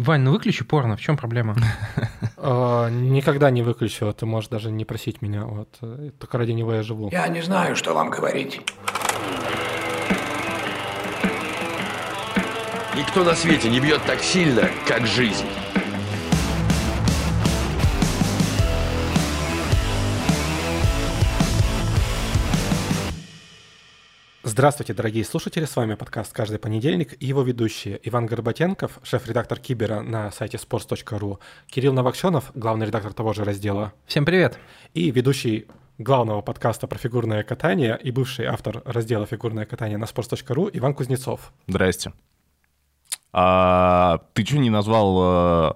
Вань, 0.00 0.22
ну 0.22 0.32
выключи 0.32 0.64
порно, 0.64 0.96
в 0.96 1.00
чем 1.00 1.16
проблема? 1.16 1.56
А, 2.42 2.88
никогда 2.88 3.50
не 3.50 3.60
выключу, 3.62 4.10
ты 4.14 4.24
можешь 4.24 4.48
даже 4.48 4.70
не 4.70 4.86
просить 4.86 5.20
меня, 5.20 5.44
вот, 5.44 5.68
только 6.18 6.38
ради 6.38 6.52
него 6.52 6.72
я 6.72 6.82
живу. 6.82 7.10
Я 7.12 7.28
не 7.28 7.42
знаю, 7.42 7.76
что 7.76 7.92
вам 7.92 8.08
говорить. 8.08 8.62
Никто 12.96 13.24
на 13.24 13.34
свете 13.34 13.68
не 13.68 13.78
бьет 13.78 14.00
так 14.06 14.20
сильно, 14.20 14.70
как 14.88 15.06
жизнь. 15.06 15.44
Здравствуйте, 24.52 24.94
дорогие 24.94 25.24
слушатели, 25.24 25.64
с 25.64 25.76
вами 25.76 25.94
подкаст 25.94 26.32
«Каждый 26.32 26.58
понедельник» 26.58 27.14
и 27.22 27.24
его 27.24 27.42
ведущие 27.42 28.00
Иван 28.02 28.26
Горбатенков, 28.26 28.98
шеф-редактор 29.04 29.60
Кибера 29.60 30.00
на 30.00 30.32
сайте 30.32 30.56
sports.ru, 30.56 31.38
Кирилл 31.68 31.92
Новокшенов, 31.92 32.50
главный 32.56 32.86
редактор 32.86 33.12
того 33.12 33.32
же 33.32 33.44
раздела. 33.44 33.92
Всем 34.06 34.24
привет. 34.24 34.58
И 34.92 35.12
ведущий 35.12 35.68
главного 35.98 36.40
подкаста 36.40 36.88
про 36.88 36.98
фигурное 36.98 37.44
катание 37.44 37.96
и 38.02 38.10
бывший 38.10 38.46
автор 38.46 38.82
раздела 38.84 39.24
«Фигурное 39.24 39.66
катание» 39.66 39.98
на 39.98 40.06
sports.ru 40.06 40.68
Иван 40.72 40.94
Кузнецов. 40.94 41.52
Здрасте. 41.68 42.12
А, 43.32 44.18
ты 44.34 44.44
что 44.44 44.58
не 44.58 44.70
назвал 44.70 45.68
э, 45.68 45.72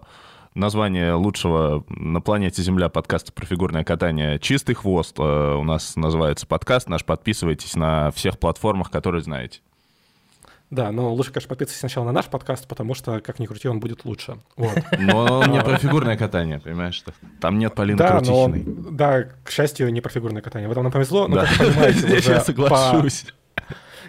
название 0.54 1.14
лучшего 1.14 1.84
на 1.88 2.20
планете 2.20 2.62
Земля 2.62 2.88
подкаста 2.88 3.32
про 3.32 3.45
фигурное 3.46 3.84
катание 3.84 4.38
«Чистый 4.38 4.74
хвост». 4.74 5.16
Э, 5.18 5.54
у 5.56 5.64
нас 5.64 5.96
называется 5.96 6.46
подкаст 6.46 6.88
наш. 6.88 7.04
Подписывайтесь 7.04 7.74
на 7.74 8.10
всех 8.12 8.38
платформах, 8.38 8.90
которые 8.90 9.22
знаете. 9.22 9.60
Да, 10.70 10.90
но 10.92 11.12
лучше, 11.12 11.30
конечно, 11.30 11.48
подписывайтесь 11.48 11.80
сначала 11.80 12.06
на 12.06 12.12
наш 12.12 12.26
подкаст, 12.26 12.66
потому 12.66 12.95
что, 12.95 13.20
как 13.20 13.38
ни 13.38 13.46
крути, 13.46 13.68
он 13.68 13.80
будет 13.80 14.04
лучше. 14.04 14.38
Вот. 14.56 14.76
Но 14.98 15.45
не 15.45 15.60
про 15.60 15.76
фигурное 15.76 16.16
катание, 16.16 16.59
понимаешь? 16.59 16.95
что 16.95 17.12
Там 17.40 17.59
нет 17.59 17.74
Полины 17.74 17.98
Да, 17.98 18.20
но, 18.20 18.46
Крутихиной. 18.46 18.64
да, 18.92 19.23
к 19.45 19.51
счастью, 19.51 19.92
не 19.92 20.01
про 20.01 20.10
фигурное 20.10 20.42
катание. 20.42 20.68
В 20.68 20.73
этом 20.73 20.84
нам 20.84 20.92
повезло, 20.92 21.29
но, 21.29 21.36
как 21.42 21.51
вы 21.59 21.66
понимаете, 21.66 21.98
Здесь 21.98 22.26
я 22.29 22.38
по- 22.38 22.45
соглашусь. 22.45 23.26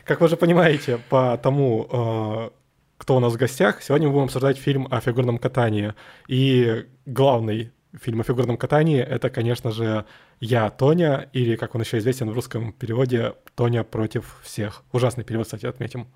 Как 0.06 0.22
вы 0.22 0.28
уже 0.28 0.38
понимаете, 0.38 1.00
по 1.10 1.38
тому, 1.38 1.88
э, 1.92 2.50
кто 2.98 3.16
у 3.18 3.20
нас 3.20 3.34
в 3.34 3.38
гостях, 3.38 3.82
сегодня 3.82 4.08
мы 4.08 4.14
будем 4.14 4.26
обсуждать 4.26 4.58
фильм 4.58 4.88
о 4.90 5.00
фигурном 5.02 5.38
катании. 5.38 5.94
И 6.28 6.86
главный 7.06 7.72
фильм 8.02 8.22
о 8.22 8.24
фигурном 8.24 8.58
катании— 8.58 9.00
это, 9.02 9.30
конечно 9.30 9.72
же, 9.72 10.06
«Я, 10.40 10.70
Тоня», 10.70 11.30
или, 11.34 11.56
как 11.56 11.76
он 11.76 11.82
еще 11.82 11.98
известен 11.98 12.30
в 12.30 12.34
русском 12.34 12.74
переводе, 12.74 13.34
«Тоня 13.56 13.84
против 13.84 14.40
всех». 14.44 14.84
Ужасный 14.92 15.24
перевод, 15.24 15.46
кстати, 15.46 15.66
отметим. 15.66 16.08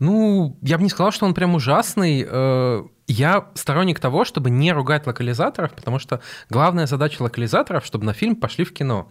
Ну, 0.00 0.56
я 0.62 0.76
бы 0.76 0.84
не 0.84 0.90
сказал, 0.90 1.12
что 1.12 1.26
он 1.26 1.34
прям 1.34 1.54
ужасный. 1.54 2.26
Э, 2.28 2.82
Я 3.06 3.50
сторонник 3.54 4.00
того, 4.00 4.24
чтобы 4.24 4.50
не 4.50 4.72
ругать 4.72 5.06
локализаторов, 5.06 5.74
потому 5.74 5.98
что 5.98 6.20
главная 6.48 6.86
задача 6.86 7.22
локализаторов, 7.22 7.84
чтобы 7.84 8.04
на 8.06 8.14
фильм 8.14 8.34
пошли 8.34 8.64
в 8.64 8.72
кино. 8.72 9.10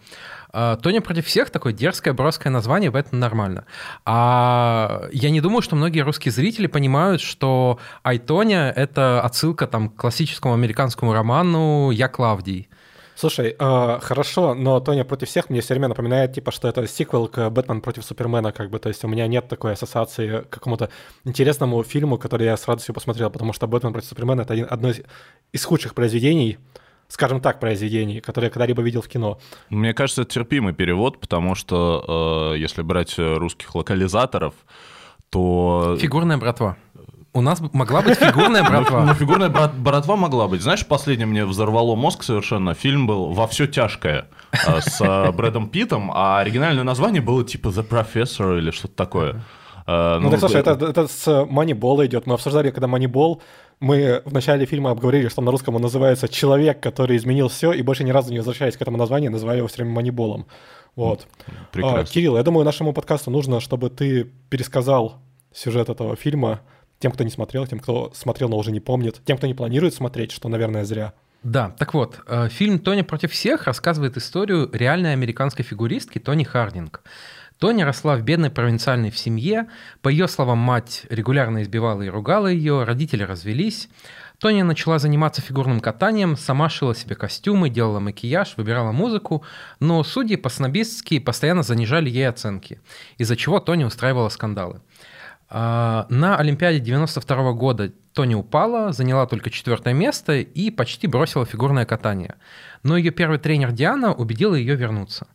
Э, 0.54 0.78
Тоня 0.82 1.02
против 1.02 1.26
всех 1.26 1.50
такое 1.50 1.74
дерзкое, 1.74 2.14
броское 2.14 2.52
название, 2.52 2.92
поэтому 2.92 3.20
нормально. 3.20 3.66
А 4.06 5.08
я 5.12 5.32
не 5.32 5.42
думаю, 5.42 5.62
что 5.62 5.76
многие 5.76 6.02
русские 6.02 6.32
зрители 6.32 6.68
понимают, 6.68 7.22
что 7.22 7.80
Айтоня— 8.04 8.72
это 8.76 9.22
отсылка 9.22 9.68
там, 9.68 9.90
к 9.90 9.96
классическому 9.96 10.54
американскому 10.54 11.14
роману 11.14 11.92
«Я 11.92 12.08
Клавдий». 12.08 12.70
Слушай, 13.16 13.56
э, 13.58 14.00
хорошо, 14.02 14.56
но 14.56 14.80
«Тоня 14.80 15.06
против 15.06 15.28
всех» 15.28 15.50
мне 15.50 15.62
все 15.62 15.74
время 15.76 15.88
напоминает, 15.88 16.34
типа, 16.34 16.52
что 16.52 16.68
это 16.68 16.88
сиквел 16.88 17.28
к 17.28 17.50
«Бэтмен 17.50 17.82
против 17.82 18.04
Супермена», 18.06 18.52
как 18.52 18.70
бы, 18.70 18.80
то 18.80 18.90
есть 18.90 19.04
у 19.04 19.08
меня 19.08 19.28
нет 19.28 19.48
такой 19.48 19.74
ассоциации 19.74 20.42
к 20.42 20.50
какому-то 20.50 20.90
интересному 21.24 21.84
фильму, 21.84 22.18
который 22.18 22.46
я 22.46 22.58
с 22.58 22.68
радостью 22.68 22.94
посмотрел, 22.96 23.30
потому 23.30 23.54
что 23.54 23.68
«Бэтмен 23.68 23.94
против 23.94 24.10
Супермена»— 24.10 24.42
это 24.44 24.54
один- 24.54 24.68
одно 24.70 24.90
из, 24.90 25.02
из 25.52 25.64
худших 25.64 25.94
произведений, 25.94 26.58
скажем 27.14 27.40
так, 27.42 27.60
произведений, 27.60 28.20
которые 28.22 28.48
я 28.48 28.52
когда-либо 28.52 28.82
видел 28.82 29.02
в 29.02 29.08
кино. 29.08 29.38
Мне 29.70 29.94
кажется, 29.94 30.24
это 30.24 30.32
терпимый 30.34 30.74
перевод, 30.74 31.20
потому 31.20 31.54
что 31.56 32.54
э, 32.56 32.58
если 32.60 32.82
брать 32.82 33.14
э, 33.20 33.36
русских 33.38 33.76
локализаторов, 33.76 34.54
то... 35.30 35.96
Фигурная 36.00 36.38
братва. 36.38 36.76
У 37.36 37.42
нас 37.42 37.62
могла 37.74 38.02
быть 38.02 38.18
фигурная 38.18 38.64
Ну, 38.70 38.70
братва. 38.70 39.14
фигурная 39.14 39.50
брат- 39.50 39.76
братва 39.76 40.16
могла 40.16 40.48
быть. 40.48 40.62
Знаешь, 40.62 40.86
последнее 40.86 41.28
мне 41.28 41.46
взорвало 41.46 41.96
мозг 41.96 42.24
совершенно. 42.24 42.74
Фильм 42.74 43.06
был 43.08 43.32
«Во 43.34 43.46
все 43.48 43.68
тяжкое» 43.68 44.26
э, 44.68 44.82
с 44.82 45.00
э, 45.02 45.32
Брэдом 45.32 45.70
Питтом, 45.70 46.12
а 46.14 46.40
оригинальное 46.40 46.84
название 46.84 47.22
было 47.22 47.44
типа 47.44 47.68
«The 47.70 47.88
Professor» 47.88 48.58
или 48.58 48.72
что-то 48.72 48.96
такое. 48.96 49.42
Э, 49.88 50.20
Ну, 50.20 50.30
так, 50.32 50.40
слушай, 50.40 50.62
это, 50.62 50.72
это 50.86 51.08
с 51.08 51.28
Moneyball 51.28 52.06
идет. 52.06 52.28
Мы 52.28 52.34
обсуждали, 52.36 52.72
когда 52.72 52.88
Moneyball, 52.88 53.42
мы 53.84 54.22
в 54.24 54.34
начале 54.34 54.66
фильма 54.66 54.92
обговорили, 54.92 55.28
что 55.28 55.42
на 55.42 55.52
русском 55.52 55.76
он 55.76 55.82
называется 55.82 56.30
«Человек, 56.30 56.80
который 56.80 57.18
изменил 57.18 57.50
все», 57.50 57.74
и 57.74 57.82
больше 57.82 58.06
ни 58.06 58.12
разу 58.12 58.32
не 58.32 58.38
возвращаясь 58.38 58.78
к 58.78 58.82
этому 58.82 58.98
названию, 58.98 59.30
называли 59.30 59.58
его 59.58 59.68
все 59.68 59.84
время 59.84 60.00
Moneyballом. 60.00 60.46
Вот. 60.96 61.28
Прекрасно. 61.74 62.00
А, 62.00 62.06
Кирилл, 62.06 62.38
я 62.38 62.44
думаю, 62.44 62.64
нашему 62.64 62.94
подкасту 62.94 63.30
нужно, 63.30 63.60
чтобы 63.60 63.90
ты 63.90 64.32
пересказал 64.50 65.18
сюжет 65.54 65.90
этого 65.90 66.16
фильма 66.16 66.62
тем, 67.00 67.12
кто 67.12 67.26
не 67.26 67.30
смотрел, 67.30 67.68
тем, 67.68 67.80
кто 67.80 68.14
смотрел, 68.16 68.48
но 68.48 68.58
уже 68.58 68.72
не 68.72 68.80
помнит, 68.80 69.20
тем, 69.26 69.36
кто 69.36 69.48
не 69.48 69.54
планирует 69.54 69.94
смотреть, 69.94 70.32
что, 70.32 70.48
наверное, 70.48 70.86
зря. 70.86 71.12
Да, 71.44 71.76
так 71.78 71.94
вот, 71.94 72.22
э, 72.26 72.48
фильм 72.48 72.80
«Тоня 72.80 73.04
против 73.04 73.34
всех» 73.34 73.68
рассказывает 73.68 74.16
историю 74.16 74.70
реальной 74.72 75.12
американской 75.12 75.66
фигуристки 75.66 76.20
Тони 76.20 76.46
Хардинг. 76.46 77.04
Тоня 77.64 77.86
росла 77.86 78.18
в 78.18 78.24
бедной 78.24 78.50
провинциальной 78.50 79.10
в 79.10 79.18
семье. 79.18 79.70
По 80.02 80.10
ее 80.10 80.28
словам, 80.28 80.58
мать 80.58 81.04
регулярно 81.10 81.64
избивала 81.64 82.02
и 82.02 82.10
ругала 82.10 82.48
ее, 82.48 82.84
родители 82.84 83.24
развелись. 83.24 83.88
Тоня 84.38 84.66
начала 84.66 85.00
заниматься 85.00 85.42
фигурным 85.42 85.80
катанием, 85.80 86.36
сама 86.36 86.68
шила 86.68 86.94
себе 86.94 87.16
костюмы, 87.16 87.70
делала 87.70 88.02
макияж, 88.02 88.56
выбирала 88.58 88.92
музыку, 88.92 89.46
но 89.80 90.04
судьи 90.04 90.36
по-снобистски 90.36 91.20
постоянно 91.20 91.64
занижали 91.64 92.10
ей 92.10 92.28
оценки, 92.28 92.82
из-за 93.18 93.38
чего 93.38 93.62
Тоня 93.62 93.86
устраивала 93.86 94.28
скандалы. 94.28 94.82
А, 95.50 96.06
На 96.10 96.36
Олимпиаде 96.38 96.82
92 96.82 97.54
года 97.54 97.94
Тони 98.14 98.36
упала, 98.36 98.92
заняла 98.92 99.26
только 99.26 99.50
четвертое 99.50 99.94
место 99.94 100.34
и 100.34 100.70
почти 100.70 101.08
бросила 101.08 101.46
фигурное 101.46 101.86
катание. 101.86 102.36
Но 102.84 102.98
ее 102.98 103.12
первый 103.12 103.40
тренер 103.40 103.72
Диана 103.72 104.14
убедила 104.14 104.54
ее 104.54 104.76
вернуться. 104.76 105.28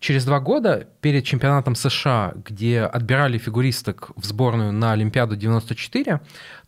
Через 0.00 0.24
два 0.24 0.40
года 0.40 0.86
перед 1.00 1.24
чемпионатом 1.24 1.74
США, 1.74 2.34
где 2.44 2.82
отбирали 2.82 3.38
фигуристок 3.38 4.10
в 4.16 4.24
сборную 4.24 4.72
на 4.72 4.92
Олимпиаду 4.92 5.36
94, 5.36 6.20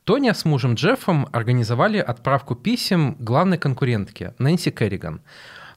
Тоня 0.05 0.35
с 0.35 0.45
мужем 0.45 0.75
Джеффом 0.75 1.29
организовали 1.33 1.99
отправку 1.99 2.55
писем 2.55 3.17
главной 3.21 3.59
конкурентке 3.59 4.35
Нэнси 4.39 4.71
Керриган. 4.71 5.21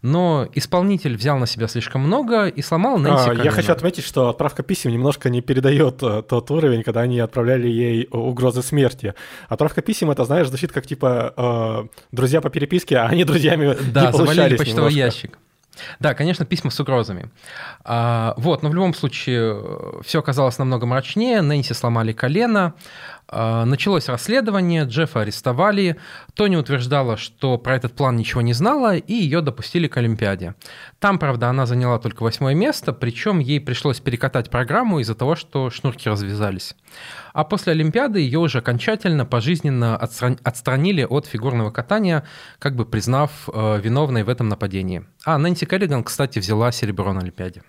Но 0.02 0.50
исполнитель 0.54 1.16
взял 1.16 1.38
на 1.38 1.48
себя 1.48 1.68
слишком 1.70 2.02
много 2.02 2.48
и 2.48 2.62
сломал 2.62 2.98
Нэнси 2.98 3.30
А, 3.30 3.34
я 3.34 3.52
хочу 3.52 3.72
отметить, 3.72 4.04
что 4.04 4.28
отправка 4.30 4.62
писем 4.62 4.92
немножко 4.92 5.30
не 5.30 5.42
передает 5.42 6.04
э, 6.04 6.24
тот 6.24 6.52
уровень, 6.52 6.84
когда 6.84 7.02
они 7.02 7.20
отправляли 7.20 7.70
ей 7.70 8.10
угрозы 8.12 8.64
смерти. 8.64 9.14
Отправка 9.48 9.82
писем, 9.82 10.12
это, 10.12 10.26
знаешь, 10.26 10.48
звучит 10.50 10.74
как 10.74 10.86
типа 10.88 11.34
э, 11.38 12.04
друзья 12.12 12.42
по 12.42 12.50
переписке, 12.50 12.98
а 12.98 13.06
они 13.06 13.24
друзьями 13.24 13.78
Да, 13.94 14.08
не 14.08 14.12
завалили 14.12 14.36
получались 14.36 14.58
почтовый 14.60 14.94
немножко. 14.94 14.98
ящик. 15.00 15.40
Да, 16.00 16.14
конечно, 16.14 16.46
письма 16.46 16.72
с 16.72 16.80
угрозами. 16.80 17.30
А, 17.84 18.34
вот, 18.38 18.64
но 18.64 18.70
в 18.70 18.76
любом 18.76 18.94
случае 18.94 20.02
все 20.04 20.20
оказалось 20.20 20.58
намного 20.58 20.86
мрачнее. 20.86 21.42
Нэнси 21.42 21.74
сломали 21.74 22.14
колено. 22.14 22.74
А, 23.36 23.66
началось 23.66 24.10
расследование, 24.10 24.86
Джеффа 24.86 25.22
арестовали. 25.22 25.98
Тони 26.36 26.56
утверждала, 26.56 27.18
что 27.18 27.58
про 27.58 27.76
этот 27.76 27.94
план 27.94 28.16
ничего 28.16 28.42
не 28.42 28.54
знала, 28.54 28.96
и 28.96 29.14
ее 29.14 29.42
допустили 29.42 29.88
к 29.88 29.98
Олимпиаде. 29.98 30.56
Там, 31.00 31.18
правда, 31.18 31.50
она 31.50 31.66
заняла 31.66 31.98
только 31.98 32.24
восьмое 32.24 32.54
место, 32.54 32.94
причем 32.94 33.40
ей 33.40 33.60
пришлось 33.60 34.00
перекатать 34.00 34.50
программу 34.50 35.00
из-за 35.00 35.16
того, 35.16 35.36
что 35.36 35.70
шнурки 35.72 36.10
развязались. 36.10 36.76
А 37.34 37.44
после 37.44 37.74
Олимпиады 37.74 38.20
ее 38.20 38.40
уже 38.40 38.60
окончательно, 38.60 39.26
пожизненно 39.26 40.00
отстран- 40.00 40.40
отстранили 40.44 41.04
от 41.04 41.26
фигурного 41.26 41.72
катания, 41.72 42.24
как 42.60 42.76
бы 42.76 42.86
признав 42.86 43.50
э, 43.52 43.80
виновной 43.82 44.24
в 44.24 44.30
этом 44.30 44.48
нападении. 44.48 45.06
А 45.26 45.38
Нэнси 45.40 45.66
Керриган, 45.66 46.04
кстати, 46.04 46.38
взяла 46.38 46.72
серебро 46.72 47.12
на 47.14 47.22
Олимпиаде. 47.22 47.64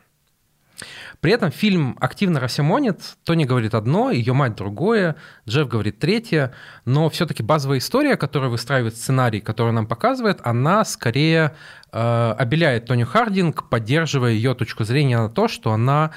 При 1.25 1.33
этом 1.33 1.51
фильм 1.51 1.97
активно 2.03 2.39
рассемонит. 2.39 3.17
Тони 3.25 3.47
говорит 3.47 3.75
одно, 3.75 4.11
ее 4.11 4.35
мать 4.35 4.57
другое, 4.57 5.17
Джефф 5.49 5.67
говорит 5.69 5.99
третье. 5.99 6.53
Но 6.85 7.09
все-таки 7.09 7.43
базовая 7.43 7.79
история, 7.79 8.19
которую 8.19 8.51
выстраивает 8.51 8.95
сценарий, 8.95 9.41
который 9.41 9.73
нам 9.73 9.87
показывает, 9.87 10.41
она 10.45 10.85
скорее 10.85 11.55
э, 11.93 12.35
обеляет 12.37 12.85
Тони 12.85 13.05
Хардинг, 13.05 13.71
поддерживая 13.71 14.33
ее 14.33 14.53
точку 14.53 14.85
зрения 14.85 15.17
на 15.17 15.31
то, 15.31 15.49
что 15.49 15.73
она 15.73 16.11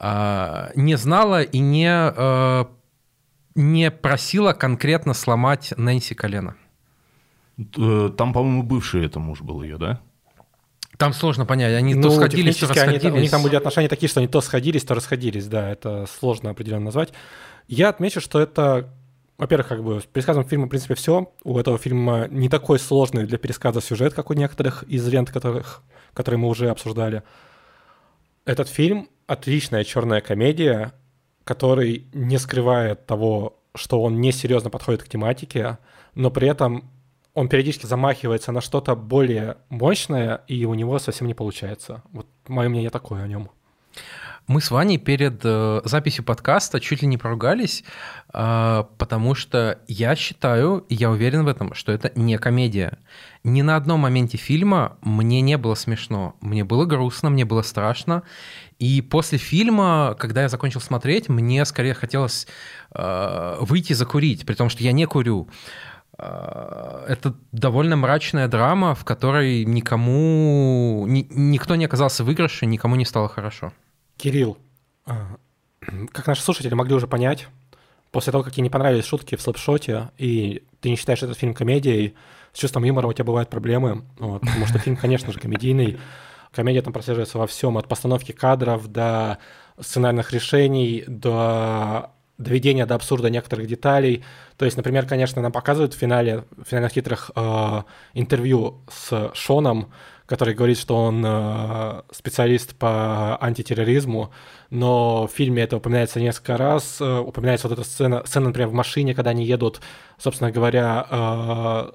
э, 0.00 0.70
не 0.76 0.96
знала 0.96 1.42
и 1.42 1.58
не, 1.58 1.92
э, 2.16 2.64
не 3.54 3.90
просила 3.90 4.54
конкретно 4.54 5.12
сломать 5.12 5.74
Нэнси 5.76 6.14
колено. 6.14 6.56
Э, 7.58 8.10
Там, 8.16 8.32
по-моему, 8.32 8.62
бывший 8.62 9.04
это 9.04 9.20
муж 9.20 9.42
был 9.42 9.62
ее, 9.62 9.76
да? 9.76 10.00
Там 10.98 11.12
сложно 11.12 11.44
понять, 11.46 11.74
они 11.74 11.94
то 11.94 12.00
Ну, 12.00 12.10
сходились, 12.10 12.56
то 12.56 12.66
технически 12.66 12.78
они- 12.78 12.94
расходились. 12.96 13.16
у 13.18 13.20
них 13.22 13.30
там 13.30 13.42
были 13.42 13.56
отношения 13.56 13.88
такие, 13.88 14.08
что 14.08 14.20
они 14.20 14.28
то 14.28 14.40
сходились, 14.40 14.84
то 14.84 14.94
расходились, 14.94 15.46
да, 15.46 15.70
это 15.70 16.06
сложно 16.20 16.50
определенно 16.50 16.86
назвать. 16.86 17.12
Я 17.68 17.88
отмечу, 17.88 18.20
что 18.20 18.40
это 18.40 18.90
во-первых, 19.36 19.66
как 19.66 19.82
бы 19.82 20.00
с 20.00 20.04
пересказом 20.04 20.44
фильма, 20.44 20.66
в 20.66 20.68
принципе, 20.68 20.94
все. 20.94 21.32
У 21.42 21.58
этого 21.58 21.76
фильма 21.76 22.28
не 22.30 22.48
такой 22.48 22.78
сложный 22.78 23.26
для 23.26 23.36
пересказа 23.36 23.80
сюжет, 23.80 24.14
как 24.14 24.30
у 24.30 24.34
некоторых 24.34 24.84
из 24.84 25.06
лент, 25.08 25.32
которых, 25.32 25.82
которые 26.12 26.38
мы 26.38 26.46
уже 26.48 26.70
обсуждали. 26.70 27.24
Этот 28.44 28.68
фильм— 28.68 29.08
отличная 29.26 29.82
черная 29.82 30.20
комедия, 30.20 30.92
который 31.42 32.06
не 32.12 32.38
скрывает 32.38 33.06
того, 33.06 33.58
что 33.74 34.00
он 34.02 34.20
несерьезно 34.20 34.70
подходит 34.70 35.02
к 35.02 35.08
тематике, 35.08 35.78
но 36.14 36.30
при 36.30 36.46
этом 36.48 36.88
он 37.34 37.48
периодически 37.48 37.86
замахивается 37.86 38.52
на 38.52 38.60
что-то 38.60 38.94
более 38.94 39.56
мощное, 39.68 40.42
и 40.46 40.64
у 40.64 40.74
него 40.74 40.98
совсем 40.98 41.26
не 41.26 41.34
получается. 41.34 42.02
Вот 42.12 42.26
мое 42.46 42.68
мнение 42.68 42.90
такое 42.90 43.22
о 43.22 43.28
нем. 43.28 43.50
Мы 44.46 44.60
с 44.60 44.70
Ваней 44.70 44.98
перед 44.98 45.40
э, 45.42 45.80
записью 45.84 46.22
подкаста 46.22 46.78
чуть 46.78 47.00
ли 47.00 47.08
не 47.08 47.16
поругались, 47.16 47.82
э, 48.32 48.84
потому 48.98 49.34
что 49.34 49.78
я 49.88 50.14
считаю, 50.16 50.84
и 50.90 50.94
я 50.94 51.10
уверен 51.10 51.44
в 51.44 51.48
этом, 51.48 51.72
что 51.72 51.92
это 51.92 52.12
не 52.14 52.36
комедия. 52.36 52.98
Ни 53.42 53.62
на 53.62 53.76
одном 53.76 54.00
моменте 54.00 54.36
фильма 54.36 54.98
мне 55.00 55.40
не 55.40 55.56
было 55.56 55.74
смешно. 55.74 56.36
Мне 56.42 56.62
было 56.62 56.84
грустно, 56.84 57.30
мне 57.30 57.46
было 57.46 57.62
страшно. 57.62 58.22
И 58.78 59.00
после 59.00 59.38
фильма, 59.38 60.14
когда 60.18 60.42
я 60.42 60.48
закончил 60.50 60.82
смотреть, 60.82 61.30
мне 61.30 61.64
скорее 61.64 61.94
хотелось 61.94 62.46
э, 62.94 63.56
выйти 63.60 63.94
закурить, 63.94 64.44
при 64.44 64.54
том, 64.54 64.68
что 64.68 64.82
я 64.82 64.92
не 64.92 65.06
курю. 65.06 65.48
Это 66.18 67.34
довольно 67.52 67.96
мрачная 67.96 68.48
драма, 68.48 68.94
в 68.94 69.04
которой 69.04 69.64
никому, 69.64 71.04
ни, 71.08 71.26
никто 71.30 71.74
не 71.74 71.86
оказался 71.86 72.22
в 72.22 72.26
выигрыше, 72.26 72.66
никому 72.66 72.94
не 72.96 73.04
стало 73.04 73.28
хорошо. 73.28 73.72
Кирилл, 74.16 74.56
а, 75.06 75.36
как 76.12 76.26
наши 76.26 76.42
слушатели 76.42 76.74
могли 76.74 76.94
уже 76.94 77.06
понять, 77.06 77.48
после 78.10 78.30
того, 78.30 78.44
как 78.44 78.52
тебе 78.52 78.62
не 78.62 78.70
понравились 78.70 79.06
шутки 79.06 79.34
в 79.34 79.42
слэпшоте, 79.42 80.10
и 80.18 80.62
ты 80.80 80.88
не 80.88 80.96
считаешь 80.96 81.22
этот 81.22 81.36
фильм 81.36 81.52
комедией, 81.52 82.14
с 82.52 82.58
чувством 82.58 82.84
юмора 82.84 83.08
у 83.08 83.12
тебя 83.12 83.24
бывают 83.24 83.50
проблемы, 83.50 84.04
вот, 84.18 84.40
потому 84.42 84.66
что 84.66 84.78
фильм, 84.78 84.96
конечно 84.96 85.32
же, 85.32 85.40
комедийный. 85.40 85.98
Комедия 86.52 86.82
там 86.82 86.92
прослеживается 86.92 87.38
во 87.38 87.48
всем, 87.48 87.76
от 87.76 87.88
постановки 87.88 88.30
кадров 88.30 88.86
до 88.86 89.38
сценарных 89.80 90.32
решений, 90.32 91.02
до 91.08 92.13
доведения 92.38 92.86
до 92.86 92.94
абсурда 92.94 93.30
некоторых 93.30 93.66
деталей. 93.66 94.24
То 94.56 94.64
есть, 94.64 94.76
например, 94.76 95.06
конечно, 95.06 95.40
нам 95.40 95.52
показывают 95.52 95.94
в 95.94 95.98
финале, 95.98 96.44
в 96.56 96.68
финальных 96.68 96.92
титрах 96.92 97.30
э, 97.34 97.82
интервью 98.14 98.80
с 98.90 99.30
Шоном, 99.34 99.92
который 100.26 100.54
говорит, 100.54 100.78
что 100.78 100.96
он 100.96 101.22
э, 101.24 102.02
специалист 102.10 102.74
по 102.74 103.36
антитерроризму, 103.42 104.32
но 104.70 105.26
в 105.26 105.30
фильме 105.30 105.62
это 105.62 105.76
упоминается 105.76 106.18
несколько 106.18 106.56
раз. 106.56 107.00
Э, 107.00 107.18
упоминается 107.18 107.68
вот 107.68 107.78
эта 107.78 107.86
сцена, 107.86 108.22
сцена, 108.26 108.46
например, 108.46 108.68
в 108.68 108.74
машине, 108.74 109.14
когда 109.14 109.30
они 109.30 109.44
едут, 109.44 109.80
собственно 110.18 110.50
говоря, 110.50 111.06
э, 111.10 111.90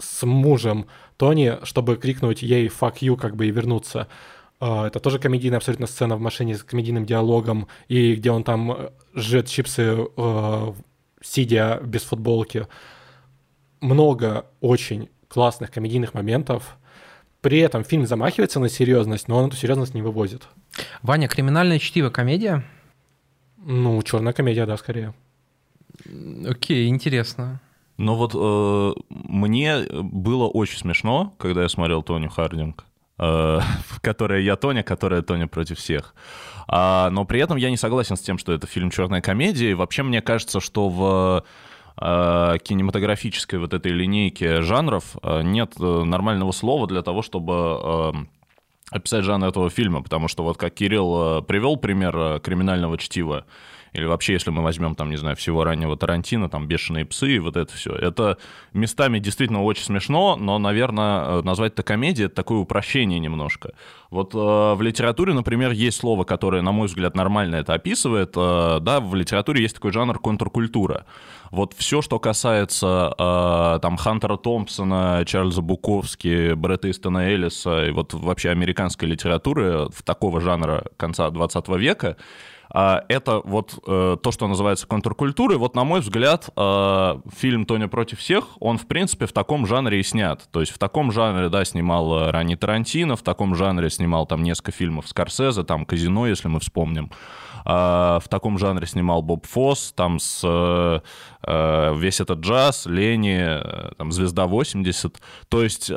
с 0.00 0.24
мужем 0.24 0.86
Тони, 1.16 1.58
чтобы 1.64 1.96
крикнуть 1.96 2.42
ей 2.42 2.68
«fuck 2.68 2.98
you», 3.00 3.16
как 3.16 3.34
бы 3.34 3.46
и 3.46 3.50
вернуться. 3.50 4.06
Э, 4.60 4.86
это 4.86 5.00
тоже 5.00 5.18
комедийная 5.18 5.58
абсолютно 5.58 5.86
сцена 5.86 6.16
в 6.16 6.20
машине 6.20 6.56
с 6.56 6.62
комедийным 6.62 7.06
диалогом, 7.06 7.68
и 7.88 8.14
где 8.14 8.30
он 8.30 8.44
там 8.44 8.72
э, 8.72 8.90
жрет 9.14 9.48
чипсы, 9.48 10.06
э, 10.16 10.72
сидя 11.22 11.80
без 11.84 12.02
футболки. 12.02 12.66
Много 13.80 14.46
очень 14.60 15.08
классных 15.28 15.70
комедийных 15.70 16.14
моментов, 16.14 16.78
при 17.40 17.58
этом 17.60 17.84
фильм 17.84 18.06
замахивается 18.06 18.58
на 18.58 18.68
серьезность, 18.68 19.28
но 19.28 19.36
он 19.36 19.48
эту 19.48 19.56
серьезность 19.56 19.94
не 19.94 20.02
вывозит. 20.02 20.48
Ваня, 21.02 21.28
криминальное 21.28 21.78
чтиво 21.78 22.10
комедия? 22.10 22.64
Ну, 23.58 24.02
черная 24.02 24.32
комедия, 24.32 24.66
да, 24.66 24.76
скорее. 24.76 25.14
Окей, 26.48 26.88
интересно. 26.88 27.60
Ну 27.96 28.14
вот 28.14 28.32
э, 28.34 29.00
мне 29.10 29.84
было 29.90 30.46
очень 30.46 30.78
смешно, 30.78 31.34
когда 31.38 31.62
я 31.62 31.68
смотрел 31.68 32.02
Тони 32.02 32.28
Хардинг, 32.28 32.84
которая 34.00 34.40
я 34.40 34.56
Тоня, 34.56 34.82
которая 34.82 35.22
Тоня 35.22 35.48
против 35.48 35.78
всех. 35.78 36.14
А, 36.68 37.10
но 37.10 37.24
при 37.24 37.40
этом 37.40 37.56
я 37.56 37.70
не 37.70 37.76
согласен 37.76 38.16
с 38.16 38.20
тем, 38.20 38.38
что 38.38 38.52
это 38.52 38.66
фильм 38.66 38.90
черная 38.90 39.20
комедия. 39.20 39.72
И 39.72 39.74
вообще 39.74 40.02
мне 40.02 40.22
кажется, 40.22 40.60
что 40.60 40.88
в 40.88 41.44
Э, 42.00 42.58
кинематографической 42.62 43.58
вот 43.58 43.74
этой 43.74 43.90
линейки 43.90 44.60
жанров 44.60 45.16
э, 45.20 45.42
нет 45.42 45.72
э, 45.80 46.02
нормального 46.04 46.52
слова 46.52 46.86
для 46.86 47.02
того, 47.02 47.22
чтобы 47.22 48.28
описать 48.90 49.24
жанр 49.24 49.48
этого 49.48 49.68
фильма, 49.68 50.02
потому 50.02 50.28
что 50.28 50.44
вот 50.44 50.56
как 50.56 50.74
Кирилл 50.74 51.42
привел 51.42 51.76
пример 51.76 52.40
криминального 52.40 52.96
чтива, 52.96 53.44
или 53.92 54.04
вообще, 54.04 54.34
если 54.34 54.50
мы 54.50 54.62
возьмем, 54.62 54.94
там, 54.94 55.10
не 55.10 55.16
знаю, 55.16 55.36
всего 55.36 55.64
раннего 55.64 55.96
Тарантино, 55.96 56.48
там, 56.48 56.66
«Бешеные 56.66 57.04
псы» 57.04 57.36
и 57.36 57.38
вот 57.38 57.56
это 57.56 57.72
все. 57.74 57.92
Это 57.92 58.38
местами 58.72 59.18
действительно 59.18 59.62
очень 59.62 59.84
смешно, 59.84 60.36
но, 60.36 60.58
наверное, 60.58 61.42
назвать 61.42 61.72
это 61.72 61.82
комедией— 61.82 62.26
это 62.28 62.34
такое 62.34 62.58
упрощение 62.58 63.18
немножко. 63.18 63.72
Вот 64.10 64.34
э, 64.34 64.38
в 64.38 64.78
литературе, 64.80 65.34
например, 65.34 65.72
есть 65.72 65.98
слово, 65.98 66.24
которое, 66.24 66.62
на 66.62 66.72
мой 66.72 66.86
взгляд, 66.88 67.14
нормально 67.14 67.56
это 67.56 67.74
описывает. 67.74 68.32
Э, 68.36 68.78
да, 68.80 69.00
в 69.00 69.14
литературе 69.14 69.62
есть 69.62 69.74
такой 69.74 69.92
жанр 69.92 70.18
контркультура. 70.18 71.04
Вот 71.50 71.74
все, 71.76 72.00
что 72.00 72.18
касается 72.18 73.14
э, 73.18 73.78
там 73.82 73.96
Хантера 73.96 74.36
Томпсона, 74.36 75.24
Чарльза 75.26 75.60
Буковски, 75.60 76.54
Бретта 76.54 76.90
Истона 76.90 77.30
Эллиса 77.30 77.86
и 77.86 77.90
вот 77.90 78.14
вообще 78.14 78.50
американской 78.50 79.08
литературы 79.08 79.88
в 79.90 80.02
такого 80.02 80.40
жанра 80.40 80.84
конца 80.96 81.28
20 81.28 81.68
века, 81.68 82.16
это 82.70 83.40
вот 83.44 83.78
э, 83.86 84.16
то, 84.22 84.30
что 84.30 84.46
называется 84.46 84.86
контркультурой. 84.86 85.56
Вот, 85.56 85.74
на 85.74 85.84
мой 85.84 86.00
взгляд, 86.00 86.50
э, 86.54 87.20
фильм 87.34 87.64
«Тоня 87.64 87.88
против 87.88 88.18
всех», 88.18 88.44
он, 88.60 88.76
в 88.76 88.86
принципе, 88.86 89.26
в 89.26 89.32
таком 89.32 89.66
жанре 89.66 90.00
и 90.00 90.02
снят. 90.02 90.46
То 90.50 90.60
есть 90.60 90.72
в 90.72 90.78
таком 90.78 91.10
жанре, 91.10 91.48
да, 91.48 91.64
снимал 91.64 92.12
э, 92.14 92.30
ранний 92.30 92.56
Тарантино, 92.56 93.16
в 93.16 93.22
таком 93.22 93.54
жанре 93.54 93.88
снимал 93.88 94.26
там 94.26 94.42
несколько 94.42 94.72
фильмов 94.72 95.08
Скорсезе, 95.08 95.62
там 95.62 95.86
«Казино», 95.86 96.26
если 96.26 96.48
мы 96.48 96.60
вспомним. 96.60 97.10
А, 97.64 98.20
в 98.20 98.28
таком 98.28 98.58
жанре 98.58 98.86
снимал 98.86 99.22
Боб 99.22 99.46
Фосс, 99.46 99.92
там 99.94 100.18
с 100.18 100.42
весь 101.46 102.20
этот 102.20 102.40
джаз, 102.40 102.86
Лени, 102.86 103.94
там 103.96 104.12
«Звезда 104.12 104.46
80». 104.46 105.16
То 105.48 105.62
есть 105.62 105.90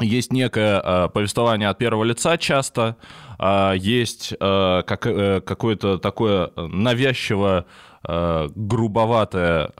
есть 0.00 0.32
некое 0.32 1.08
повествование 1.08 1.68
от 1.68 1.78
первого 1.78 2.04
лица 2.04 2.36
часто, 2.36 2.96
а, 3.38 3.72
есть 3.74 4.32
э, 4.38 4.82
как, 4.86 5.06
э, 5.06 5.40
какое-то 5.40 5.98
такое 5.98 6.50
навязчиво 6.56 7.66
э, 8.06 8.48
грубоватое 8.54 9.70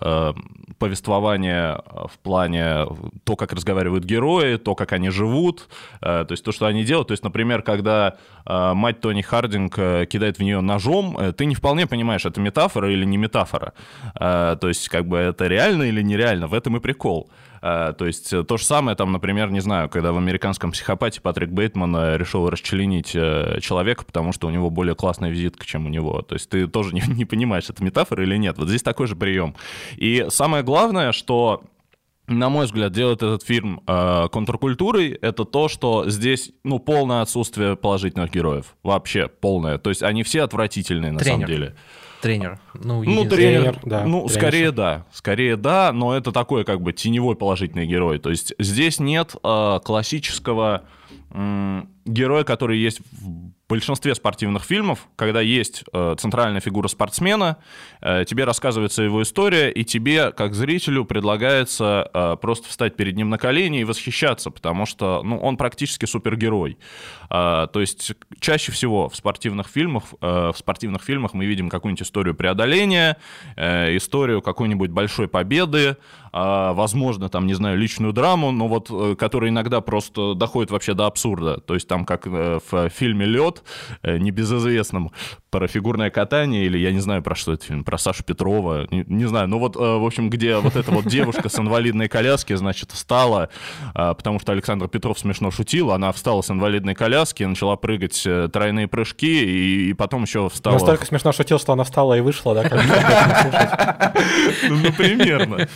повествование 0.78 1.81
в 2.12 2.19
плане 2.22 2.87
то, 3.22 3.37
как 3.37 3.52
разговаривают 3.52 4.05
герои, 4.05 4.56
то, 4.56 4.74
как 4.74 4.93
они 4.93 5.08
живут, 5.08 5.69
то 6.00 6.27
есть 6.29 6.44
то, 6.44 6.53
что 6.53 6.67
они 6.67 6.84
делают. 6.84 7.08
То 7.08 7.12
есть, 7.12 7.22
например, 7.22 7.62
когда 7.62 8.17
мать 8.44 9.00
Тони 9.00 9.22
Хардинг 9.22 9.74
кидает 10.08 10.38
в 10.38 10.43
нее 10.43 10.60
ножом, 10.60 11.17
ты 11.36 11.46
не 11.46 11.55
вполне 11.55 11.86
понимаешь, 11.86 12.27
это 12.27 12.41
метафора 12.41 12.93
или 12.93 13.05
не 13.05 13.17
метафора. 13.17 13.72
То 14.15 14.58
есть, 14.62 14.88
как 14.88 15.06
бы 15.06 15.17
это 15.17 15.46
реально 15.46 15.84
или 15.84 16.03
нереально, 16.03 16.48
в 16.48 16.55
этом 16.55 16.77
и 16.77 16.81
прикол. 16.81 17.31
Э, 17.31 17.54
то 17.64 18.04
есть 18.04 18.30
э, 18.32 18.44
то 18.44 18.58
же 18.58 18.64
самое, 18.64 18.94
там, 18.94 19.10
например, 19.10 19.50
не 19.50 19.60
знаю, 19.60 19.88
когда 19.88 20.12
в 20.12 20.18
американском 20.18 20.72
психопате 20.72 21.22
Патрик 21.22 21.48
Бейтман 21.48 21.96
э, 21.96 22.18
решил 22.18 22.50
расчленить 22.50 23.08
человека, 23.08 24.04
потому 24.04 24.32
что 24.32 24.48
у 24.48 24.50
него 24.50 24.68
более 24.68 24.94
классная 24.94 25.30
визитка, 25.30 25.64
чем 25.64 25.86
у 25.86 25.88
него. 25.88 26.20
То 26.20 26.34
есть 26.34 26.50
ты 26.50 26.66
тоже 26.66 26.94
не, 26.94 27.02
не 27.08 27.24
понимаешь, 27.24 27.70
это 27.70 27.82
метафора 27.82 28.22
или 28.22 28.36
нет. 28.36 28.58
Вот 28.58 28.68
здесь 28.68 28.82
такой 28.82 29.06
же 29.06 29.16
прием. 29.16 29.54
И 29.96 30.26
самое 30.28 30.62
главное, 30.62 31.12
что 31.12 31.62
на 32.26 32.48
мой 32.48 32.66
взгляд, 32.66 32.92
делает 32.92 33.22
этот 33.22 33.42
фильм 33.42 33.82
э, 33.86 34.28
контркультурой, 34.32 35.10
это 35.10 35.44
то, 35.44 35.68
что 35.68 36.08
здесь, 36.08 36.52
ну, 36.64 36.78
полное 36.78 37.22
отсутствие 37.22 37.76
положительных 37.76 38.30
героев. 38.30 38.76
Вообще 38.82 39.28
полное. 39.28 39.78
То 39.78 39.90
есть 39.90 40.02
они 40.02 40.22
все 40.22 40.42
отвратительные, 40.42 41.12
на 41.12 41.18
Тренер. 41.18 41.34
самом 41.34 41.46
деле 41.46 41.74
тренер. 42.24 42.58
Ну, 42.72 43.02
ну 43.04 43.24
тренер, 43.26 43.78
да. 43.84 44.04
Ну, 44.06 44.26
тренер. 44.26 44.40
скорее 44.40 44.72
да. 44.72 45.06
Скорее 45.12 45.56
да, 45.56 45.93
но 45.93 46.16
это 46.16 46.32
такой 46.32 46.64
как 46.64 46.81
бы 46.81 46.93
теневой 46.93 47.36
положительный 47.36 47.86
герой. 47.86 48.19
То 48.19 48.31
есть 48.31 48.54
здесь 48.58 48.98
нет 48.98 49.34
э, 49.43 49.78
классического 49.84 50.84
э, 51.31 51.82
героя, 52.06 52.44
который 52.44 52.78
есть 52.78 53.00
в 53.12 53.50
большинстве 53.74 54.14
спортивных 54.14 54.62
фильмов, 54.62 55.08
когда 55.16 55.40
есть 55.40 55.82
э, 55.93 56.14
центральная 56.16 56.60
фигура 56.60 56.86
спортсмена, 56.86 57.56
э, 58.00 58.24
тебе 58.24 58.44
рассказывается 58.44 59.02
его 59.02 59.20
история, 59.20 59.69
и 59.69 59.84
тебе, 59.84 60.31
как 60.31 60.54
зрителю, 60.54 61.04
предлагается 61.04 62.08
э, 62.14 62.36
просто 62.40 62.69
встать 62.69 62.94
перед 62.94 63.16
ним 63.16 63.31
на 63.31 63.38
колени 63.38 63.81
и 63.81 63.84
восхищаться, 63.84 64.52
потому 64.52 64.86
что 64.86 65.22
ну, 65.24 65.38
он 65.38 65.56
практически 65.56 66.04
супергерой. 66.04 66.78
Э, 67.31 67.66
то 67.72 67.81
есть 67.81 68.12
чаще 68.38 68.70
всего 68.70 69.08
в 69.08 69.16
спортивных 69.16 69.66
фильмах, 69.66 70.04
э, 70.20 70.52
в 70.54 70.56
спортивных 70.56 71.02
фильмах 71.02 71.34
мы 71.34 71.44
видим 71.44 71.69
какую-нибудь 71.69 72.06
историю 72.06 72.36
преодоления, 72.36 73.16
э, 73.56 73.96
историю 73.96 74.40
какой-нибудь 74.40 74.90
большой 74.90 75.26
победы, 75.26 75.96
возможно, 76.34 77.29
там, 77.29 77.46
не 77.46 77.55
знаю, 77.55 77.79
личную 77.79 78.12
драму, 78.12 78.50
но 78.50 78.67
вот, 78.67 78.91
э, 78.91 79.14
которая 79.14 79.50
иногда 79.50 79.81
просто 79.81 80.34
доходит 80.34 80.72
вообще 80.72 80.94
до 80.94 81.06
абсурда. 81.06 81.60
То 81.60 81.74
есть 81.74 81.86
там, 81.86 82.05
как 82.05 82.26
э, 82.26 82.58
в 82.70 82.88
фильме 82.88 83.24
«Лед», 83.24 83.62
э, 84.03 84.19
небезызвестном, 84.19 85.12
про 85.50 85.69
фигурное 85.69 86.10
катание, 86.10 86.67
или 86.67 86.76
я 86.76 86.91
не 86.91 86.98
знаю, 86.98 87.22
про 87.22 87.36
что 87.36 87.53
это 87.53 87.64
фильм, 87.64 87.84
про 87.84 87.98
Сашу 87.98 88.24
Петрова, 88.24 88.88
не, 88.91 89.05
не 89.06 89.26
знаю, 89.26 89.46
ну 89.46 89.60
вот, 89.60 89.76
в 89.76 90.05
общем, 90.05 90.29
где 90.29 90.56
вот 90.56 90.74
эта 90.74 90.91
вот 90.91 91.06
девушка 91.06 91.48
с 91.48 91.56
инвалидной 91.56 92.08
коляски, 92.08 92.53
значит, 92.55 92.91
встала, 92.91 93.50
потому 93.94 94.41
что 94.41 94.50
Александр 94.50 94.88
Петров 94.88 95.17
смешно 95.17 95.53
шутил, 95.53 95.93
она 95.93 96.10
встала 96.10 96.43
с 96.43 96.50
инвалидной 96.50 96.96
коляски, 96.96 97.44
начала 97.44 97.76
прыгать 97.76 98.26
тройные 98.53 98.88
прыжки, 98.88 99.44
и, 99.44 99.91
и 99.91 99.93
потом 99.93 100.24
еще 100.24 100.48
встала... 100.48 100.74
Настолько 100.74 101.06
смешно 101.06 101.31
шутил, 101.31 101.60
что 101.60 101.72
она 101.72 101.84
встала 101.84 102.14
и 102.14 102.20
вышла, 102.20 102.55
да? 102.56 104.14
Ну, 104.69 104.93
примерно. 104.93 105.69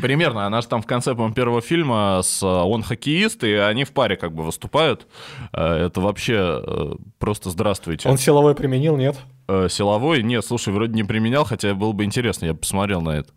Примерно. 0.00 0.46
Она 0.46 0.60
же 0.60 0.68
там 0.68 0.82
в 0.82 0.86
конце, 0.86 1.12
по-моему, 1.12 1.34
первого 1.34 1.60
фильма 1.60 2.20
с 2.22 2.42
э, 2.42 2.46
он 2.46 2.82
хоккеист, 2.82 3.44
и 3.44 3.52
они 3.52 3.84
в 3.84 3.92
паре 3.92 4.16
как 4.16 4.32
бы 4.32 4.42
выступают. 4.42 5.06
Э, 5.52 5.86
это 5.86 6.00
вообще 6.00 6.62
э, 6.64 6.94
просто 7.18 7.50
здравствуйте. 7.50 8.08
Он 8.08 8.18
силовой 8.18 8.54
применил, 8.54 8.96
нет? 8.96 9.16
Э, 9.46 9.68
силовой? 9.68 10.22
Нет, 10.22 10.42
слушай, 10.42 10.72
вроде 10.72 10.94
не 10.94 11.04
применял, 11.04 11.44
хотя 11.44 11.74
было 11.74 11.92
бы 11.92 12.04
интересно, 12.04 12.46
я 12.46 12.54
бы 12.54 12.60
посмотрел 12.60 13.02
на 13.02 13.10
это. 13.10 13.30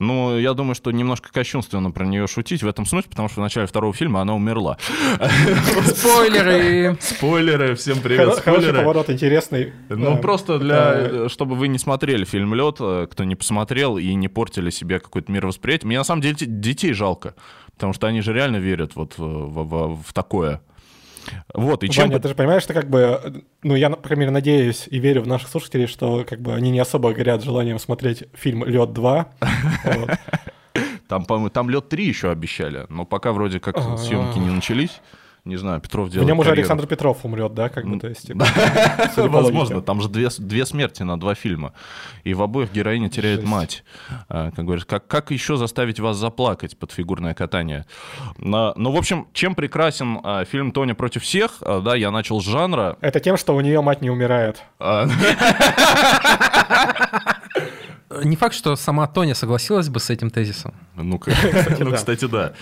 Ну, 0.00 0.36
я 0.36 0.54
думаю, 0.54 0.74
что 0.74 0.90
немножко 0.90 1.30
кощунственно 1.32 1.92
про 1.92 2.04
нее 2.04 2.26
шутить 2.26 2.64
в 2.64 2.66
этом 2.66 2.84
смысле, 2.84 3.08
потому 3.10 3.28
что 3.28 3.40
в 3.40 3.44
начале 3.44 3.68
второго 3.68 3.94
фильма 3.94 4.20
она 4.22 4.34
умерла. 4.34 4.76
Спойлеры! 5.86 6.96
Спойлеры, 7.00 7.76
всем 7.76 8.00
привет, 8.00 8.38
спойлеры. 8.38 8.80
поворот 8.80 9.08
интересный. 9.10 9.72
Ну, 9.88 10.18
просто 10.18 10.58
для, 10.58 11.28
чтобы 11.28 11.54
вы 11.54 11.68
не 11.68 11.78
смотрели 11.78 12.24
фильм 12.24 12.54
«Лед», 12.54 12.78
э, 12.80 13.06
кто 13.08 13.22
не 13.22 13.36
посмотрел 13.36 13.98
и 13.98 14.14
не 14.14 14.26
портили 14.26 14.70
себе 14.70 14.98
какое-то 14.98 15.30
мировосприятие. 15.30 15.86
Мне 15.86 15.98
на 15.98 16.04
самом 16.04 16.22
деле 16.22 16.34
детей 16.40 16.92
жалко, 16.92 17.36
потому 17.74 17.92
что 17.92 18.08
они 18.08 18.20
же 18.20 18.32
реально 18.32 18.56
верят 18.56 18.96
вот 18.96 19.16
в, 19.16 19.22
в, 19.22 20.02
в 20.02 20.12
такое. 20.12 20.60
Вот, 21.54 21.84
и 21.84 21.90
чем... 21.90 22.08
Ваня, 22.08 22.20
ты 22.20 22.28
же 22.28 22.34
понимаешь, 22.34 22.62
что 22.62 22.74
как 22.74 22.88
бы, 22.88 23.44
ну, 23.62 23.74
я, 23.74 23.88
например, 23.88 24.30
надеюсь 24.30 24.86
и 24.90 24.98
верю 24.98 25.22
в 25.22 25.26
наших 25.26 25.48
слушателей, 25.48 25.86
что 25.86 26.24
как 26.28 26.40
бы 26.40 26.54
они 26.54 26.70
не 26.70 26.80
особо 26.80 27.12
горят 27.12 27.42
желанием 27.42 27.78
смотреть 27.78 28.24
фильм 28.34 28.64
«Лед 28.64 28.90
2». 28.90 29.26
Там, 31.08 31.26
по-моему, 31.26 31.50
там 31.50 31.68
«Лед 31.68 31.92
3» 31.92 32.02
еще 32.02 32.30
обещали, 32.30 32.86
но 32.88 33.04
пока 33.04 33.32
вроде 33.32 33.60
как 33.60 33.76
съемки 33.98 34.38
не 34.38 34.48
начались 34.48 35.02
не 35.44 35.56
знаю, 35.56 35.80
Петров 35.80 36.08
делает 36.08 36.26
В 36.26 36.28
нем 36.28 36.38
уже 36.38 36.52
Александр 36.52 36.86
Петров 36.86 37.24
умрет, 37.24 37.52
да, 37.52 37.68
как 37.68 37.84
бы, 37.84 37.98
то 37.98 38.08
есть... 38.08 38.30
Возможно, 39.16 39.82
там 39.82 40.00
же 40.00 40.08
две, 40.08 40.28
две 40.38 40.64
смерти 40.64 41.02
на 41.02 41.18
два 41.18 41.34
фильма, 41.34 41.72
и 42.22 42.32
в 42.32 42.42
обоих 42.42 42.72
героиня 42.72 43.08
теряет 43.08 43.42
мать. 43.42 43.82
А, 44.28 44.52
как 44.52 44.64
говорится, 44.64 44.88
как, 44.88 45.06
как 45.08 45.30
еще 45.32 45.56
заставить 45.56 45.98
вас 45.98 46.16
заплакать 46.16 46.78
под 46.78 46.92
фигурное 46.92 47.34
катание? 47.34 47.86
Но, 48.38 48.72
ну, 48.76 48.92
в 48.92 48.96
общем, 48.96 49.26
чем 49.32 49.56
прекрасен 49.56 50.20
а, 50.22 50.44
фильм 50.44 50.70
«Тоня 50.70 50.94
против 50.94 51.24
всех», 51.24 51.58
а, 51.62 51.80
да, 51.80 51.96
я 51.96 52.12
начал 52.12 52.40
с 52.40 52.44
жанра... 52.44 52.96
Это 53.00 53.18
тем, 53.18 53.36
что 53.36 53.56
у 53.56 53.60
нее 53.60 53.80
мать 53.82 54.00
не 54.00 54.10
умирает. 54.10 54.62
Не 58.24 58.36
факт, 58.36 58.54
что 58.54 58.76
сама 58.76 59.06
Тоня 59.06 59.34
согласилась 59.34 59.88
бы 59.88 59.98
с 59.98 60.10
этим 60.10 60.30
тезисом. 60.30 60.74
Ну, 60.94 61.18
кстати, 61.18 62.26
да. 62.30 62.52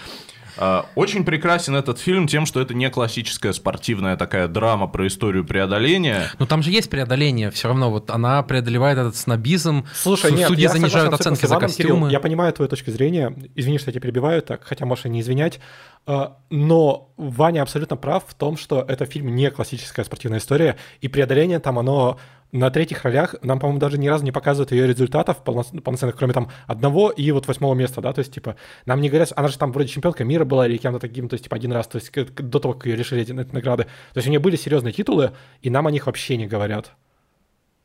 А, 0.56 0.86
очень 0.94 1.24
прекрасен 1.24 1.74
этот 1.76 1.98
фильм 1.98 2.26
тем, 2.26 2.46
что 2.46 2.60
это 2.60 2.74
не 2.74 2.88
классическая 2.90 3.52
спортивная 3.52 4.16
такая 4.16 4.48
драма 4.48 4.86
про 4.86 5.06
историю 5.06 5.44
преодоления. 5.44 6.30
Но 6.38 6.46
там 6.46 6.62
же 6.62 6.70
есть 6.70 6.90
преодоление, 6.90 7.50
все 7.50 7.68
равно 7.68 7.90
вот 7.90 8.10
она 8.10 8.42
преодолевает 8.42 8.98
этот 8.98 9.16
снобизм. 9.16 9.86
Слушай, 9.94 10.32
нет, 10.32 10.48
судьи 10.48 10.66
занижают 10.66 11.12
оценки 11.12 11.46
за 11.46 11.56
костюмы. 11.56 11.88
Кирилл, 11.88 12.08
я 12.08 12.20
понимаю 12.20 12.52
твою 12.52 12.68
точку 12.68 12.90
зрения, 12.90 13.34
извини, 13.54 13.78
что 13.78 13.88
я 13.88 13.92
тебя 13.92 14.02
перебиваю, 14.02 14.42
так, 14.42 14.64
хотя 14.64 14.86
можешь 14.86 15.06
и 15.06 15.08
не 15.08 15.20
извинять, 15.20 15.60
а, 16.06 16.38
но 16.50 17.12
Ваня 17.16 17.62
абсолютно 17.62 17.96
прав 17.96 18.24
в 18.26 18.34
том, 18.34 18.56
что 18.56 18.84
это 18.86 19.06
фильм 19.06 19.34
не 19.34 19.50
классическая 19.50 20.04
спортивная 20.04 20.38
история, 20.38 20.76
и 21.00 21.08
преодоление 21.08 21.58
там, 21.58 21.78
оно 21.78 22.18
на 22.52 22.70
третьих 22.70 23.04
ролях 23.04 23.34
нам, 23.42 23.58
по-моему, 23.58 23.80
даже 23.80 23.98
ни 23.98 24.08
разу 24.08 24.24
не 24.24 24.32
показывают 24.32 24.72
ее 24.72 24.86
результатов 24.86 25.42
полноценных, 25.44 26.16
кроме 26.16 26.32
там 26.32 26.50
одного 26.66 27.10
и 27.10 27.30
вот 27.30 27.46
восьмого 27.46 27.74
места, 27.74 28.00
да, 28.00 28.12
то 28.12 28.20
есть, 28.20 28.32
типа, 28.34 28.56
нам 28.86 29.00
не 29.00 29.08
говорят, 29.08 29.32
она 29.36 29.48
же 29.48 29.58
там 29.58 29.72
вроде 29.72 29.88
чемпионка 29.88 30.24
мира 30.24 30.44
была 30.44 30.66
или 30.66 30.76
кем-то 30.76 30.98
таким, 30.98 31.28
то 31.28 31.34
есть, 31.34 31.44
типа, 31.44 31.56
один 31.56 31.72
раз, 31.72 31.86
то 31.86 31.96
есть, 31.96 32.12
до 32.12 32.58
того, 32.58 32.74
как 32.74 32.86
ее 32.86 32.96
решили 32.96 33.22
эти, 33.22 33.32
эти 33.32 33.54
награды. 33.54 33.84
То 33.84 34.18
есть, 34.18 34.26
у 34.26 34.30
нее 34.30 34.40
были 34.40 34.56
серьезные 34.56 34.92
титулы, 34.92 35.32
и 35.62 35.70
нам 35.70 35.86
о 35.86 35.90
них 35.90 36.06
вообще 36.06 36.36
не 36.36 36.46
говорят. 36.46 36.92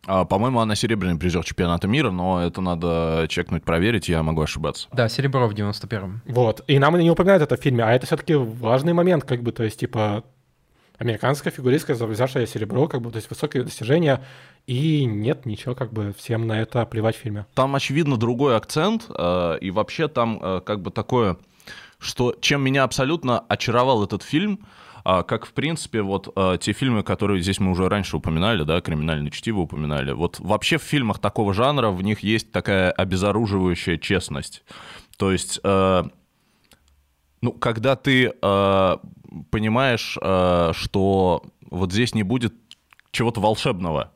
А, 0.08 0.26
по-моему, 0.26 0.60
она 0.60 0.76
серебряный 0.76 1.18
призер 1.18 1.44
чемпионата 1.44 1.88
мира, 1.88 2.12
но 2.12 2.44
это 2.44 2.62
надо 2.62 3.26
чекнуть, 3.28 3.64
проверить, 3.64 4.08
я 4.08 4.22
могу 4.24 4.42
ошибаться. 4.42 4.88
Да, 4.92 5.10
серебро 5.10 5.48
в 5.48 5.54
91-м. 5.54 6.22
Вот, 6.28 6.64
и 6.68 6.78
нам 6.78 6.98
не 6.98 7.10
упоминают 7.10 7.42
это 7.42 7.58
в 7.58 7.60
фильме, 7.60 7.84
а 7.84 7.92
это 7.92 8.06
все-таки 8.06 8.36
важный 8.36 8.94
момент, 8.94 9.24
как 9.24 9.42
бы, 9.42 9.52
то 9.52 9.64
есть, 9.64 9.80
типа, 9.80 10.24
американская 10.98 11.52
фигуристка, 11.52 11.94
взявшая 11.94 12.46
серебро, 12.46 12.88
как 12.88 13.02
бы, 13.02 13.12
то 13.12 13.18
есть 13.18 13.30
высокие 13.30 13.64
достижения, 13.64 14.24
и 14.68 15.06
нет, 15.06 15.46
ничего, 15.46 15.76
как 15.76 15.94
бы 15.94 16.14
всем 16.18 16.48
на 16.48 16.60
это 16.62 16.86
плевать 16.86 17.16
в 17.16 17.20
фильме. 17.20 17.46
Там, 17.54 17.76
очевидно, 17.76 18.18
другой 18.18 18.56
акцент, 18.58 19.06
э, 19.10 19.58
и 19.62 19.72
вообще 19.72 20.08
там 20.08 20.40
э, 20.42 20.62
как 20.66 20.82
бы 20.82 20.92
такое, 20.92 21.38
что 22.00 22.36
чем 22.40 22.64
меня 22.64 22.84
абсолютно 22.84 23.40
очаровал 23.40 24.04
этот 24.04 24.24
фильм, 24.24 24.66
э, 25.06 25.24
как, 25.28 25.46
в 25.46 25.54
принципе, 25.54 26.02
вот 26.02 26.32
э, 26.36 26.58
те 26.60 26.74
фильмы, 26.74 27.04
которые 27.04 27.42
здесь 27.42 27.60
мы 27.60 27.72
уже 27.72 27.88
раньше 27.90 28.18
упоминали, 28.18 28.64
да, 28.64 28.82
«Криминальное 28.82 29.32
чтиво» 29.32 29.60
упоминали, 29.60 30.14
вот 30.14 30.40
вообще 30.40 30.78
в 30.78 30.84
фильмах 30.84 31.20
такого 31.20 31.54
жанра 31.54 31.90
в 31.90 32.02
них 32.02 32.22
есть 32.22 32.52
такая 32.52 32.92
обезоруживающая 32.92 33.98
честность. 33.98 34.64
То 35.18 35.32
есть... 35.32 35.60
Э, 35.64 36.06
ну, 37.46 37.52
когда 37.52 37.96
ты 37.96 38.34
э, 38.42 38.98
понимаешь, 39.52 40.18
э, 40.20 40.72
что 40.74 41.44
вот 41.70 41.92
здесь 41.92 42.16
не 42.16 42.24
будет 42.24 42.56
чего-то 43.12 43.40
волшебного, 43.40 44.12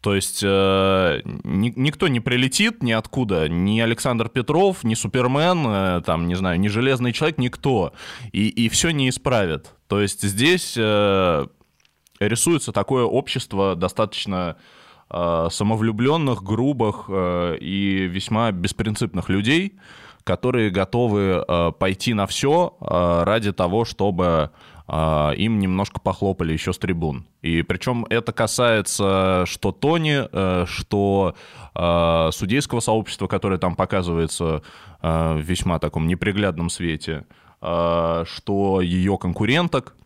то 0.00 0.14
есть 0.14 0.40
э, 0.42 1.20
ни, 1.44 1.74
никто 1.76 2.08
не 2.08 2.20
прилетит 2.20 2.82
ниоткуда, 2.82 3.50
ни 3.50 3.80
Александр 3.80 4.30
Петров, 4.30 4.82
ни 4.82 4.94
Супермен, 4.94 5.66
э, 5.66 6.02
там, 6.06 6.26
не 6.26 6.36
знаю, 6.36 6.58
ни 6.58 6.68
Железный 6.68 7.12
Человек, 7.12 7.36
никто. 7.36 7.92
И, 8.32 8.48
и 8.48 8.70
все 8.70 8.92
не 8.92 9.10
исправит. 9.10 9.74
То 9.88 10.00
есть 10.00 10.22
здесь 10.22 10.74
э, 10.78 11.46
рисуется 12.18 12.72
такое 12.72 13.04
общество 13.04 13.76
достаточно 13.76 14.56
э, 15.10 15.48
самовлюбленных, 15.50 16.42
грубых 16.42 17.04
э, 17.08 17.58
и 17.60 18.08
весьма 18.08 18.52
беспринципных 18.52 19.28
людей, 19.28 19.74
которые 20.30 20.70
готовы 20.70 21.44
э, 21.48 21.72
пойти 21.76 22.14
на 22.14 22.28
все 22.28 22.76
э, 22.80 23.22
ради 23.24 23.52
того, 23.52 23.84
чтобы 23.84 24.50
э, 24.86 25.32
им 25.36 25.58
немножко 25.58 25.98
похлопали 26.00 26.52
еще 26.52 26.72
с 26.72 26.78
трибун. 26.78 27.26
И 27.42 27.62
причем 27.62 28.06
это 28.08 28.32
касается 28.32 29.42
что 29.46 29.72
Тони, 29.72 30.28
э, 30.30 30.66
что 30.68 31.34
э, 31.74 32.28
судейского 32.32 32.78
сообщества, 32.78 33.26
которое 33.26 33.58
там 33.58 33.74
показывается 33.74 34.62
э, 35.02 35.34
в 35.34 35.40
весьма 35.40 35.80
таком 35.80 36.06
неприглядном 36.06 36.70
свете, 36.70 37.24
э, 37.60 38.24
что 38.24 38.80
ее 38.80 39.18
конкуренток, 39.18 39.96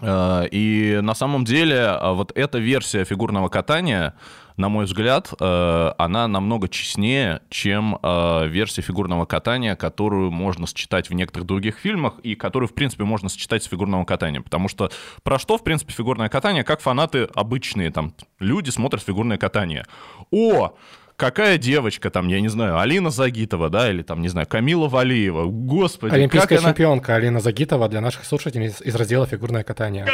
э, 0.00 0.46
и 0.52 1.00
на 1.02 1.14
самом 1.16 1.44
деле 1.44 1.98
вот 2.02 2.30
эта 2.36 2.58
версия 2.58 3.04
фигурного 3.04 3.48
катания, 3.48 4.14
на 4.56 4.68
мой 4.68 4.86
взгляд, 4.86 5.32
э, 5.38 5.92
она 5.98 6.28
намного 6.28 6.68
честнее, 6.68 7.40
чем 7.50 7.98
э, 8.02 8.46
версия 8.48 8.82
фигурного 8.82 9.26
катания, 9.26 9.76
которую 9.76 10.30
можно 10.30 10.66
сочетать 10.66 11.10
в 11.10 11.14
некоторых 11.14 11.46
других 11.46 11.78
фильмах 11.78 12.18
и 12.22 12.34
которую, 12.34 12.68
в 12.68 12.74
принципе, 12.74 13.04
можно 13.04 13.28
сочетать 13.28 13.62
с 13.64 13.68
фигурным 13.68 14.04
катанием. 14.04 14.42
Потому 14.42 14.68
что 14.68 14.90
про 15.22 15.38
что, 15.38 15.58
в 15.58 15.64
принципе, 15.64 15.92
фигурное 15.92 16.28
катание, 16.28 16.64
как 16.64 16.80
фанаты 16.80 17.28
обычные 17.34 17.90
там 17.90 18.14
люди 18.38 18.70
смотрят 18.70 19.02
фигурное 19.02 19.36
катание. 19.36 19.84
О, 20.30 20.74
какая 21.16 21.58
девочка 21.58 22.10
там, 22.10 22.28
я 22.28 22.40
не 22.40 22.48
знаю, 22.48 22.78
Алина 22.78 23.10
Загитова, 23.10 23.68
да, 23.68 23.90
или 23.90 24.02
там, 24.02 24.22
не 24.22 24.28
знаю, 24.28 24.46
Камила 24.46 24.88
Валиева, 24.88 25.44
господи. 25.46 26.14
Олимпийская 26.14 26.58
как 26.58 26.68
чемпионка 26.68 27.12
она... 27.12 27.22
Алина 27.22 27.40
Загитова 27.40 27.88
для 27.88 28.00
наших 28.00 28.24
слушателей 28.24 28.68
из, 28.68 28.80
из 28.80 28.94
раздела 28.94 29.26
«Фигурное 29.26 29.64
катание». 29.64 30.06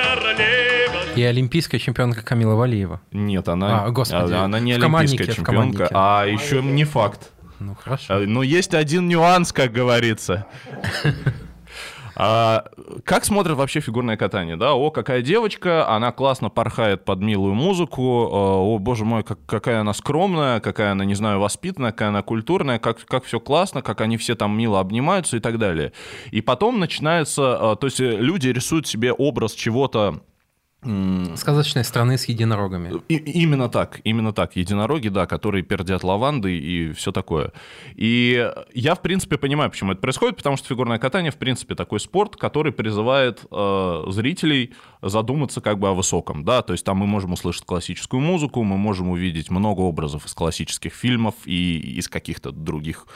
И 1.15 1.23
олимпийская 1.23 1.79
чемпионка 1.79 2.23
Камила 2.23 2.55
Валиева. 2.55 3.01
Нет, 3.13 3.49
она, 3.49 3.85
а, 3.85 3.91
господи, 3.91 4.33
она 4.33 4.61
не 4.61 4.73
олимпийская 4.73 5.27
чемпионка, 5.27 5.89
а 5.93 6.25
еще 6.25 6.63
не 6.63 6.85
факт. 6.85 7.31
Ну, 7.59 7.75
хорошо. 7.75 8.15
А, 8.15 8.19
но 8.21 8.43
есть 8.43 8.75
один 8.75 9.09
нюанс, 9.09 9.53
как 9.53 9.73
говорится. 9.73 10.47
А, 12.15 12.67
как 13.05 13.25
смотрят 13.25 13.57
вообще 13.57 13.81
фигурное 13.81 14.19
катание, 14.19 14.57
да? 14.57 14.75
О, 14.75 14.91
какая 14.91 15.23
девочка, 15.23 15.89
она 15.89 16.13
классно 16.13 16.51
порхает 16.51 17.07
под 17.07 17.21
милую 17.21 17.55
музыку, 17.55 18.03
о, 18.03 18.79
боже 18.79 19.07
мой, 19.07 19.23
как, 19.23 19.39
какая 19.47 19.81
она 19.81 19.95
скромная, 19.95 20.61
какая 20.61 20.93
она, 20.93 21.07
не 21.07 21.15
знаю, 21.15 21.41
воспитанная, 21.41 21.91
какая 21.91 22.11
она 22.11 22.23
культурная, 22.23 22.79
как, 22.79 23.03
как 23.07 23.25
все 23.25 23.41
классно, 23.41 23.81
как 23.81 24.03
они 24.03 24.19
все 24.19 24.35
там 24.35 24.57
мило 24.57 24.79
обнимаются 24.79 25.39
и 25.39 25.41
так 25.41 25.59
далее. 25.59 25.95
И 26.31 26.43
потом 26.43 26.79
начинается, 26.81 27.77
то 27.81 27.87
есть 27.87 27.99
люди 27.99 28.49
рисуют 28.49 28.87
себе 28.87 29.13
образ 29.13 29.55
чего-то 29.55 30.23
Сказочной 30.83 31.85
страны 31.85 32.19
с 32.19 32.25
единорогами. 32.25 33.01
И, 33.09 33.15
именно 33.15 33.69
так, 33.69 34.01
именно 34.03 34.33
так. 34.33 34.57
Единороги, 34.57 35.09
да, 35.09 35.27
которые 35.27 35.63
пердят 35.63 36.03
лаванды 36.03 36.59
и 36.59 36.93
все 36.93 37.13
такое. 37.13 37.53
И 37.95 38.51
я, 38.75 38.95
в 38.97 39.01
принципе, 39.01 39.39
понимаю, 39.39 39.71
почему 39.71 39.93
это 39.93 40.01
происходит, 40.01 40.37
потому 40.37 40.57
что 40.57 40.67
фигурное 40.67 40.99
катание, 40.99 41.31
в 41.31 41.37
принципе, 41.37 41.77
такой 41.77 42.01
спорт, 42.01 42.35
который 42.37 42.73
призывает 42.73 43.45
э, 43.51 44.05
зрителей 44.09 44.75
задуматься 45.03 45.61
как 45.61 45.79
бы 45.79 45.89
о 45.89 45.93
высоком, 45.93 46.45
да, 46.45 46.63
то 46.63 46.73
есть 46.73 46.85
там 46.85 46.97
мы 46.97 47.07
можем 47.07 47.33
услышать 47.33 47.65
классическую 47.65 48.21
музыку, 48.21 48.63
мы 48.63 48.77
можем 48.77 49.11
увидеть 49.11 49.51
много 49.51 49.81
образов 49.81 50.27
из 50.27 50.35
классических 50.35 50.93
фильмов 50.93 51.35
и 51.45 51.79
из 51.99 52.09
каких-то 52.09 52.51
других 52.51 53.07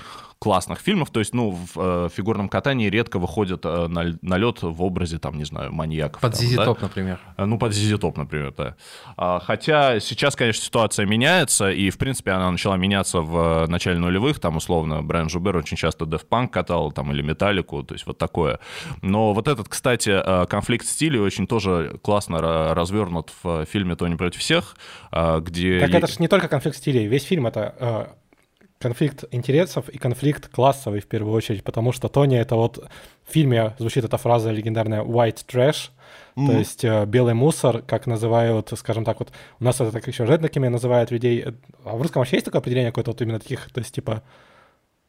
классных 0.46 0.78
фильмов. 0.78 1.10
То 1.10 1.18
есть, 1.18 1.34
ну, 1.34 1.50
в 1.50 1.70
э, 1.74 2.08
фигурном 2.14 2.48
катании 2.48 2.88
редко 2.88 3.18
выходят 3.18 3.62
э, 3.64 3.88
на, 3.88 4.16
на 4.22 4.36
лед 4.38 4.62
в 4.62 4.80
образе, 4.80 5.18
там, 5.18 5.36
не 5.38 5.44
знаю, 5.44 5.72
маньяков. 5.72 6.22
Под 6.22 6.36
Зизи 6.36 6.54
Топ, 6.54 6.80
например. 6.80 7.18
Э, 7.36 7.46
ну, 7.46 7.58
под 7.58 7.74
Зизи 7.74 7.96
Топ, 7.96 8.16
например, 8.16 8.54
да. 8.56 8.76
А, 9.16 9.40
хотя 9.40 9.98
сейчас, 9.98 10.36
конечно, 10.36 10.62
ситуация 10.62 11.04
меняется, 11.04 11.72
и, 11.72 11.90
в 11.90 11.98
принципе, 11.98 12.30
она 12.30 12.48
начала 12.48 12.76
меняться 12.76 13.22
в 13.22 13.64
э, 13.64 13.66
начале 13.66 13.98
нулевых. 13.98 14.38
Там, 14.38 14.56
условно, 14.56 15.02
Брайан 15.02 15.28
Жубер 15.28 15.56
очень 15.56 15.76
часто 15.76 16.04
Def 16.04 16.22
Punk 16.30 16.50
катал, 16.50 16.92
там, 16.92 17.10
или 17.10 17.22
Металлику, 17.22 17.82
то 17.82 17.94
есть 17.94 18.06
вот 18.06 18.16
такое. 18.16 18.60
Но 19.02 19.32
вот 19.32 19.48
этот, 19.48 19.68
кстати, 19.68 20.10
э, 20.10 20.46
конфликт 20.46 20.86
стилей 20.86 21.18
очень 21.18 21.48
тоже 21.48 21.98
классно 22.04 22.40
развернут 22.72 23.32
в 23.42 23.64
фильме 23.64 23.96
«Тони 23.96 24.14
против 24.14 24.38
всех», 24.42 24.76
где... 25.10 25.80
Так 25.80 25.90
это 25.90 26.06
же 26.06 26.14
не 26.20 26.28
только 26.28 26.46
конфликт 26.46 26.76
стилей, 26.76 27.08
весь 27.08 27.24
фильм 27.24 27.48
это 27.48 28.16
конфликт 28.78 29.24
интересов 29.30 29.88
и 29.88 29.98
конфликт 29.98 30.48
классовый 30.48 31.00
в 31.00 31.06
первую 31.06 31.34
очередь, 31.34 31.64
потому 31.64 31.92
что 31.92 32.08
Тони 32.08 32.36
это 32.36 32.56
вот 32.56 32.88
в 33.26 33.32
фильме 33.32 33.74
звучит 33.78 34.04
эта 34.04 34.16
фраза 34.18 34.50
легендарная 34.50 35.02
white 35.02 35.44
trash, 35.46 35.90
mm. 36.36 36.46
то 36.46 36.52
есть 36.52 36.84
э, 36.84 37.06
белый 37.06 37.34
мусор, 37.34 37.82
как 37.82 38.06
называют, 38.06 38.72
скажем 38.76 39.04
так, 39.04 39.18
вот 39.18 39.32
у 39.60 39.64
нас 39.64 39.80
это 39.80 39.92
так 39.92 40.06
еще 40.06 40.24
реднеками 40.24 40.68
называют 40.68 41.10
людей. 41.10 41.44
А 41.84 41.96
в 41.96 42.02
русском 42.02 42.20
вообще 42.20 42.36
есть 42.36 42.44
такое 42.44 42.60
определение 42.60 42.90
какое-то 42.90 43.12
вот 43.12 43.22
именно 43.22 43.40
таких, 43.40 43.70
то 43.72 43.80
есть 43.80 43.94
типа 43.94 44.22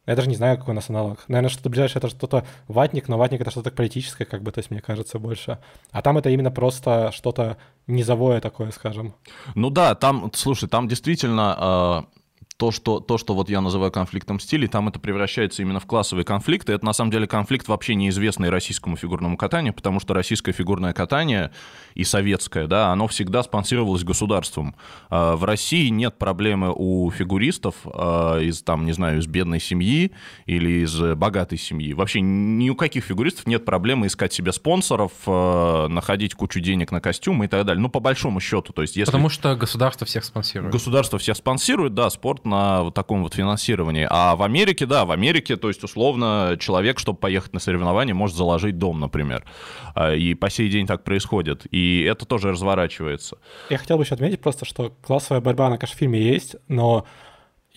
я 0.08 0.16
даже 0.16 0.30
не 0.30 0.36
знаю, 0.36 0.56
какой 0.56 0.72
у 0.72 0.74
нас 0.74 0.88
аналог. 0.88 1.22
Наверное, 1.28 1.50
что-то 1.50 1.68
ближайшее 1.68 1.98
это 1.98 2.08
что-то 2.08 2.46
ватник, 2.66 3.08
но 3.08 3.18
ватник 3.18 3.42
это 3.42 3.50
что-то 3.50 3.70
политическое, 3.70 4.24
как 4.24 4.42
бы, 4.42 4.50
то 4.52 4.60
есть 4.60 4.70
мне 4.70 4.80
кажется 4.80 5.18
больше. 5.18 5.58
А 5.90 6.00
там 6.00 6.16
это 6.16 6.30
именно 6.30 6.50
просто 6.50 7.12
что-то 7.12 7.58
низовое 7.86 8.40
такое, 8.40 8.70
скажем. 8.70 9.14
Ну 9.54 9.68
да, 9.68 9.94
там, 9.94 10.30
слушай, 10.32 10.66
там 10.66 10.88
действительно 10.88 12.06
э, 12.08 12.17
то, 12.58 12.72
что, 12.72 12.98
то, 12.98 13.18
что 13.18 13.34
вот 13.34 13.48
я 13.48 13.60
называю 13.60 13.92
конфликтом 13.92 14.40
стилей, 14.40 14.66
там 14.66 14.88
это 14.88 14.98
превращается 14.98 15.62
именно 15.62 15.78
в 15.78 15.86
классовый 15.86 16.24
конфликт, 16.24 16.68
и 16.68 16.72
это 16.72 16.84
на 16.84 16.92
самом 16.92 17.12
деле 17.12 17.28
конфликт 17.28 17.68
вообще 17.68 17.94
неизвестный 17.94 18.50
российскому 18.50 18.96
фигурному 18.96 19.36
катанию, 19.36 19.72
потому 19.72 20.00
что 20.00 20.12
российское 20.12 20.50
фигурное 20.50 20.92
катание 20.92 21.52
и 21.94 22.02
советское, 22.02 22.66
да, 22.66 22.90
оно 22.90 23.06
всегда 23.06 23.44
спонсировалось 23.44 24.02
государством. 24.02 24.74
А, 25.08 25.36
в 25.36 25.44
России 25.44 25.88
нет 25.88 26.18
проблемы 26.18 26.72
у 26.74 27.08
фигуристов 27.12 27.76
а, 27.84 28.40
из, 28.40 28.60
там, 28.62 28.86
не 28.86 28.92
знаю, 28.92 29.20
из 29.20 29.28
бедной 29.28 29.60
семьи 29.60 30.10
или 30.46 30.82
из 30.84 31.00
богатой 31.14 31.58
семьи. 31.58 31.92
Вообще 31.92 32.20
ни 32.20 32.68
у 32.70 32.74
каких 32.74 33.04
фигуристов 33.04 33.46
нет 33.46 33.64
проблемы 33.64 34.08
искать 34.08 34.32
себе 34.32 34.50
спонсоров, 34.50 35.12
а, 35.26 35.86
находить 35.86 36.34
кучу 36.34 36.58
денег 36.58 36.90
на 36.90 37.00
костюмы 37.00 37.44
и 37.44 37.48
так 37.48 37.64
далее. 37.64 37.80
Ну, 37.80 37.88
по 37.88 38.00
большому 38.00 38.40
счету. 38.40 38.72
То 38.72 38.82
есть, 38.82 38.96
если... 38.96 39.12
Потому 39.12 39.28
что 39.28 39.54
государство 39.54 40.04
всех 40.08 40.24
спонсирует. 40.24 40.72
Государство 40.72 41.20
всех 41.20 41.36
спонсирует, 41.36 41.94
да, 41.94 42.10
спорт 42.10 42.47
на 42.48 42.82
вот 42.82 42.94
таком 42.94 43.22
вот 43.22 43.34
финансировании. 43.34 44.06
А 44.10 44.34
в 44.36 44.42
Америке, 44.42 44.86
да, 44.86 45.04
в 45.04 45.10
Америке, 45.10 45.56
то 45.56 45.68
есть, 45.68 45.84
условно, 45.84 46.56
человек, 46.58 46.98
чтобы 46.98 47.18
поехать 47.18 47.52
на 47.52 47.60
соревнования, 47.60 48.14
может 48.14 48.36
заложить 48.36 48.78
дом, 48.78 49.00
например. 49.00 49.44
А, 49.94 50.14
и 50.14 50.34
по 50.34 50.50
сей 50.50 50.68
день 50.68 50.86
так 50.86 51.04
происходит. 51.04 51.66
И 51.70 52.02
это 52.02 52.26
тоже 52.26 52.50
разворачивается. 52.50 53.38
Я 53.70 53.78
хотел 53.78 53.96
бы 53.96 54.02
еще 54.02 54.14
отметить 54.14 54.40
просто, 54.40 54.64
что 54.64 54.94
классовая 55.02 55.40
борьба, 55.40 55.68
на 55.68 55.78
конечно, 55.78 55.96
в 55.96 55.98
фильме 55.98 56.20
есть, 56.20 56.56
но 56.68 57.06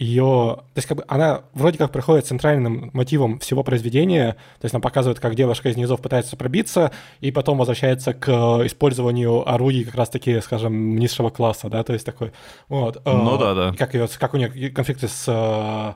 ее, 0.01 0.58
то 0.58 0.77
есть 0.77 0.88
как 0.88 0.98
бы 0.98 1.05
она 1.08 1.43
вроде 1.53 1.77
как 1.77 1.91
проходит 1.91 2.25
центральным 2.25 2.89
мотивом 2.93 3.38
всего 3.38 3.63
произведения, 3.63 4.31
то 4.60 4.65
есть 4.65 4.74
она 4.74 4.81
показывает, 4.81 5.20
как 5.20 5.36
девушка 5.36 5.70
из 5.70 5.77
низов 5.77 6.01
пытается 6.01 6.36
пробиться, 6.36 6.91
и 7.20 7.31
потом 7.31 7.60
возвращается 7.60 8.13
к 8.13 8.29
использованию 8.65 9.48
орудий 9.48 9.84
как 9.84 9.93
раз-таки, 9.93 10.41
скажем, 10.41 10.96
низшего 10.96 11.29
класса, 11.29 11.70
да, 11.70 11.84
то 11.84 11.93
есть 11.93 12.03
такой, 12.03 12.31
вот. 12.67 12.98
Э, 13.05 13.12
ну 13.13 13.38
да, 13.38 13.53
да. 13.53 13.74
Как, 13.77 13.93
ее, 13.93 14.08
как 14.20 14.34
у 14.34 14.38
нее 14.38 14.72
конфликты 14.72 15.08
с 15.08 15.25
э, 15.27 15.93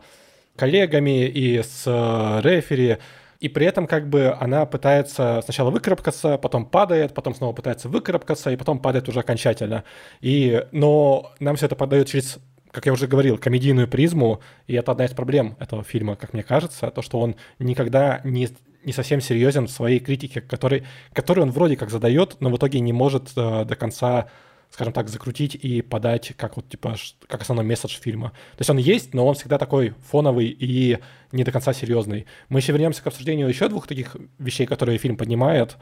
коллегами 0.56 1.26
и 1.26 1.64
с 1.64 1.84
э, 1.88 2.42
рефери, 2.44 3.00
и 3.40 3.50
при 3.50 3.66
этом 3.66 3.88
как 3.88 4.08
бы 4.08 4.38
она 4.40 4.68
пытается 4.68 5.42
сначала 5.44 5.72
выкарабкаться, 5.72 6.38
потом 6.38 6.68
падает, 6.68 7.16
потом 7.16 7.34
снова 7.34 7.54
пытается 7.54 7.90
выкарабкаться, 7.90 8.52
и 8.52 8.56
потом 8.56 8.78
падает 8.78 9.10
уже 9.10 9.22
окончательно. 9.22 9.84
И, 10.22 10.64
но 10.72 11.32
нам 11.40 11.56
все 11.56 11.66
это 11.66 11.76
подает 11.76 12.08
через 12.08 12.40
как 12.76 12.86
я 12.86 12.92
уже 12.92 13.08
говорил, 13.08 13.38
комедийную 13.38 13.88
призму, 13.88 14.42
и 14.68 14.74
это 14.74 14.92
одна 14.92 15.06
из 15.06 15.12
проблем 15.12 15.56
этого 15.60 15.82
фильма, 15.82 16.18
как 16.18 16.34
мне 16.34 16.44
кажется, 16.44 16.92
то, 16.92 17.02
что 17.02 17.22
он 17.22 17.38
никогда 17.58 18.20
не, 18.26 18.50
не 18.84 18.92
совсем 18.92 19.22
серьезен 19.22 19.68
в 19.68 19.72
своей 19.72 20.00
критике, 20.00 20.42
который, 20.42 20.84
который 21.14 21.40
он 21.40 21.52
вроде 21.52 21.78
как 21.78 21.90
задает, 21.90 22.36
но 22.42 22.50
в 22.50 22.58
итоге 22.58 22.82
не 22.82 22.92
может 22.92 23.32
э, 23.38 23.64
до 23.64 23.76
конца 23.78 24.28
скажем 24.72 24.92
так, 24.92 25.08
закрутить 25.08 25.56
и 25.56 25.82
подать 25.82 26.34
как 26.36 26.58
вот 26.58 26.68
типа 26.68 26.96
как 27.28 27.42
основной 27.42 27.66
месседж 27.66 27.98
фильма. 27.98 28.32
То 28.32 28.60
есть 28.60 28.70
он 28.70 28.76
есть, 28.76 29.14
но 29.14 29.26
он 29.26 29.36
всегда 29.36 29.58
такой 29.58 29.94
фоновый 30.10 30.48
и 30.48 31.00
не 31.32 31.44
до 31.46 31.52
конца 31.54 31.72
серьезный. 31.72 32.26
Мы 32.50 32.60
еще 32.60 32.74
вернемся 32.74 33.02
к 33.02 33.08
обсуждению 33.08 33.48
еще 33.48 33.70
двух 33.70 33.88
таких 33.88 34.18
вещей, 34.38 34.66
которые 34.66 34.98
фильм 34.98 35.16
поднимает, 35.16 35.78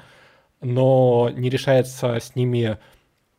но 0.62 1.32
не 1.34 1.50
решается 1.50 2.20
с 2.20 2.36
ними, 2.36 2.78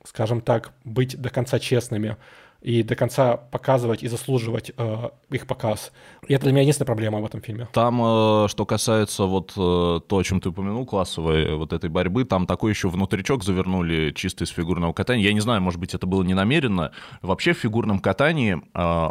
скажем 0.02 0.40
так, 0.40 0.72
быть 0.82 1.16
до 1.20 1.30
конца 1.30 1.60
честными 1.60 2.16
и 2.64 2.82
до 2.82 2.96
конца 2.96 3.36
показывать 3.36 4.02
и 4.02 4.08
заслуживать 4.08 4.72
э, 4.76 5.08
их 5.30 5.46
показ. 5.46 5.92
И 6.26 6.32
это 6.32 6.44
для 6.44 6.52
меня 6.52 6.62
единственная 6.62 6.86
проблема 6.86 7.20
в 7.20 7.26
этом 7.26 7.42
фильме. 7.42 7.68
Там, 7.72 8.00
э, 8.02 8.48
что 8.48 8.64
касается 8.64 9.24
вот 9.24 9.52
э, 9.56 10.00
то, 10.08 10.16
о 10.16 10.22
чем 10.22 10.40
ты 10.40 10.48
упомянул, 10.48 10.86
классовой 10.86 11.54
вот 11.56 11.74
этой 11.74 11.90
борьбы, 11.90 12.24
там 12.24 12.46
такой 12.46 12.72
еще 12.72 12.88
внутричок 12.88 13.44
завернули 13.44 14.12
чисто 14.12 14.44
из 14.44 14.48
фигурного 14.48 14.94
катания. 14.94 15.24
Я 15.24 15.34
не 15.34 15.40
знаю, 15.40 15.60
может 15.60 15.78
быть, 15.78 15.92
это 15.92 16.06
было 16.06 16.22
не 16.22 16.32
намеренно. 16.32 16.92
Вообще 17.20 17.52
в 17.52 17.58
фигурном 17.58 17.98
катании 17.98 18.62
э, 18.74 19.10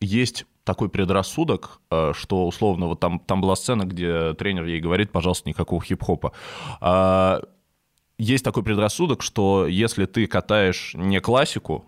есть 0.00 0.46
такой 0.64 0.88
предрассудок, 0.88 1.82
э, 1.90 2.12
что 2.14 2.46
условно 2.46 2.86
вот 2.86 2.98
там, 2.98 3.20
там 3.20 3.42
была 3.42 3.56
сцена, 3.56 3.84
где 3.84 4.32
тренер 4.32 4.64
ей 4.64 4.80
говорит, 4.80 5.12
пожалуйста, 5.12 5.50
никакого 5.50 5.82
хип-хопа. 5.82 6.32
А, 6.80 7.42
есть 8.18 8.44
такой 8.44 8.62
предрассудок, 8.62 9.20
что 9.20 9.66
если 9.66 10.06
ты 10.06 10.26
катаешь 10.26 10.92
не 10.94 11.20
классику, 11.20 11.84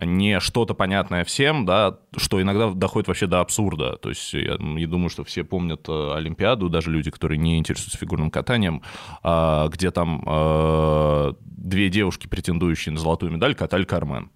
не 0.00 0.40
что-то 0.40 0.74
понятное 0.74 1.24
всем, 1.24 1.64
да, 1.64 1.98
что 2.16 2.40
иногда 2.42 2.70
доходит 2.70 3.08
вообще 3.08 3.26
до 3.26 3.40
абсурда. 3.40 3.96
То 3.96 4.10
есть 4.10 4.32
я, 4.34 4.56
я 4.60 4.86
думаю, 4.86 5.08
что 5.08 5.24
все 5.24 5.44
помнят 5.44 5.88
э, 5.88 6.12
Олимпиаду, 6.14 6.68
даже 6.68 6.90
люди, 6.90 7.10
которые 7.10 7.38
не 7.38 7.58
интересуются 7.58 7.98
фигурным 7.98 8.30
катанием, 8.30 8.82
а, 9.22 9.68
где 9.68 9.90
там 9.90 10.22
э, 10.26 11.32
две 11.40 11.88
девушки, 11.88 12.26
претендующие 12.26 12.92
на 12.92 12.98
золотую 12.98 13.32
медаль, 13.32 13.54
катали 13.54 13.84
Кармен 13.84 14.30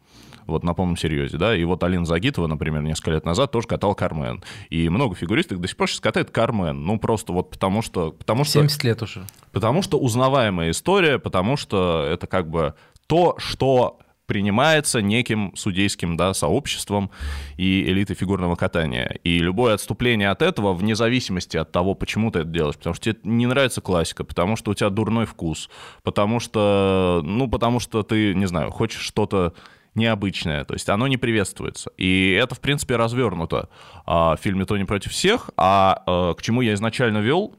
вот 0.46 0.64
на 0.64 0.74
полном 0.74 0.96
серьезе, 0.96 1.38
да, 1.38 1.56
и 1.56 1.62
вот 1.64 1.82
Алина 1.84 2.04
Загитова, 2.04 2.48
например, 2.48 2.82
несколько 2.82 3.12
лет 3.12 3.24
назад 3.24 3.52
тоже 3.52 3.68
катал 3.68 3.94
Кармен, 3.94 4.42
и 4.68 4.88
много 4.88 5.14
фигуристов 5.14 5.60
до 5.60 5.68
сих 5.68 5.76
пор 5.76 5.88
сейчас 5.88 6.00
катает 6.00 6.30
Кармен, 6.30 6.84
ну, 6.84 6.98
просто 6.98 7.32
вот 7.32 7.50
потому 7.50 7.82
что... 7.82 8.10
Потому 8.10 8.44
70 8.44 8.78
что, 8.78 8.86
лет 8.86 9.02
уже. 9.02 9.26
Потому 9.52 9.82
что 9.82 9.98
узнаваемая 9.98 10.70
история, 10.70 11.20
потому 11.20 11.56
что 11.56 12.04
это 12.04 12.26
как 12.26 12.50
бы 12.50 12.74
то, 13.06 13.36
что 13.38 13.98
принимается 14.30 15.02
неким 15.02 15.52
судейским 15.56 16.16
да, 16.16 16.34
сообществом 16.34 17.10
и 17.56 17.82
элитой 17.82 18.14
фигурного 18.14 18.54
катания. 18.54 19.18
И 19.24 19.40
любое 19.40 19.74
отступление 19.74 20.30
от 20.30 20.40
этого, 20.40 20.72
вне 20.72 20.94
зависимости 20.94 21.56
от 21.56 21.72
того, 21.72 21.96
почему 21.96 22.30
ты 22.30 22.38
это 22.38 22.48
делаешь, 22.48 22.76
потому 22.76 22.94
что 22.94 23.12
тебе 23.12 23.18
не 23.24 23.48
нравится 23.48 23.80
классика, 23.80 24.22
потому 24.22 24.54
что 24.54 24.70
у 24.70 24.74
тебя 24.74 24.88
дурной 24.88 25.26
вкус, 25.26 25.68
потому 26.04 26.38
что, 26.38 27.22
ну, 27.24 27.50
потому 27.50 27.80
что 27.80 28.04
ты, 28.04 28.32
не 28.36 28.46
знаю, 28.46 28.70
хочешь 28.70 29.00
что-то 29.00 29.52
необычное, 29.96 30.64
то 30.64 30.74
есть 30.74 30.88
оно 30.88 31.08
не 31.08 31.16
приветствуется. 31.16 31.90
И 31.96 32.30
это, 32.40 32.54
в 32.54 32.60
принципе, 32.60 32.94
развернуто 32.94 33.68
а, 34.06 34.36
в 34.36 34.40
фильме 34.40 34.64
«Тони 34.64 34.84
против 34.84 35.10
всех», 35.10 35.50
а, 35.56 36.04
а 36.06 36.34
к 36.34 36.42
чему 36.42 36.60
я 36.60 36.74
изначально 36.74 37.18
вел, 37.18 37.56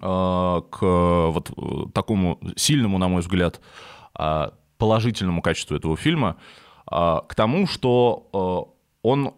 а, 0.00 0.60
к 0.60 0.80
вот 0.80 1.92
такому 1.92 2.38
сильному, 2.54 2.98
на 2.98 3.08
мой 3.08 3.20
взгляд, 3.20 3.60
а, 4.14 4.52
положительному 4.78 5.42
качеству 5.42 5.76
этого 5.76 5.96
фильма, 5.96 6.36
а, 6.86 7.20
к 7.20 7.34
тому, 7.34 7.66
что 7.66 8.28
а, 8.32 8.72
он 9.02 9.34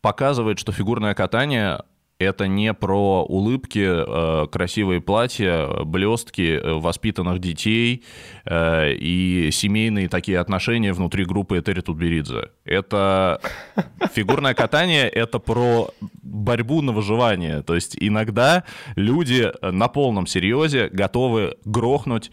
показывает, 0.00 0.58
что 0.58 0.72
фигурное 0.72 1.14
катание 1.14 1.82
это 2.20 2.46
не 2.46 2.72
про 2.72 3.24
улыбки, 3.24 3.84
а, 3.84 4.46
красивые 4.46 5.00
платья, 5.00 5.66
блестки 5.84 6.60
воспитанных 6.62 7.40
детей 7.40 8.04
и 8.48 9.48
семейные 9.52 10.08
такие 10.08 10.38
отношения 10.38 10.92
внутри 10.92 11.24
группы 11.24 11.58
Этери 11.58 11.80
Тутберидзе. 11.80 12.50
Это 12.64 13.40
фигурное 14.12 14.54
катание, 14.54 15.08
это 15.08 15.40
про 15.40 15.90
борьбу 16.22 16.82
на 16.82 16.92
выживание. 16.92 17.62
То 17.62 17.74
есть 17.74 17.96
иногда 17.98 18.64
люди 18.94 19.52
на 19.60 19.88
полном 19.88 20.26
серьезе 20.26 20.88
готовы 20.88 21.56
грохнуть 21.64 22.30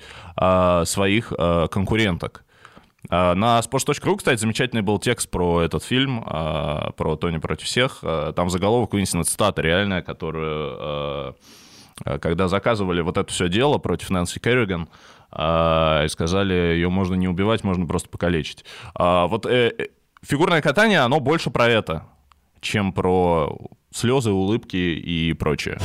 своих 0.86 1.34
конкуренток. 1.72 2.46
А, 3.10 3.34
На 3.36 3.60
sports.ru, 3.60 4.18
кстати, 4.18 4.40
замечательный 4.40 4.82
был 4.82 5.00
текст 5.00 5.30
про 5.30 5.62
этот 5.62 5.84
фильм, 5.84 6.24
а, 6.26 6.92
про 6.92 7.16
Тони 7.16 7.38
против 7.38 7.68
всех. 7.68 8.00
А, 8.04 8.34
Там 8.34 8.50
заголовок 8.50 8.94
вынесена 8.94 9.24
цитата 9.24 9.62
реальная, 9.62 10.02
которую, 10.02 11.36
когда 12.04 12.48
заказывали 12.48 13.02
вот 13.02 13.18
это 13.18 13.32
все 13.32 13.50
дело 13.50 13.78
против 13.78 14.10
Нэнси 14.10 14.40
Керриган, 14.40 14.90
и 15.34 16.08
сказали, 16.10 16.54
ее 16.54 16.90
можно 16.90 17.16
не 17.16 17.30
убивать, 17.30 17.64
можно 17.64 17.86
просто 17.86 18.10
покалечить. 18.10 18.66
Вот 18.94 19.46
э, 19.46 19.74
э, 19.78 19.88
фигурное 20.22 20.62
катание, 20.62 21.00
оно 21.00 21.22
больше 21.22 21.52
про 21.52 21.68
это, 21.70 22.04
чем 22.60 22.92
про 22.92 23.58
слезы, 23.92 24.32
улыбки 24.32 24.76
и 24.76 25.32
прочее. 25.32 25.80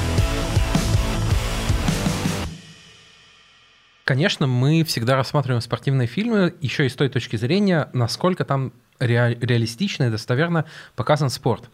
Конечно, 4.07 4.47
мы 4.47 4.85
всегда 4.85 5.17
рассматриваем 5.17 5.61
спортивные 5.61 6.07
фильмы 6.07 6.55
еще 6.61 6.87
и 6.87 6.89
с 6.89 6.95
той 6.95 7.09
точки 7.09 7.35
зрения, 7.35 7.89
насколько 7.93 8.45
там 8.45 8.73
ре- 9.01 9.37
реалистично 9.41 10.05
и 10.05 10.11
достоверно 10.11 10.65
показан 10.95 11.29
спорт. 11.29 11.69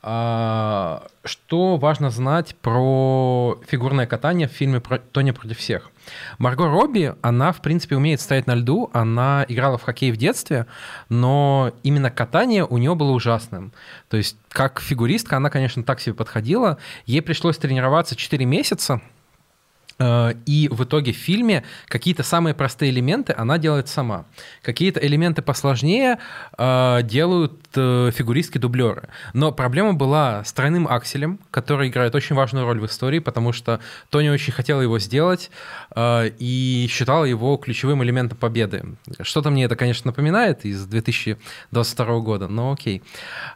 А, 0.00 1.02
Что 1.24 1.76
важно 1.76 2.10
знать 2.10 2.54
про 2.62 3.58
фигурное 3.66 4.06
катание 4.06 4.46
в 4.46 4.52
фильме 4.52 4.78
про 4.78 4.98
Тони 4.98 5.32
против 5.32 5.58
всех? 5.58 5.90
Марго 6.38 6.66
Робби, 6.66 7.16
она, 7.22 7.50
в 7.50 7.60
принципе, 7.60 7.96
умеет 7.96 8.20
стоять 8.20 8.46
на 8.46 8.54
льду, 8.54 8.88
она 8.92 9.44
играла 9.48 9.76
в 9.76 9.82
хоккей 9.82 10.12
в 10.12 10.16
детстве, 10.16 10.66
но 11.08 11.72
именно 11.82 12.12
катание 12.12 12.64
у 12.64 12.78
нее 12.78 12.94
было 12.94 13.10
ужасным. 13.10 13.72
То 14.08 14.16
есть, 14.16 14.36
как 14.48 14.80
фигуристка, 14.80 15.38
она, 15.38 15.50
конечно, 15.50 15.82
так 15.82 15.98
себе 15.98 16.14
подходила. 16.14 16.78
Ей 17.06 17.20
пришлось 17.20 17.58
тренироваться 17.58 18.14
4 18.14 18.44
месяца, 18.44 19.00
И 19.98 20.68
в 20.70 20.84
итоге 20.84 21.12
в 21.12 21.16
фильме 21.16 21.64
какие-то 21.86 22.22
самые 22.22 22.54
простые 22.54 22.90
элементы 22.90 23.34
она 23.36 23.58
делает 23.58 23.88
сама. 23.88 24.24
Какие-то 24.62 25.00
элементы 25.00 25.42
посложнее 25.42 26.18
э, 26.58 27.00
делают 27.02 27.52
э, 27.74 28.10
фигуристки-дублеры. 28.12 29.08
Но 29.32 29.52
проблема 29.52 29.94
была 29.94 30.44
с 30.44 30.52
тройным 30.52 30.88
акселем, 30.88 31.38
который 31.50 31.88
играет 31.88 32.14
очень 32.14 32.34
важную 32.36 32.64
роль 32.64 32.80
в 32.80 32.86
истории, 32.86 33.18
потому 33.18 33.52
что 33.52 33.80
Тони 34.10 34.28
очень 34.28 34.52
хотела 34.52 34.80
его 34.80 34.98
сделать 34.98 35.50
э, 35.94 36.30
и 36.38 36.86
считала 36.90 37.24
его 37.24 37.56
ключевым 37.56 38.02
элементом 38.02 38.38
победы. 38.38 38.84
Что-то 39.20 39.50
мне 39.50 39.64
это, 39.64 39.76
конечно, 39.76 40.08
напоминает 40.08 40.64
из 40.64 40.84
2022 40.86 42.18
года, 42.20 42.48
но 42.48 42.72
окей. 42.72 43.02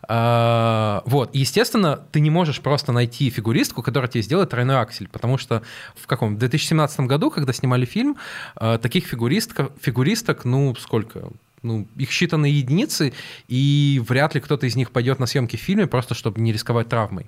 Э, 0.08 1.00
Вот, 1.04 1.30
И, 1.34 1.40
естественно, 1.40 1.96
ты 2.12 2.20
не 2.20 2.30
можешь 2.30 2.60
просто 2.60 2.92
найти 2.92 3.30
фигуристку, 3.30 3.82
которая 3.82 4.10
тебе 4.10 4.22
сделает 4.22 4.50
тройной 4.50 4.76
аксель, 4.80 5.08
потому 5.08 5.38
что 5.38 5.62
в 5.96 6.06
каком? 6.06 6.27
В 6.34 6.38
2017 6.38 7.00
году, 7.00 7.30
когда 7.30 7.52
снимали 7.52 7.84
фильм, 7.84 8.16
э, 8.60 8.78
таких 8.80 9.06
фигуристок, 9.06 9.72
фигуристок, 9.80 10.44
ну, 10.44 10.74
сколько? 10.74 11.30
Ну, 11.62 11.88
их 11.96 12.10
считанные 12.10 12.50
единицы, 12.50 13.12
и 13.48 14.00
вряд 14.06 14.34
ли 14.34 14.40
кто-то 14.40 14.66
из 14.66 14.76
них 14.76 14.92
пойдет 14.92 15.18
на 15.18 15.26
съемки 15.26 15.56
в 15.56 15.60
фильме, 15.60 15.88
просто 15.88 16.14
чтобы 16.14 16.40
не 16.40 16.52
рисковать 16.52 16.88
травмой. 16.88 17.26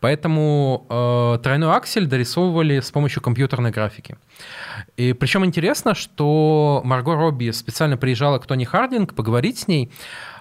Поэтому 0.00 0.86
э, 0.90 1.38
тройной 1.42 1.72
аксель 1.74 2.06
дорисовывали 2.06 2.80
с 2.80 2.90
помощью 2.90 3.22
компьютерной 3.22 3.70
графики. 3.70 4.16
И 4.98 5.14
причем 5.14 5.46
интересно, 5.46 5.94
что 5.94 6.82
Марго 6.84 7.14
Робби 7.14 7.52
специально 7.52 7.96
приезжала 7.96 8.38
к 8.38 8.46
Тони 8.46 8.64
Хардинг 8.64 9.14
поговорить 9.14 9.60
с 9.60 9.68
ней, 9.68 9.90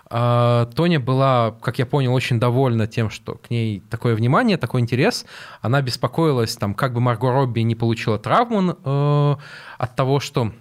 Тоня 0.09 0.99
была, 0.99 1.55
как 1.61 1.77
я 1.77 1.85
понял, 1.85 2.13
очень 2.15 2.39
довольна 2.39 2.87
тем, 2.87 3.11
что 3.11 3.35
к 3.35 3.51
ней 3.51 3.83
такое 3.91 4.15
внимание, 4.15 4.57
такой 4.57 4.81
интерес. 4.81 5.25
Она 5.61 5.81
беспокоилась, 5.83 6.55
там, 6.57 6.73
как 6.73 6.93
бы 6.93 6.99
Марго 6.99 7.31
Робби 7.31 7.59
не 7.59 7.75
получила 7.75 8.17
травму 8.17 8.75
э, 8.83 9.35
от 9.77 9.95
того, 9.95 10.19
что 10.19 10.51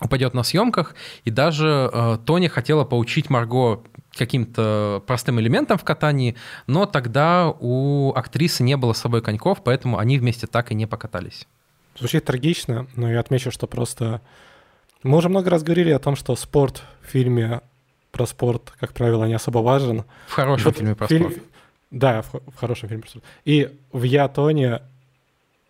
упадет 0.00 0.32
на 0.34 0.44
съемках. 0.44 0.94
И 1.24 1.30
даже 1.30 1.90
э, 1.92 2.18
Тоня 2.24 2.48
хотела 2.48 2.84
поучить 2.84 3.30
Марго 3.30 3.82
каким-то 4.16 5.02
простым 5.06 5.40
элементам 5.40 5.76
в 5.76 5.84
катании, 5.84 6.36
но 6.66 6.86
тогда 6.86 7.52
у 7.58 8.12
актрисы 8.14 8.62
не 8.62 8.76
было 8.76 8.92
с 8.92 8.98
собой 8.98 9.22
коньков, 9.22 9.62
поэтому 9.64 9.98
они 9.98 10.18
вместе 10.18 10.46
так 10.46 10.70
и 10.70 10.74
не 10.74 10.86
покатались. 10.86 11.46
Звучит 11.98 12.24
трагично, 12.24 12.86
но 12.94 13.10
я 13.10 13.20
отмечу, 13.20 13.50
что 13.50 13.66
просто... 13.66 14.20
Мы 15.02 15.16
уже 15.16 15.28
много 15.28 15.50
раз 15.50 15.62
говорили 15.62 15.90
о 15.90 15.98
том, 15.98 16.16
что 16.16 16.34
спорт 16.36 16.82
в 17.02 17.10
фильме 17.10 17.60
про 18.12 18.26
спорт, 18.26 18.72
как 18.80 18.92
правило, 18.92 19.24
не 19.24 19.34
особо 19.34 19.58
важен. 19.58 20.04
В 20.26 20.32
хорошем 20.32 20.64
Вот 20.66 20.76
фильме 20.76 20.94
про 20.94 21.06
фильм- 21.06 21.30
спорт. 21.30 21.44
Да, 21.90 22.22
в, 22.22 22.32
в 22.34 22.56
хорошем 22.56 22.88
фильме 22.88 23.02
про 23.02 23.10
спорт. 23.10 23.24
И 23.44 23.74
в 23.92 24.02
«Я, 24.02 24.28
Тони» 24.28 24.80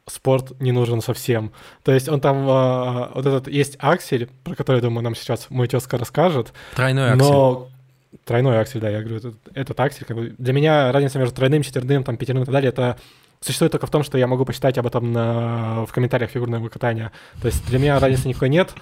спорт 0.07 0.59
не 0.61 0.73
нужен 0.73 1.01
совсем. 1.03 1.53
То 1.85 1.93
есть 1.93 2.09
он 2.09 2.21
там... 2.21 2.47
а, 2.49 3.13
вот 3.15 3.27
этот 3.27 3.49
есть 3.49 3.77
аксель, 3.79 4.29
про 4.45 4.55
который, 4.55 4.81
думаю, 4.81 5.05
нам 5.05 5.15
сейчас 5.15 5.51
мой 5.51 5.69
тезка 5.69 5.99
расскажет. 5.99 6.53
Тройной 6.75 7.13
аксель. 7.13 7.29
Но 7.31 7.69
тройной 8.25 8.59
аксель, 8.59 8.81
да, 8.81 8.89
я 8.89 9.01
говорю, 9.01 9.17
этот, 9.19 9.35
этот 9.55 9.79
аксель, 9.81 10.07
как 10.07 10.17
бы, 10.17 10.35
для 10.39 10.53
меня 10.53 10.91
разница 10.93 11.19
между 11.19 11.35
тройным, 11.35 11.63
четверным, 11.63 12.05
там, 12.05 12.17
пятерным 12.17 12.43
и 12.45 12.47
так 12.47 12.53
далее, 12.55 12.71
это 12.71 12.97
существует 13.41 13.73
только 13.73 13.87
в 13.87 13.91
том, 13.91 14.03
что 14.03 14.19
я 14.19 14.27
могу 14.27 14.45
почитать 14.45 14.79
об 14.79 14.87
этом 14.87 15.13
на, 15.13 15.85
в 15.87 15.93
комментариях 15.93 16.31
фигурного 16.31 16.69
катания. 16.69 17.13
То 17.41 17.47
есть 17.47 17.67
для 17.69 17.79
меня 17.79 17.99
разницы 18.01 18.29
никакой 18.29 18.49
нет. 18.49 18.75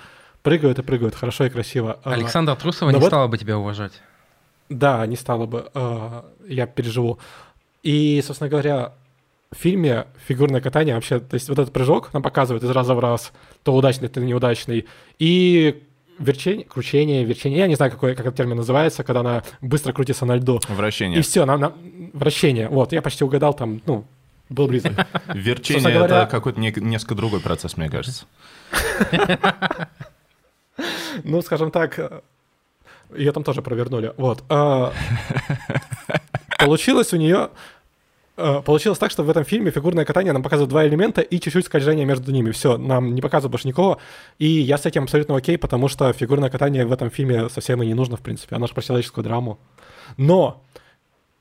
Прыгают 0.47 0.79
и 0.79 0.83
прыгают, 0.83 1.17
хорошо 1.17 1.47
и 1.47 1.51
красиво. 1.51 1.99
А, 2.05 2.13
Александра 2.13 2.55
Трусова 2.55 2.91
но 2.93 2.99
не 2.99 3.01
вот- 3.01 3.09
стала 3.09 3.27
бы 3.27 3.37
тебя 3.37 3.59
уважать. 3.59 3.95
Да, 4.69 5.05
не 5.05 5.17
стало 5.17 5.47
бы, 5.47 5.73
а, 5.75 6.25
я 6.47 6.69
переживу. 6.69 7.19
И, 7.83 8.23
собственно 8.25 8.49
говоря, 8.49 8.93
в 9.51 9.57
фильме 9.57 10.07
фигурное 10.25 10.61
катание 10.61 10.95
вообще, 10.95 11.19
то 11.19 11.35
есть 11.35 11.49
вот 11.49 11.59
этот 11.59 11.73
прыжок 11.75 12.15
нам 12.15 12.23
показывает 12.23 12.63
из 12.63 12.71
раза 12.71 12.95
в 12.95 13.01
раз, 13.01 13.33
то 13.65 13.75
удачный, 13.75 14.07
то 14.09 14.21
неудачный. 14.21 14.87
И 15.19 15.83
верчение, 16.21 16.65
кручение, 16.65 17.25
верчение, 17.25 17.59
я 17.59 17.67
не 17.67 17.75
знаю, 17.75 17.91
какой, 17.91 18.15
как 18.15 18.27
этот 18.27 18.37
термин 18.37 18.57
называется, 18.57 19.03
когда 19.03 19.23
она 19.23 19.43
быстро 19.61 19.93
крутится 19.93 20.27
на 20.27 20.37
льду. 20.37 20.61
Вращение. 20.69 21.19
И 21.19 21.23
все, 21.23 21.45
на, 21.45 21.59
на- 21.59 21.73
вращение. 22.13 22.69
Вот, 22.69 22.93
я 22.93 23.03
почти 23.03 23.25
угадал 23.25 23.53
там, 23.53 23.83
ну, 23.85 24.05
был 24.49 24.69
близко. 24.69 25.09
Верчение 25.35 26.05
это 26.05 26.29
какой-то 26.31 26.61
не- 26.61 26.73
несколько 26.77 27.17
другой 27.17 27.41
процесс, 27.41 27.77
мне 27.77 27.91
кажется. 27.91 28.27
Ну, 31.25 31.43
скажем 31.43 31.71
так, 31.71 32.23
ее 33.15 33.33
там 33.33 33.45
тоже 33.45 33.63
провернули. 33.63 34.13
Вот. 34.17 34.43
а, 34.49 34.93
Получилось 36.59 37.13
у 37.13 37.17
нее... 37.17 37.51
э, 38.37 38.63
Получилось 38.65 38.99
так, 38.99 39.11
что 39.11 39.23
в 39.23 39.31
этом 39.31 39.45
фильме 39.45 39.71
фигурное 39.71 40.05
катание 40.05 40.33
нам 40.33 40.43
показывает 40.43 40.71
два 40.71 40.87
элемента 40.87 41.21
и 41.21 41.39
чуть-чуть 41.39 41.67
скольжения 41.67 42.05
между 42.05 42.33
ними. 42.33 42.51
Все, 42.51 42.77
нам 42.77 43.15
не 43.15 43.21
показывают 43.21 43.53
больше 43.53 43.69
никого. 43.69 43.99
И 44.39 44.47
я 44.47 44.77
с 44.79 44.87
этим 44.87 45.05
абсолютно 45.05 45.37
окей, 45.37 45.59
потому 45.59 45.89
что 45.89 46.13
фигурное 46.13 46.51
катание 46.51 46.85
в 46.87 46.93
этом 46.93 47.11
фильме 47.11 47.49
совсем 47.49 47.83
и 47.83 47.87
не 47.87 47.95
нужно, 47.95 48.17
в 48.17 48.21
принципе. 48.21 48.57
Оно 48.57 48.67
же 48.67 48.75
про 48.75 48.83
человеческую 48.83 49.25
драму. 49.25 49.59
Но 50.17 50.63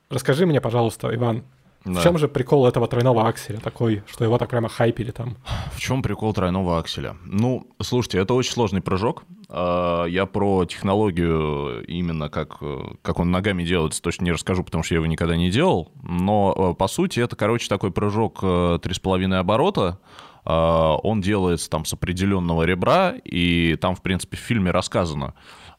расскажи 0.09 0.45
мне, 0.45 0.61
пожалуйста, 0.61 1.13
Иван, 1.13 1.43
Да. 1.85 1.99
в 1.99 2.03
чем 2.03 2.17
же 2.17 2.27
прикол 2.27 2.65
этого 2.65 2.87
тройного 2.87 3.27
акселя 3.27 3.59
такой, 3.59 4.03
что 4.07 4.23
его 4.23 4.37
так 4.39 4.49
прямо 4.49 4.69
хайпили 4.69 5.11
там? 5.11 5.37
В 5.73 5.79
чем 5.79 6.01
прикол 6.01 6.33
тройного 6.33 6.79
акселя? 6.79 7.15
Ну, 7.23 7.67
слушайте, 7.81 8.17
это 8.17 8.33
очень 8.33 8.51
сложный 8.53 8.81
прыжок. 8.81 9.23
А, 9.49 10.05
Я 10.05 10.25
про 10.25 10.65
технологию 10.65 11.85
именно 11.85 12.29
как, 12.29 12.57
э, 12.61 12.79
как 13.03 13.19
он 13.19 13.29
ногами 13.31 13.63
делается, 13.63 14.01
точно 14.01 14.25
не 14.25 14.31
расскажу, 14.31 14.63
потому 14.63 14.83
что 14.83 14.95
я 14.95 14.97
его 14.97 15.05
никогда 15.05 15.35
не 15.37 15.51
делал. 15.51 15.91
Но, 16.01 16.71
э, 16.71 16.73
по 16.75 16.87
сути, 16.87 17.19
это, 17.19 17.35
короче, 17.35 17.67
такой 17.69 17.91
прыжок 17.91 18.39
э, 18.41 18.79
3,5 18.81 19.35
оборота. 19.37 19.99
А, 20.43 20.95
Он 20.97 21.21
делается 21.21 21.69
там 21.69 21.85
с 21.85 21.93
определенного 21.93 22.63
ребра, 22.63 23.13
и 23.23 23.75
там, 23.79 23.95
в 23.95 24.01
принципе, 24.01 24.37
в 24.37 24.39
фильме 24.39 24.71
рассказано, 24.71 25.33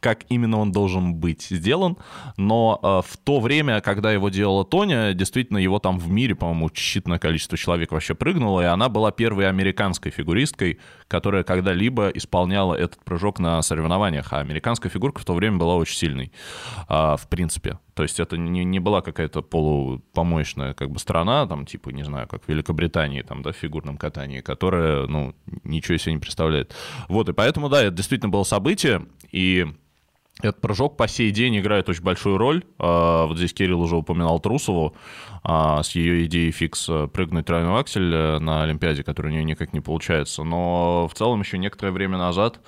как 0.06 0.24
именно 0.28 0.58
он 0.58 0.70
должен 0.70 1.14
быть 1.16 1.42
сделан. 1.50 1.96
Но 2.36 2.78
э, 2.80 2.86
в 3.10 3.16
то 3.16 3.40
время, 3.40 3.80
когда 3.80 4.12
его 4.12 4.28
делала 4.28 4.64
Тоня, 4.64 5.14
действительно, 5.14 5.58
его 5.58 5.80
там 5.80 5.98
в 5.98 6.08
мире, 6.08 6.36
по-моему, 6.36 6.68
считанное 6.68 7.18
количество 7.18 7.58
человек 7.58 7.90
вообще 7.90 8.14
прыгнуло, 8.14 8.60
и 8.60 8.66
она 8.66 8.88
была 8.88 9.10
первой 9.10 9.48
американской 9.48 10.12
фигуристкой, 10.12 10.78
которая 11.08 11.42
когда-либо 11.42 12.10
исполняла 12.10 12.74
этот 12.74 13.02
прыжок 13.02 13.40
на 13.40 13.60
соревнованиях. 13.62 14.32
А 14.32 14.38
американская 14.38 14.92
фигурка 14.92 15.22
в 15.22 15.24
то 15.24 15.34
время 15.34 15.56
была 15.56 15.74
очень 15.74 15.96
сильной, 15.96 16.30
а, 16.86 17.16
в 17.16 17.26
принципе. 17.26 17.80
То 17.94 18.04
есть 18.04 18.20
это 18.20 18.36
не, 18.36 18.62
не 18.62 18.78
была 18.78 19.00
какая-то 19.00 19.42
полупомоечная 19.42 20.74
как 20.74 20.90
бы 20.90 21.00
страна, 21.00 21.46
там, 21.46 21.66
типа, 21.66 21.88
не 21.88 22.04
знаю, 22.04 22.28
как 22.28 22.44
в 22.44 22.48
Великобритании, 22.48 23.22
там, 23.22 23.42
да, 23.42 23.50
в 23.50 23.56
фигурном 23.56 23.96
катании, 23.96 24.40
которая, 24.40 25.08
ну, 25.08 25.34
ничего 25.64 25.98
себе 25.98 26.12
не 26.12 26.20
представляет. 26.20 26.76
Вот, 27.08 27.28
и 27.28 27.32
поэтому, 27.32 27.68
да, 27.68 27.82
это 27.82 27.96
действительно 27.96 28.28
было 28.28 28.44
событие, 28.44 29.06
и 29.32 29.66
этот 30.42 30.61
прыжок 30.61 30.96
по 30.96 31.09
сей 31.09 31.31
день 31.31 31.59
играет 31.59 31.88
очень 31.88 32.03
большую 32.03 32.37
роль. 32.37 32.62
А, 32.79 33.27
Вот 33.27 33.38
здесь 33.38 33.55
Кирилл 33.55 33.81
уже 33.81 33.96
упоминал 33.96 34.38
Трусову 34.38 34.94
а, 35.42 35.83
с 35.83 35.94
ее 35.94 36.27
идеей 36.27 36.51
фикс 36.51 36.88
э, 36.88 37.07
прыгнуть 37.07 37.46
тройной 37.46 37.81
аксель 37.81 38.12
э, 38.12 38.38
на 38.38 38.64
Олимпиаде, 38.64 39.03
который 39.03 39.29
у 39.29 39.31
нее 39.31 39.44
никак 39.44 39.72
не 39.72 39.81
получается. 39.81 40.44
Но 40.44 41.09
в 41.09 41.14
целом 41.14 41.40
еще 41.40 41.57
некоторое 41.57 41.92
время 41.92 42.18
назад 42.18 42.61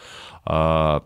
а, 0.45 1.05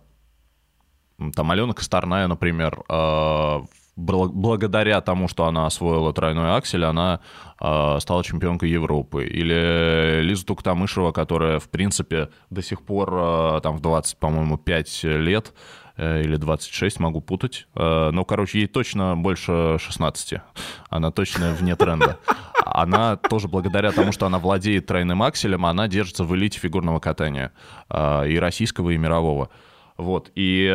там 1.35 1.51
Алена 1.51 1.73
Косторная, 1.73 2.27
например, 2.29 2.83
бл- 2.89 3.69
благодаря 3.97 5.01
тому, 5.01 5.29
что 5.29 5.47
она 5.47 5.67
освоила 5.67 6.13
тройной 6.13 6.57
аксель, 6.57 6.85
она 6.85 7.21
стала 7.59 8.25
чемпионкой 8.25 8.71
Европы. 8.71 9.25
Или 9.27 10.21
Лиза 10.23 10.45
Туктамышева, 10.45 11.13
которая, 11.13 11.61
в 11.61 11.69
принципе, 11.69 12.31
до 12.51 12.61
сих 12.61 12.83
пор, 12.83 13.61
там, 13.61 13.77
в 13.77 13.81
20, 13.81 14.19
по-моему, 14.19 14.57
5 14.57 15.05
лет 15.05 15.55
или 15.99 16.37
26, 16.37 17.01
могу 17.01 17.21
путать. 17.21 17.67
Э, 17.75 18.11
но, 18.13 18.25
короче, 18.25 18.61
ей 18.61 18.67
точно 18.67 19.17
больше 19.17 19.77
16. 19.79 20.41
Она 20.89 21.11
точно 21.11 21.53
вне 21.53 21.77
тренда. 21.77 22.19
Она 22.65 23.17
тоже 23.17 23.49
благодаря 23.49 23.93
тому, 23.93 24.13
что 24.13 24.27
она 24.27 24.39
владеет 24.39 24.87
тройным 24.87 25.23
акселем, 25.23 25.67
она 25.67 25.89
держится 25.89 26.25
в 26.25 26.35
элите 26.35 26.59
фигурного 26.59 26.99
катания. 26.99 27.53
Э, 27.91 28.27
и 28.29 28.39
российского, 28.39 28.91
и 28.91 28.97
мирового. 28.97 29.51
Вот. 29.99 30.31
И, 30.35 30.69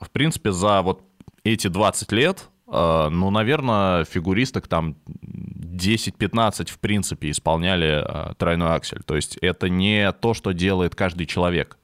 в 0.00 0.10
принципе, 0.12 0.52
за 0.52 0.82
вот 0.82 1.02
эти 1.44 1.68
20 1.68 2.12
лет 2.12 2.48
ну, 2.68 3.30
наверное, 3.30 4.04
фигуристок 4.04 4.66
там 4.66 4.96
10-15, 5.06 6.68
в 6.68 6.80
принципе, 6.80 7.30
исполняли 7.30 8.04
тройной 8.38 8.74
аксель. 8.74 9.04
То 9.04 9.14
есть 9.14 9.36
это 9.36 9.68
не 9.68 10.10
то, 10.10 10.34
что 10.34 10.50
делает 10.50 10.96
каждый 10.96 11.26
человек. 11.26 11.78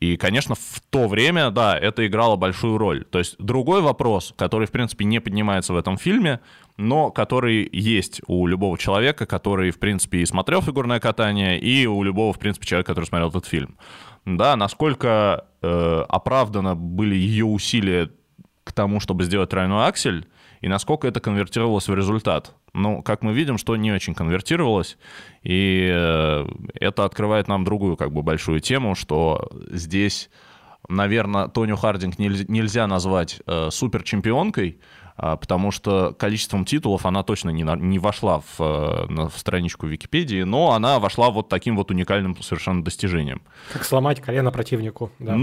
И, 0.00 0.16
конечно, 0.16 0.56
в 0.56 0.80
то 0.90 1.06
время, 1.06 1.50
да, 1.50 1.78
это 1.78 2.06
играло 2.06 2.36
большую 2.36 2.78
роль. 2.78 3.04
То 3.04 3.20
есть 3.20 3.36
другой 3.38 3.80
вопрос, 3.80 4.34
который, 4.36 4.66
в 4.66 4.72
принципе, 4.72 5.04
не 5.04 5.20
поднимается 5.20 5.72
в 5.72 5.76
этом 5.76 5.98
фильме, 5.98 6.40
но 6.76 7.10
который 7.10 7.68
есть 7.72 8.20
у 8.26 8.46
любого 8.48 8.76
человека, 8.76 9.24
который, 9.24 9.70
в 9.70 9.78
принципе, 9.78 10.18
и 10.18 10.26
смотрел 10.26 10.62
фигурное 10.62 10.98
катание, 10.98 11.60
и 11.60 11.86
у 11.86 12.02
любого, 12.02 12.32
в 12.32 12.38
принципе, 12.40 12.66
человека, 12.66 12.88
который 12.88 13.06
смотрел 13.06 13.28
этот 13.28 13.46
фильм. 13.46 13.76
Да, 14.24 14.56
насколько 14.56 15.46
э, 15.62 16.04
оправдано 16.08 16.74
были 16.74 17.14
ее 17.14 17.44
усилия 17.44 18.10
к 18.64 18.72
тому, 18.72 18.98
чтобы 18.98 19.24
сделать 19.24 19.50
тройной 19.50 19.86
аксель, 19.86 20.26
и 20.64 20.68
насколько 20.68 21.06
это 21.06 21.20
конвертировалось 21.20 21.88
в 21.88 21.94
результат. 21.94 22.54
Ну, 22.72 23.02
как 23.02 23.20
мы 23.20 23.34
видим, 23.34 23.58
что 23.58 23.76
не 23.76 23.92
очень 23.92 24.14
конвертировалось, 24.14 24.96
и 25.42 25.90
э, 25.92 26.46
это 26.80 27.04
открывает 27.04 27.48
нам 27.48 27.64
другую 27.64 27.98
как 27.98 28.12
бы 28.12 28.22
большую 28.22 28.60
тему, 28.60 28.94
что 28.94 29.50
здесь, 29.70 30.30
наверное, 30.88 31.48
Тоню 31.48 31.76
Хардинг 31.76 32.18
нельзя 32.18 32.86
назвать 32.86 33.42
э, 33.46 33.68
суперчемпионкой, 33.70 34.78
потому 35.16 35.70
что 35.70 36.12
количеством 36.18 36.64
титулов 36.64 37.06
она 37.06 37.22
точно 37.22 37.50
не, 37.50 37.62
не 37.62 37.98
вошла 37.98 38.40
в, 38.40 38.60
э, 38.60 39.28
в 39.28 39.38
страничку 39.38 39.86
Википедии, 39.86 40.42
но 40.42 40.72
она 40.72 40.98
вошла 40.98 41.30
вот 41.30 41.48
таким 41.48 41.76
вот 41.76 41.90
уникальным 41.90 42.40
совершенно 42.42 42.82
достижением. 42.82 43.42
Как 43.72 43.84
сломать 43.84 44.20
колено 44.20 44.50
противнику, 44.50 45.12
да. 45.18 45.36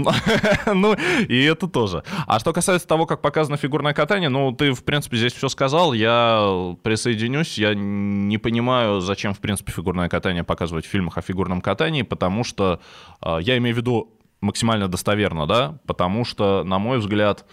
Ну, 0.74 0.94
и 1.28 1.44
это 1.44 1.68
тоже. 1.68 2.04
А 2.26 2.38
что 2.38 2.52
касается 2.52 2.86
того, 2.86 3.06
как 3.06 3.22
показано 3.22 3.56
фигурное 3.56 3.94
катание, 3.94 4.28
ну, 4.28 4.52
ты, 4.52 4.72
в 4.72 4.84
принципе, 4.84 5.16
здесь 5.16 5.32
все 5.32 5.48
сказал, 5.48 5.94
я 5.94 6.74
присоединюсь, 6.82 7.56
я 7.56 7.74
не 7.74 8.38
понимаю, 8.38 9.00
зачем, 9.00 9.32
в 9.32 9.38
принципе, 9.38 9.72
фигурное 9.72 10.08
катание 10.08 10.44
показывать 10.44 10.84
в 10.84 10.88
фильмах 10.88 11.16
о 11.16 11.22
фигурном 11.22 11.60
катании, 11.60 12.02
потому 12.02 12.44
что, 12.44 12.80
а, 13.20 13.38
я 13.38 13.56
имею 13.56 13.74
в 13.74 13.78
виду 13.78 14.18
максимально 14.42 14.88
достоверно, 14.88 15.46
да, 15.46 15.78
потому 15.86 16.24
что, 16.24 16.62
на 16.64 16.78
мой 16.78 16.98
взгляд, 16.98 17.46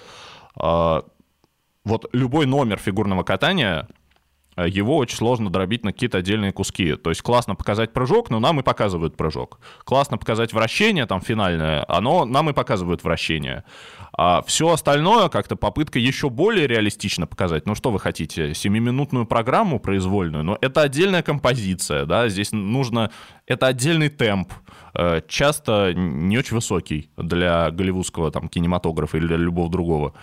а, 0.55 1.03
вот 1.85 2.07
любой 2.13 2.45
номер 2.45 2.77
фигурного 2.77 3.23
катания, 3.23 3.87
э, 4.55 4.67
его 4.67 4.97
очень 4.97 5.17
сложно 5.17 5.49
дробить 5.49 5.83
на 5.83 5.93
какие-то 5.93 6.17
отдельные 6.17 6.51
куски. 6.51 6.95
То 6.95 7.09
есть 7.09 7.21
классно 7.21 7.55
показать 7.55 7.93
прыжок, 7.93 8.29
но 8.29 8.39
нам 8.39 8.59
и 8.59 8.63
показывают 8.63 9.15
прыжок. 9.15 9.59
Классно 9.85 10.17
показать 10.17 10.53
вращение, 10.53 11.05
там 11.05 11.21
финальное, 11.21 11.85
оно 11.87 12.25
нам 12.25 12.49
и 12.49 12.53
показывают 12.53 13.03
вращение. 13.03 13.63
А 14.11 14.41
все 14.41 14.69
остальное 14.69 15.29
как-то 15.29 15.55
попытка 15.55 15.99
еще 15.99 16.29
более 16.29 16.67
реалистично 16.67 17.25
показать. 17.25 17.65
Ну 17.65 17.75
что 17.75 17.91
вы 17.91 17.99
хотите, 17.99 18.53
семиминутную 18.53 19.25
программу 19.25 19.79
произвольную? 19.79 20.43
Но 20.43 20.57
это 20.59 20.81
отдельная 20.81 21.23
композиция, 21.23 22.05
да, 22.05 22.27
здесь 22.27 22.51
нужно... 22.51 23.11
Это 23.47 23.65
отдельный 23.65 24.09
темп, 24.09 24.53
часто 25.27 25.93
не 25.93 26.37
очень 26.37 26.55
высокий 26.55 27.09
для 27.17 27.71
голливудского 27.71 28.31
там 28.31 28.49
кинематографа 28.49 29.17
или 29.17 29.27
для 29.27 29.37
любого 29.37 29.69
другого 29.69 30.13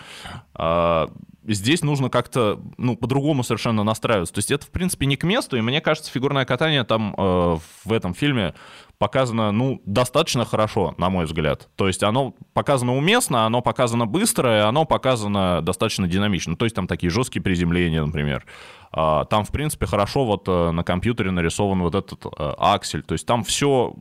а, 0.54 1.08
здесь 1.54 1.82
нужно 1.82 2.10
как-то, 2.10 2.60
ну, 2.76 2.96
по-другому 2.96 3.42
совершенно 3.44 3.84
настраиваться. 3.84 4.34
То 4.34 4.38
есть 4.38 4.50
это, 4.50 4.66
в 4.66 4.70
принципе, 4.70 5.06
не 5.06 5.16
к 5.16 5.24
месту, 5.24 5.56
и 5.56 5.60
мне 5.60 5.80
кажется, 5.80 6.10
фигурное 6.10 6.44
катание 6.44 6.84
там 6.84 7.14
э, 7.16 7.56
в 7.84 7.92
этом 7.92 8.14
фильме 8.14 8.54
показано, 8.98 9.52
ну, 9.52 9.80
достаточно 9.84 10.44
хорошо, 10.44 10.94
на 10.98 11.10
мой 11.10 11.26
взгляд. 11.26 11.68
То 11.76 11.86
есть 11.86 12.02
оно 12.02 12.34
показано 12.54 12.96
уместно, 12.96 13.46
оно 13.46 13.60
показано 13.60 14.06
быстро, 14.06 14.58
и 14.58 14.60
оно 14.60 14.84
показано 14.84 15.60
достаточно 15.62 16.08
динамично. 16.08 16.56
То 16.56 16.64
есть 16.64 16.74
там 16.74 16.86
такие 16.86 17.10
жесткие 17.10 17.42
приземления, 17.42 18.04
например. 18.04 18.44
А, 18.92 19.24
там, 19.24 19.44
в 19.44 19.50
принципе, 19.50 19.86
хорошо 19.86 20.24
вот 20.24 20.44
э, 20.48 20.70
на 20.70 20.82
компьютере 20.82 21.30
нарисован 21.30 21.80
вот 21.80 21.94
этот 21.94 22.24
э, 22.24 22.28
аксель. 22.58 23.02
То 23.02 23.12
есть 23.12 23.26
там 23.26 23.44
все 23.44 23.94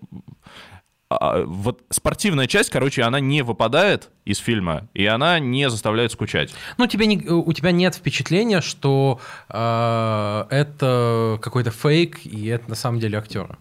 а, 1.09 1.43
вот 1.45 1.83
спортивная 1.89 2.47
часть, 2.47 2.69
короче, 2.69 3.03
она 3.03 3.19
не 3.19 3.41
выпадает 3.43 4.09
из 4.25 4.39
фильма, 4.39 4.87
и 4.93 5.05
она 5.05 5.39
не 5.39 5.69
заставляет 5.69 6.11
скучать. 6.11 6.53
Ну, 6.77 6.87
тебе 6.87 7.05
не, 7.05 7.17
у 7.17 7.51
тебя 7.53 7.71
нет 7.71 7.95
впечатления, 7.95 8.61
что 8.61 9.19
э, 9.49 10.45
это 10.49 11.39
какой-то 11.41 11.71
фейк, 11.71 12.25
и 12.25 12.47
это 12.47 12.69
на 12.69 12.75
самом 12.75 12.99
деле 12.99 13.17
актеры. 13.17 13.57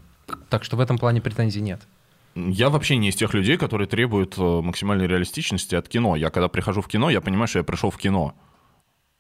Так 0.49 0.65
что 0.65 0.77
в 0.77 0.81
этом 0.81 0.99
плане 0.99 1.21
претензий 1.21 1.61
нет. 1.61 1.83
Я 2.35 2.69
вообще 2.69 2.97
не 2.97 3.11
из 3.11 3.17
тех 3.17 3.33
людей, 3.33 3.57
которые 3.57 3.87
требуют 3.87 4.37
э, 4.37 4.43
максимальной 4.43 5.07
реалистичности 5.07 5.77
от 5.77 5.89
кино. 5.89 6.17
Я 6.17 6.31
когда 6.31 6.49
прихожу 6.49 6.81
в 6.81 6.89
кино, 6.89 7.11
я 7.11 7.21
понимаю, 7.21 7.47
что 7.47 7.61
я 7.61 7.65
пришел 7.65 7.91
в 7.91 7.97
кино. 7.97 8.35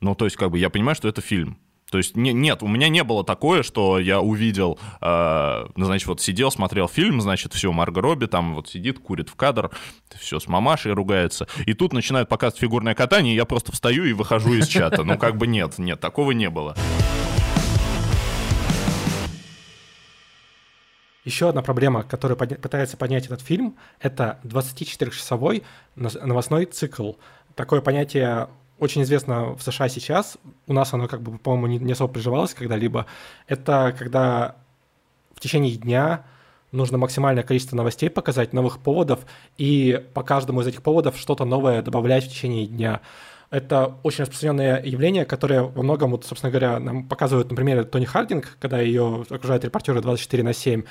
Ну, 0.01 0.14
то 0.14 0.25
есть, 0.25 0.37
как 0.37 0.51
бы, 0.51 0.59
я 0.59 0.69
понимаю, 0.69 0.97
что 0.97 1.09
это 1.09 1.21
фильм. 1.21 1.59
То 1.90 1.99
есть 1.99 2.17
не, 2.17 2.33
нет, 2.33 2.64
у 2.64 2.67
меня 2.67 2.88
не 2.88 3.05
было 3.05 3.23
такое, 3.23 3.62
что 3.62 4.01
я 4.01 4.21
увидел, 4.21 4.81
э, 5.01 5.67
значит, 5.77 6.09
вот 6.09 6.21
сидел, 6.21 6.51
смотрел 6.51 6.88
фильм, 6.88 7.21
значит, 7.21 7.53
все, 7.53 7.71
Марго 7.71 8.01
Робби 8.01 8.27
там 8.27 8.55
вот 8.57 8.69
сидит, 8.69 8.99
курит 8.99 9.29
в 9.29 9.37
кадр, 9.37 9.71
все, 10.19 10.40
с 10.40 10.49
мамашей 10.49 10.93
ругается. 10.93 11.47
И 11.67 11.75
тут 11.75 11.93
начинают 11.93 12.29
показывать 12.29 12.61
фигурное 12.61 12.97
катание, 12.97 13.35
и 13.35 13.37
я 13.37 13.45
просто 13.45 13.71
встаю 13.71 14.05
и 14.07 14.12
выхожу 14.12 14.55
из 14.55 14.67
чата. 14.67 15.05
Ну, 15.05 15.17
как 15.19 15.37
бы 15.37 15.47
нет, 15.47 15.79
нет, 15.79 16.01
такого 16.01 16.33
не 16.33 16.51
было. 16.51 16.75
Еще 21.25 21.49
одна 21.49 21.63
проблема, 21.63 22.03
которую 22.03 22.39
подня- 22.39 22.59
пытается 22.59 22.97
поднять 22.97 23.27
этот 23.27 23.41
фильм, 23.41 23.77
это 23.99 24.39
24-часовой 24.45 25.63
новостной 25.97 26.67
цикл. 26.67 27.13
Такое 27.55 27.81
понятие 27.81 28.49
очень 28.79 29.03
известно 29.03 29.55
в 29.55 29.63
США 29.63 29.89
сейчас, 29.89 30.37
у 30.67 30.73
нас 30.73 30.93
оно 30.93 31.09
как 31.09 31.23
бы, 31.23 31.39
по-моему, 31.39 31.67
не, 31.67 31.79
не 31.79 31.93
особо 31.93 32.13
приживалось 32.13 32.53
когда-либо, 32.53 33.07
это 33.47 33.95
когда 33.99 34.57
в 35.35 35.41
течение 35.41 35.77
дня 35.77 36.25
нужно 36.73 36.99
максимальное 36.99 37.45
количество 37.45 37.77
новостей 37.77 38.11
показать, 38.11 38.53
новых 38.53 38.81
поводов, 38.81 39.21
и 39.57 40.05
по 40.13 40.23
каждому 40.23 40.61
из 40.61 40.67
этих 40.67 40.83
поводов 40.83 41.17
что-то 41.17 41.45
новое 41.45 41.83
добавлять 41.83 42.25
в 42.25 42.29
течение 42.29 42.67
дня. 42.67 43.01
Это 43.55 43.99
очень 44.03 44.23
распространенное 44.23 44.83
явление, 44.83 45.25
которое 45.25 45.62
во 45.62 45.85
многом, 45.85 46.11
вот, 46.11 46.25
собственно 46.25 46.51
говоря, 46.51 46.81
нам 46.81 47.09
показывают, 47.09 47.51
например, 47.51 47.85
Тони 47.85 48.05
Хардинг, 48.05 48.57
когда 48.59 48.81
ее 48.81 49.25
окружают 49.31 49.64
репортеры 49.64 50.01
24 50.01 50.43
на 50.43 50.53
7. 50.53 50.83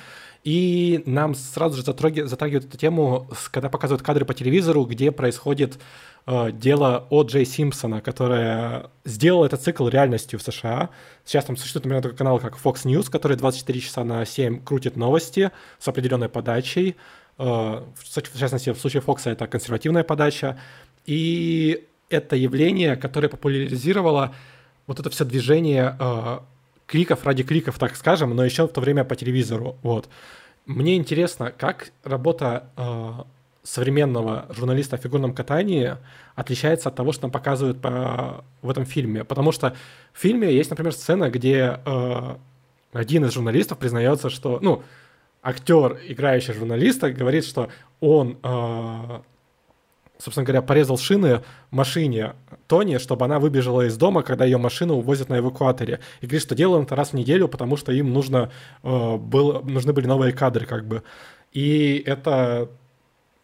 И 0.44 1.02
нам 1.04 1.34
сразу 1.34 1.76
же 1.76 1.82
затрагивают 1.82 2.64
эту 2.64 2.78
тему, 2.78 3.28
когда 3.50 3.68
показывают 3.68 4.00
кадры 4.02 4.24
по 4.24 4.32
телевизору, 4.32 4.86
где 4.86 5.12
происходит 5.12 5.78
э, 6.26 6.52
дело 6.52 7.06
о 7.10 7.24
Джей 7.24 7.44
Симпсона, 7.44 8.00
которое 8.00 8.88
сделал 9.04 9.44
этот 9.44 9.60
цикл 9.60 9.86
реальностью 9.86 10.38
в 10.38 10.42
США. 10.42 10.88
Сейчас 11.26 11.44
там 11.44 11.58
существует, 11.58 11.84
например, 11.84 12.02
такой 12.02 12.16
канал, 12.16 12.38
как 12.38 12.56
Fox 12.56 12.86
News, 12.86 13.10
который 13.10 13.36
24 13.36 13.78
часа 13.80 14.04
на 14.04 14.24
7 14.24 14.64
крутит 14.64 14.96
новости 14.96 15.50
с 15.78 15.86
определенной 15.86 16.30
подачей. 16.30 16.96
Э, 17.36 17.82
в 17.94 18.38
частности, 18.38 18.70
в 18.70 18.78
случае 18.78 19.02
Fox 19.02 19.30
это 19.30 19.46
консервативная 19.46 20.02
подача. 20.02 20.58
И 21.04 21.88
это 22.14 22.36
явление, 22.36 22.96
которое 22.96 23.28
популяризировало 23.28 24.34
вот 24.86 25.00
это 25.00 25.10
все 25.10 25.24
движение 25.24 25.96
э, 25.98 26.38
кликов 26.86 27.24
ради 27.24 27.42
кликов, 27.42 27.78
так 27.78 27.96
скажем, 27.96 28.34
но 28.34 28.44
еще 28.44 28.66
в 28.66 28.72
то 28.72 28.80
время 28.80 29.04
по 29.04 29.16
телевизору. 29.16 29.76
Вот. 29.82 30.08
Мне 30.66 30.96
интересно, 30.96 31.52
как 31.56 31.92
работа 32.04 32.68
э, 32.76 33.12
современного 33.62 34.46
журналиста 34.50 34.96
о 34.96 34.98
фигурном 34.98 35.34
катании 35.34 35.96
отличается 36.34 36.90
от 36.90 36.94
того, 36.94 37.12
что 37.12 37.22
нам 37.22 37.30
показывают 37.30 37.80
по, 37.80 38.44
в 38.62 38.70
этом 38.70 38.84
фильме. 38.84 39.24
Потому 39.24 39.52
что 39.52 39.74
в 40.12 40.18
фильме 40.20 40.54
есть, 40.54 40.70
например, 40.70 40.92
сцена, 40.92 41.30
где 41.30 41.80
э, 41.84 42.36
один 42.92 43.24
из 43.24 43.32
журналистов 43.32 43.78
признается, 43.78 44.30
что, 44.30 44.58
ну, 44.60 44.82
актер, 45.42 45.98
играющий 46.06 46.54
журналиста, 46.54 47.10
говорит, 47.10 47.44
что 47.44 47.68
он 48.00 48.38
э, 48.42 49.20
собственно 50.24 50.46
говоря, 50.46 50.62
порезал 50.62 50.96
шины 50.96 51.42
машине 51.70 52.32
Тони, 52.66 52.96
чтобы 52.96 53.26
она 53.26 53.38
выбежала 53.38 53.82
из 53.82 53.96
дома, 53.98 54.22
когда 54.22 54.46
ее 54.46 54.56
машину 54.56 54.94
увозят 54.94 55.28
на 55.28 55.38
эвакуаторе. 55.38 56.00
И 56.22 56.26
говорит, 56.26 56.42
что 56.42 56.54
делал 56.54 56.82
это 56.82 56.96
раз 56.96 57.10
в 57.10 57.12
неделю, 57.12 57.46
потому 57.46 57.76
что 57.76 57.92
им 57.92 58.10
нужно, 58.12 58.50
э, 58.82 59.16
было, 59.16 59.60
нужны 59.60 59.92
были 59.92 60.06
новые 60.06 60.32
кадры, 60.32 60.64
как 60.64 60.88
бы. 60.88 61.02
И 61.52 62.02
это, 62.06 62.70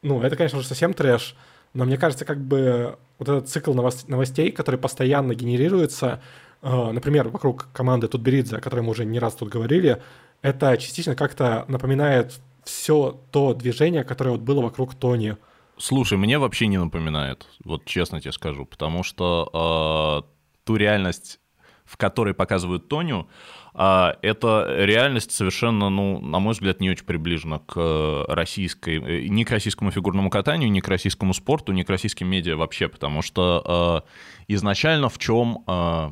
ну, 0.00 0.22
это, 0.22 0.36
конечно 0.36 0.60
же, 0.60 0.66
совсем 0.66 0.94
трэш, 0.94 1.36
но 1.74 1.84
мне 1.84 1.98
кажется, 1.98 2.24
как 2.24 2.40
бы 2.40 2.96
вот 3.18 3.28
этот 3.28 3.50
цикл 3.50 3.74
новостей, 3.74 4.50
который 4.50 4.80
постоянно 4.80 5.34
генерируется, 5.34 6.22
э, 6.62 6.90
например, 6.92 7.28
вокруг 7.28 7.68
команды 7.74 8.08
Тутберидзе, 8.08 8.56
о 8.56 8.60
которой 8.60 8.80
мы 8.80 8.90
уже 8.90 9.04
не 9.04 9.18
раз 9.18 9.34
тут 9.34 9.50
говорили, 9.50 10.00
это 10.40 10.74
частично 10.78 11.14
как-то 11.14 11.66
напоминает 11.68 12.40
все 12.64 13.20
то 13.30 13.52
движение, 13.52 14.02
которое 14.02 14.30
вот 14.30 14.40
было 14.40 14.62
вокруг 14.62 14.94
Тони. 14.94 15.36
Слушай, 15.80 16.18
мне 16.18 16.38
вообще 16.38 16.66
не 16.66 16.76
напоминает, 16.76 17.48
вот 17.64 17.86
честно 17.86 18.20
тебе 18.20 18.32
скажу, 18.32 18.66
потому 18.66 19.02
что 19.02 20.22
э, 20.22 20.30
ту 20.64 20.76
реальность, 20.76 21.40
в 21.86 21.96
которой 21.96 22.34
показывают 22.34 22.88
Тоню, 22.88 23.30
э, 23.72 24.08
эта 24.20 24.66
реальность 24.76 25.32
совершенно, 25.32 25.88
ну, 25.88 26.20
на 26.20 26.38
мой 26.38 26.52
взгляд, 26.52 26.80
не 26.80 26.90
очень 26.90 27.06
приближена 27.06 27.60
к 27.60 28.26
российской, 28.28 29.00
э, 29.00 29.28
ни 29.28 29.42
к 29.42 29.50
российскому 29.50 29.90
фигурному 29.90 30.28
катанию, 30.28 30.70
ни 30.70 30.80
к 30.80 30.88
российскому 30.88 31.32
спорту, 31.32 31.72
ни 31.72 31.82
к 31.82 31.88
российским 31.88 32.28
медиа 32.28 32.56
вообще, 32.56 32.86
потому 32.88 33.22
что 33.22 34.04
э, 34.06 34.44
изначально 34.48 35.08
в 35.08 35.16
чем 35.16 35.64
э, 35.66 36.10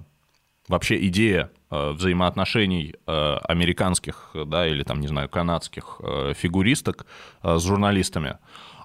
вообще 0.69 1.07
идея 1.09 1.51
взаимоотношений 1.71 2.95
американских, 3.05 4.31
да, 4.33 4.67
или 4.67 4.83
там, 4.85 5.01
не 5.01 5.07
знаю, 5.07 5.29
канадских 5.29 6.01
фигуристок 6.35 7.05
с 7.43 7.63
журналистами, 7.63 8.39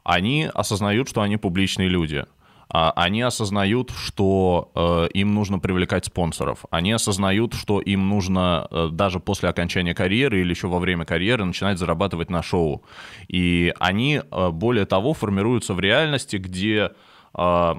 они 0.04 0.50
осознают, 0.54 1.10
что 1.10 1.22
они 1.22 1.38
публичные 1.38 1.90
люди. 1.90 2.26
А 2.70 2.92
они 2.96 3.22
осознают, 3.22 3.92
что 3.92 4.72
э, 4.74 5.08
им 5.14 5.36
нужно 5.36 5.60
привлекать 5.60 6.06
спонсоров. 6.06 6.66
Они 6.72 6.92
осознают, 6.92 7.54
что 7.54 7.80
им 7.80 8.10
нужно 8.10 8.68
э, 8.72 8.90
даже 8.92 9.20
после 9.20 9.50
окончания 9.50 9.94
карьеры 9.94 10.42
или 10.42 10.50
еще 10.50 10.68
во 10.68 10.80
время 10.80 11.06
карьеры 11.06 11.46
начинать 11.46 11.78
зарабатывать 11.78 12.32
на 12.32 12.42
шоу. 12.42 12.84
И 13.28 13.74
они, 13.80 14.22
э, 14.24 14.50
более 14.50 14.86
того, 14.88 15.14
формируются 15.14 15.76
в 15.76 15.80
реальности, 15.80 16.38
где, 16.38 16.94
э, 17.38 17.76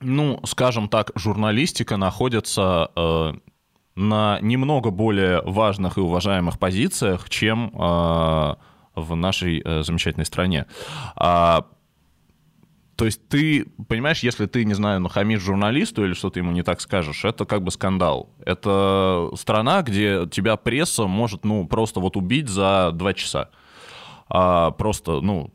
ну, 0.00 0.40
скажем 0.44 0.88
так, 0.88 1.10
журналистика 1.16 1.96
находится 1.96 2.92
э, 2.94 3.32
на 3.96 4.38
немного 4.40 4.90
более 4.90 5.42
важных 5.42 5.96
и 5.96 6.00
уважаемых 6.00 6.60
позициях, 6.60 7.28
чем 7.28 7.72
э, 7.74 8.54
в 8.96 9.14
нашей 9.14 9.62
э, 9.64 9.82
замечательной 9.82 10.26
стране. 10.26 10.66
А, 11.14 11.66
то 12.96 13.04
есть 13.04 13.28
ты, 13.28 13.66
понимаешь, 13.88 14.20
если 14.20 14.46
ты, 14.46 14.64
не 14.64 14.74
знаю, 14.74 15.00
нахамишь 15.00 15.42
журналисту 15.42 16.04
или 16.04 16.14
что-то 16.14 16.38
ему 16.38 16.50
не 16.50 16.62
так 16.62 16.80
скажешь, 16.80 17.24
это 17.24 17.44
как 17.44 17.62
бы 17.62 17.70
скандал. 17.70 18.30
Это 18.44 19.30
страна, 19.34 19.82
где 19.82 20.26
тебя 20.30 20.56
пресса 20.56 21.06
может, 21.06 21.44
ну, 21.44 21.66
просто 21.66 22.00
вот 22.00 22.16
убить 22.16 22.48
за 22.48 22.90
два 22.94 23.12
часа. 23.12 23.50
А, 24.28 24.70
просто, 24.70 25.20
ну, 25.20 25.52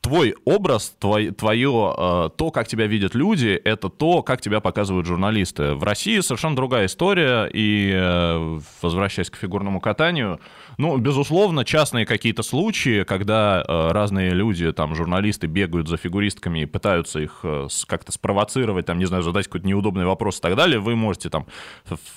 твой 0.00 0.34
образ, 0.44 0.94
твой, 0.98 1.30
твое, 1.30 1.94
э, 1.96 2.30
то, 2.36 2.50
как 2.50 2.66
тебя 2.66 2.86
видят 2.86 3.14
люди, 3.14 3.48
это 3.48 3.88
то, 3.88 4.22
как 4.22 4.40
тебя 4.40 4.60
показывают 4.60 5.06
журналисты. 5.06 5.74
В 5.74 5.84
России 5.84 6.20
совершенно 6.20 6.56
другая 6.56 6.86
история, 6.86 7.48
и 7.52 7.92
э, 7.94 8.58
возвращаясь 8.82 9.30
к 9.30 9.36
фигурному 9.36 9.80
катанию, 9.80 10.40
ну, 10.80 10.96
безусловно, 10.96 11.64
частные 11.64 12.06
какие-то 12.06 12.42
случаи, 12.42 13.04
когда 13.04 13.62
э, 13.68 13.92
разные 13.92 14.30
люди, 14.30 14.72
там, 14.72 14.94
журналисты 14.94 15.46
бегают 15.46 15.88
за 15.88 15.98
фигуристками 15.98 16.60
и 16.60 16.66
пытаются 16.66 17.20
их 17.20 17.40
э, 17.42 17.68
как-то 17.86 18.12
спровоцировать, 18.12 18.86
там, 18.86 18.98
не 18.98 19.04
знаю, 19.04 19.22
задать 19.22 19.46
какой-то 19.46 19.66
неудобный 19.66 20.06
вопрос 20.06 20.38
и 20.38 20.40
так 20.40 20.56
далее, 20.56 20.80
вы 20.80 20.96
можете 20.96 21.28
там 21.28 21.44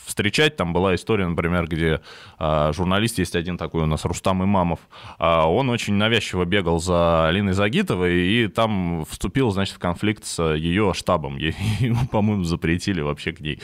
встречать. 0.05 0.55
Там 0.55 0.71
была 0.71 0.95
история, 0.95 1.27
например, 1.27 1.67
где 1.67 1.99
э, 2.39 2.71
журналист, 2.73 3.17
есть 3.17 3.35
один 3.35 3.57
такой 3.57 3.83
у 3.83 3.85
нас, 3.85 4.05
Рустам 4.05 4.41
Имамов, 4.41 4.79
э, 5.19 5.25
он 5.25 5.69
очень 5.69 5.95
навязчиво 5.95 6.45
бегал 6.45 6.79
за 6.79 7.27
Алиной 7.27 7.53
Загитовой 7.53 8.15
и 8.15 8.47
там 8.47 9.03
вступил, 9.09 9.51
значит, 9.51 9.75
в 9.75 9.79
конфликт 9.79 10.23
с 10.23 10.41
ее 10.53 10.93
штабом. 10.95 11.35
Ему, 11.79 12.07
по-моему, 12.09 12.45
запретили 12.45 13.01
вообще 13.01 13.33
к 13.33 13.41
ней 13.41 13.59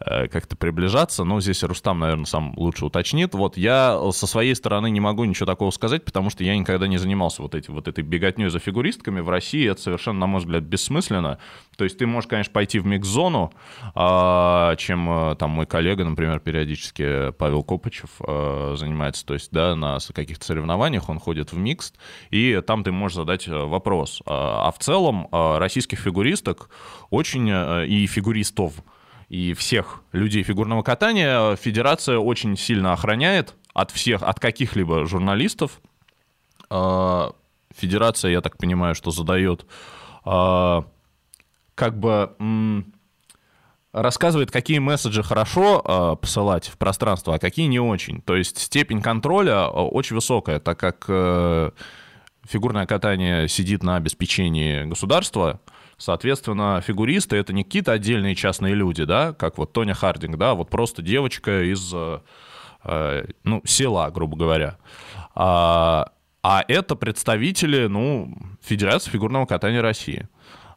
э, 0.00 0.26
как-то 0.26 0.56
приближаться. 0.56 1.22
Но 1.22 1.40
здесь 1.40 1.62
Рустам, 1.62 2.00
наверное, 2.00 2.26
сам 2.26 2.54
лучше 2.56 2.86
уточнит. 2.86 3.34
Вот 3.34 3.56
я 3.56 4.00
со 4.10 4.31
своей 4.32 4.54
стороны 4.54 4.90
не 4.90 5.00
могу 5.00 5.24
ничего 5.24 5.46
такого 5.46 5.70
сказать, 5.70 6.04
потому 6.04 6.30
что 6.30 6.42
я 6.42 6.56
никогда 6.56 6.86
не 6.86 6.98
занимался 6.98 7.42
вот, 7.42 7.54
эти, 7.54 7.70
вот 7.70 7.86
этой 7.86 8.02
беготней 8.02 8.48
за 8.48 8.58
фигуристками. 8.58 9.20
В 9.20 9.28
России 9.28 9.70
это 9.70 9.80
совершенно, 9.80 10.20
на 10.20 10.26
мой 10.26 10.40
взгляд, 10.40 10.64
бессмысленно. 10.64 11.38
То 11.76 11.84
есть 11.84 11.98
ты 11.98 12.06
можешь, 12.06 12.28
конечно, 12.28 12.52
пойти 12.52 12.78
в 12.78 12.86
микс-зону, 12.86 13.52
а, 13.94 14.74
чем 14.76 15.08
э, 15.08 15.36
там 15.36 15.50
мой 15.50 15.66
коллега, 15.66 16.04
например, 16.04 16.40
периодически 16.40 17.30
Павел 17.32 17.62
Копычев 17.62 18.10
э, 18.26 18.74
занимается. 18.76 19.24
То 19.24 19.34
есть, 19.34 19.52
да, 19.52 19.76
на 19.76 19.98
каких-то 20.14 20.44
соревнованиях 20.44 21.08
он 21.08 21.18
ходит 21.18 21.52
в 21.52 21.58
микс, 21.58 21.92
и 22.30 22.60
там 22.66 22.82
ты 22.84 22.90
можешь 22.90 23.16
задать 23.16 23.46
э, 23.46 23.52
вопрос. 23.52 24.22
А, 24.26 24.68
а 24.68 24.72
в 24.72 24.78
целом 24.78 25.28
российских 25.32 25.98
фигуристок 25.98 26.70
очень 27.10 27.48
и 27.48 28.06
фигуристов 28.06 28.74
и 29.32 29.54
всех 29.54 30.02
людей 30.12 30.42
фигурного 30.42 30.82
катания 30.82 31.56
федерация 31.56 32.18
очень 32.18 32.56
сильно 32.56 32.92
охраняет 32.92 33.54
от 33.72 33.90
всех, 33.90 34.22
от 34.22 34.40
каких-либо 34.40 35.06
журналистов. 35.06 35.80
А, 36.70 37.32
федерация, 37.74 38.30
я 38.30 38.40
так 38.40 38.58
понимаю, 38.58 38.94
что 38.94 39.10
задает 39.10 39.66
а, 40.24 40.84
как 41.74 41.98
бы 41.98 42.34
рассказывает, 43.92 44.50
какие 44.50 44.78
месседжи 44.78 45.22
хорошо 45.22 45.82
э, 45.84 46.16
посылать 46.18 46.66
в 46.66 46.78
пространство, 46.78 47.34
а 47.34 47.38
какие 47.38 47.66
не 47.66 47.78
очень. 47.78 48.22
То 48.22 48.36
есть 48.36 48.56
степень 48.58 49.02
контроля 49.02 49.66
очень 49.66 50.16
высокая, 50.16 50.60
так 50.60 50.80
как 50.80 51.04
э, 51.08 51.70
фигурное 52.48 52.86
катание 52.86 53.48
сидит 53.48 53.82
на 53.82 53.96
обеспечении 53.96 54.84
государства, 54.84 55.60
соответственно, 55.98 56.80
фигуристы— 56.80 57.36
это 57.38 57.52
не 57.52 57.64
какие-то 57.64 57.92
отдельные 57.92 58.34
частные 58.34 58.74
люди, 58.74 59.04
да, 59.04 59.34
как 59.34 59.58
вот 59.58 59.74
Тоня 59.74 59.92
Хардинг, 59.92 60.38
да, 60.38 60.54
вот 60.54 60.70
просто 60.70 61.02
девочка 61.02 61.62
из 61.70 61.92
Э, 61.92 62.20
ну, 62.84 63.62
села, 63.64 64.10
грубо 64.10 64.36
говоря. 64.36 64.78
А, 65.34 66.12
а 66.42 66.64
это 66.66 66.96
представители, 66.96 67.86
ну, 67.86 68.36
Федерации 68.62 69.10
фигурного 69.10 69.46
катания 69.46 69.82
России, 69.82 70.28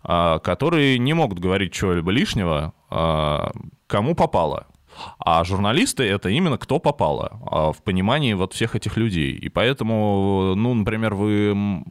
а, 0.04 0.40
которые 0.40 1.00
не 1.00 1.14
могут 1.14 1.40
говорить 1.40 1.74
чего-либо 1.74 2.12
лишнего, 2.12 2.74
а, 2.90 3.52
кому 3.88 4.16
попало. 4.16 4.68
А 5.20 5.44
журналисты— 5.44 6.04
это 6.06 6.30
именно 6.30 6.58
кто 6.58 6.80
попало 6.80 7.74
в 7.76 7.84
понимании 7.84 8.34
вот 8.34 8.54
всех 8.54 8.78
этих 8.78 8.96
людей. 8.96 9.34
И 9.34 9.50
поэтому, 9.50 10.54
ну, 10.56 10.74
например, 10.74 11.16
вы 11.16 11.84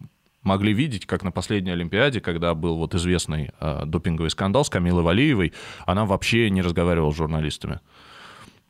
могли 0.43 0.73
видеть, 0.73 1.05
как 1.05 1.23
на 1.23 1.31
последней 1.31 1.73
Олимпиаде, 1.73 2.23
когда 2.23 2.55
был 2.55 2.77
вот 2.77 2.95
известный 2.95 3.51
э, 3.61 3.83
допинговый 3.85 4.31
скандал 4.31 4.65
с 4.65 4.71
Камилой 4.71 5.03
Валиевой, 5.03 5.53
она 5.85 6.07
вообще 6.07 6.49
не 6.49 6.63
разговаривала 6.63 7.13
с 7.13 7.17
журналистами 7.17 7.81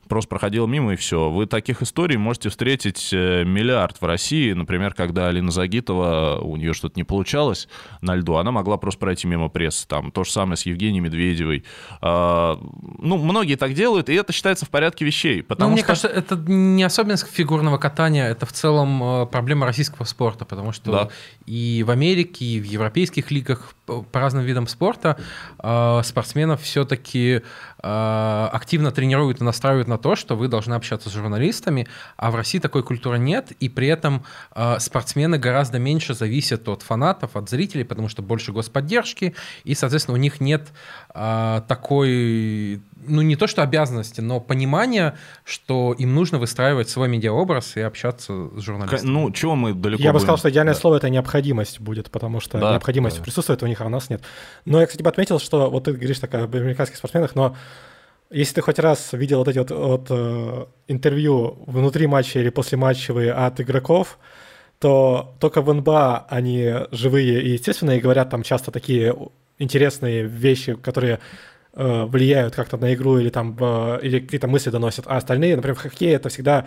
просто 0.07 0.29
проходил 0.29 0.67
мимо 0.67 0.93
и 0.93 0.95
все. 0.95 1.29
Вы 1.29 1.45
таких 1.45 1.81
историй 1.81 2.17
можете 2.17 2.49
встретить 2.49 3.09
э, 3.11 3.43
миллиард 3.43 4.01
в 4.01 4.05
России. 4.05 4.53
Например, 4.53 4.93
когда 4.93 5.27
Алина 5.27 5.51
Загитова, 5.51 6.39
у 6.41 6.55
нее 6.57 6.73
что-то 6.73 6.99
не 6.99 7.03
получалось 7.03 7.67
на 8.01 8.15
льду, 8.15 8.35
она 8.35 8.51
могла 8.51 8.77
просто 8.77 8.99
пройти 8.99 9.27
мимо 9.27 9.49
прессы. 9.49 9.87
Там 9.87 10.11
то 10.11 10.23
же 10.23 10.31
самое 10.31 10.57
с 10.57 10.65
Евгенией 10.65 11.01
Медведевой. 11.01 11.63
А, 12.01 12.59
ну, 12.99 13.17
многие 13.17 13.55
так 13.55 13.73
делают, 13.73 14.09
и 14.09 14.13
это 14.13 14.33
считается 14.33 14.65
в 14.65 14.69
порядке 14.69 15.05
вещей. 15.05 15.43
Потому 15.43 15.69
ну, 15.69 15.75
мне 15.75 15.83
кажется, 15.83 16.07
это 16.07 16.35
не 16.35 16.83
особенность 16.83 17.27
фигурного 17.31 17.77
катания, 17.77 18.27
это 18.27 18.45
в 18.45 18.53
целом 18.53 19.03
э, 19.03 19.25
проблема 19.27 19.65
российского 19.65 20.05
спорта, 20.05 20.45
потому 20.45 20.71
что 20.71 20.91
да. 20.91 21.09
и 21.45 21.83
в 21.85 21.91
Америке, 21.91 22.45
и 22.45 22.59
в 22.59 22.65
европейских 22.65 23.31
лигах 23.31 23.74
по 23.85 24.19
разным 24.19 24.43
видам 24.43 24.67
спорта 24.67 25.17
э, 25.59 26.01
спортсменов 26.03 26.61
все-таки 26.61 27.41
э, 27.83 28.49
активно 28.51 28.91
тренируют 28.91 29.41
и 29.41 29.43
настраивают 29.43 29.87
на 29.87 29.97
то, 29.97 30.15
что 30.15 30.35
вы 30.35 30.47
должны 30.47 30.73
общаться 30.73 31.09
с 31.09 31.13
журналистами, 31.13 31.87
а 32.17 32.31
в 32.31 32.35
России 32.35 32.59
такой 32.59 32.83
культуры 32.83 33.19
нет, 33.19 33.51
и 33.59 33.69
при 33.69 33.87
этом 33.87 34.23
э, 34.55 34.79
спортсмены 34.79 35.37
гораздо 35.37 35.79
меньше 35.79 36.13
зависят 36.13 36.67
от 36.67 36.81
фанатов, 36.81 37.35
от 37.35 37.49
зрителей, 37.49 37.85
потому 37.85 38.09
что 38.09 38.21
больше 38.21 38.51
господдержки, 38.51 39.35
и, 39.63 39.75
соответственно, 39.75 40.15
у 40.15 40.21
них 40.21 40.39
нет 40.41 40.69
э, 41.13 41.61
такой 41.67 42.81
ну 43.07 43.21
не 43.21 43.35
то 43.35 43.47
что 43.47 43.61
обязанности, 43.61 44.21
но 44.21 44.39
понимание, 44.39 45.15
что 45.43 45.93
им 45.93 46.13
нужно 46.15 46.39
выстраивать 46.39 46.89
свой 46.89 47.07
медиаобраз 47.07 47.77
и 47.77 47.81
общаться 47.81 48.49
с 48.55 48.61
журналистами. 48.61 49.09
Ну, 49.09 49.31
чего 49.31 49.55
мы 49.55 49.73
далеко 49.73 50.03
Я 50.03 50.13
бы 50.13 50.19
сказал, 50.19 50.37
что 50.37 50.49
идеальное 50.49 50.73
да. 50.73 50.79
слово— 50.79 50.95
это 50.97 51.09
необходимость 51.09 51.79
будет, 51.79 52.11
потому 52.11 52.39
что 52.39 52.59
да, 52.59 52.71
необходимость 52.71 53.17
да. 53.17 53.23
присутствует 53.23 53.61
у 53.63 53.67
них, 53.67 53.81
а 53.81 53.85
у 53.85 53.89
нас 53.89 54.09
нет. 54.09 54.21
Но 54.65 54.79
я, 54.79 54.87
кстати, 54.87 55.03
бы 55.03 55.09
отметил, 55.09 55.39
что 55.39 55.69
вот 55.69 55.85
ты 55.85 55.93
говоришь 55.93 56.19
так 56.19 56.33
об 56.35 56.55
американских 56.55 56.97
спортсменах, 56.97 57.35
но 57.35 57.55
если 58.29 58.55
ты 58.55 58.61
хоть 58.61 58.79
раз 58.79 59.13
видел 59.13 59.39
вот 59.39 59.47
эти 59.47 59.59
вот, 59.59 59.71
вот 59.71 60.07
э, 60.09 60.65
интервью 60.87 61.59
внутри 61.67 62.07
матча 62.07 62.39
или 62.39 62.49
после 62.49 62.77
матчевые 62.77 63.31
от 63.31 63.61
игроков, 63.61 64.17
то 64.79 65.35
только 65.39 65.61
в 65.61 65.73
НБА 65.73 66.25
они 66.29 66.73
живые 66.91 67.41
и 67.41 67.51
естественные, 67.51 67.99
и 67.99 68.01
говорят 68.01 68.29
там 68.29 68.43
часто 68.43 68.71
такие 68.71 69.15
интересные 69.57 70.23
вещи, 70.23 70.75
которые 70.75 71.19
влияют 71.75 72.55
как-то 72.55 72.77
на 72.77 72.93
игру 72.93 73.19
или 73.19 73.29
там 73.29 73.53
или 74.01 74.19
какие-то 74.19 74.47
мысли 74.47 74.69
доносят, 74.69 75.05
а 75.07 75.17
остальные, 75.17 75.55
например, 75.55 75.75
в 75.75 75.79
хоккее 75.79 76.13
это 76.13 76.29
всегда 76.29 76.59
э, 76.59 76.65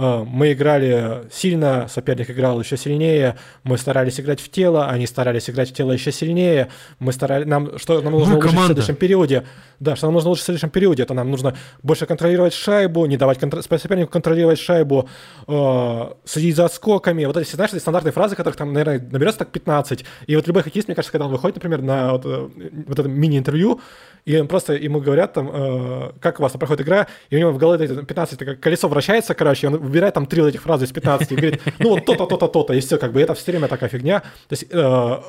мы 0.00 0.52
играли 0.52 1.28
сильно, 1.32 1.86
соперник 1.88 2.30
играл 2.30 2.60
еще 2.60 2.76
сильнее, 2.76 3.36
мы 3.64 3.78
старались 3.78 4.18
играть 4.20 4.40
в 4.40 4.50
тело, 4.50 4.88
они 4.88 5.06
старались 5.06 5.50
играть 5.50 5.70
в 5.70 5.74
тело 5.74 5.92
еще 5.92 6.12
сильнее, 6.12 6.68
мы 6.98 7.12
старались, 7.12 7.46
нам, 7.46 7.78
что 7.78 8.00
нам 8.00 8.12
нужно 8.12 8.36
улучшить 8.36 8.58
в 8.58 8.66
следующем 8.66 8.94
периоде, 8.96 9.44
да, 9.78 9.96
что 9.96 10.06
нам 10.06 10.14
нужно 10.14 10.28
улучшить 10.28 10.42
в 10.42 10.46
следующем 10.46 10.70
периоде, 10.70 11.02
это 11.02 11.14
нам 11.14 11.30
нужно 11.30 11.56
больше 11.82 12.06
контролировать 12.06 12.54
шайбу, 12.54 13.06
не 13.06 13.16
давать 13.16 13.38
контр... 13.38 13.62
сопернику 13.62 14.10
контролировать 14.10 14.58
шайбу, 14.58 15.08
э, 15.46 16.12
следить 16.24 16.56
за 16.56 16.66
отскоками, 16.66 17.24
вот 17.24 17.36
эти, 17.36 17.54
знаешь, 17.54 17.72
эти 17.72 17.80
стандартные 17.80 18.12
фразы, 18.12 18.36
которых 18.36 18.56
там, 18.56 18.72
наверное, 18.72 19.06
наберется 19.10 19.40
так 19.40 19.50
15, 19.50 20.04
и 20.26 20.36
вот 20.36 20.46
любой 20.46 20.62
хоккеист, 20.62 20.88
мне 20.88 20.94
кажется, 20.94 21.12
когда 21.12 21.26
он 21.26 21.32
выходит, 21.32 21.56
например, 21.56 21.82
на 21.82 22.12
вот, 22.12 22.24
э, 22.24 22.48
вот 22.86 22.98
это 22.98 23.08
мини-интервью, 23.08 23.80
и 24.24 24.38
он 24.38 24.48
просто 24.48 24.74
ему 24.74 25.00
говорят 25.00 25.32
там, 25.32 25.50
э, 25.52 26.12
как 26.20 26.40
у 26.40 26.42
вас 26.42 26.52
проходит 26.52 26.82
игра, 26.82 27.06
и 27.30 27.36
у 27.36 27.38
него 27.38 27.52
в 27.52 27.58
голове 27.58 27.88
15, 27.88 28.38
такое 28.38 28.56
колесо 28.56 28.88
вращается, 28.88 29.34
короче, 29.34 29.68
он 29.68 29.76
выбирает 29.90 30.14
там 30.14 30.26
три 30.26 30.40
вот 30.40 30.48
этих 30.48 30.62
фразы 30.62 30.84
из 30.84 30.92
15 30.92 31.32
и 31.32 31.36
говорит, 31.36 31.62
ну 31.78 31.90
вот 31.90 32.04
то-то, 32.04 32.26
то-то, 32.26 32.48
то-то, 32.48 32.72
и 32.72 32.80
все, 32.80 32.96
как 32.96 33.12
бы 33.12 33.20
это 33.20 33.34
все 33.34 33.52
время 33.52 33.68
такая 33.68 33.88
фигня. 33.88 34.20
То 34.20 34.52
есть, 34.52 34.66
э, 34.70 35.20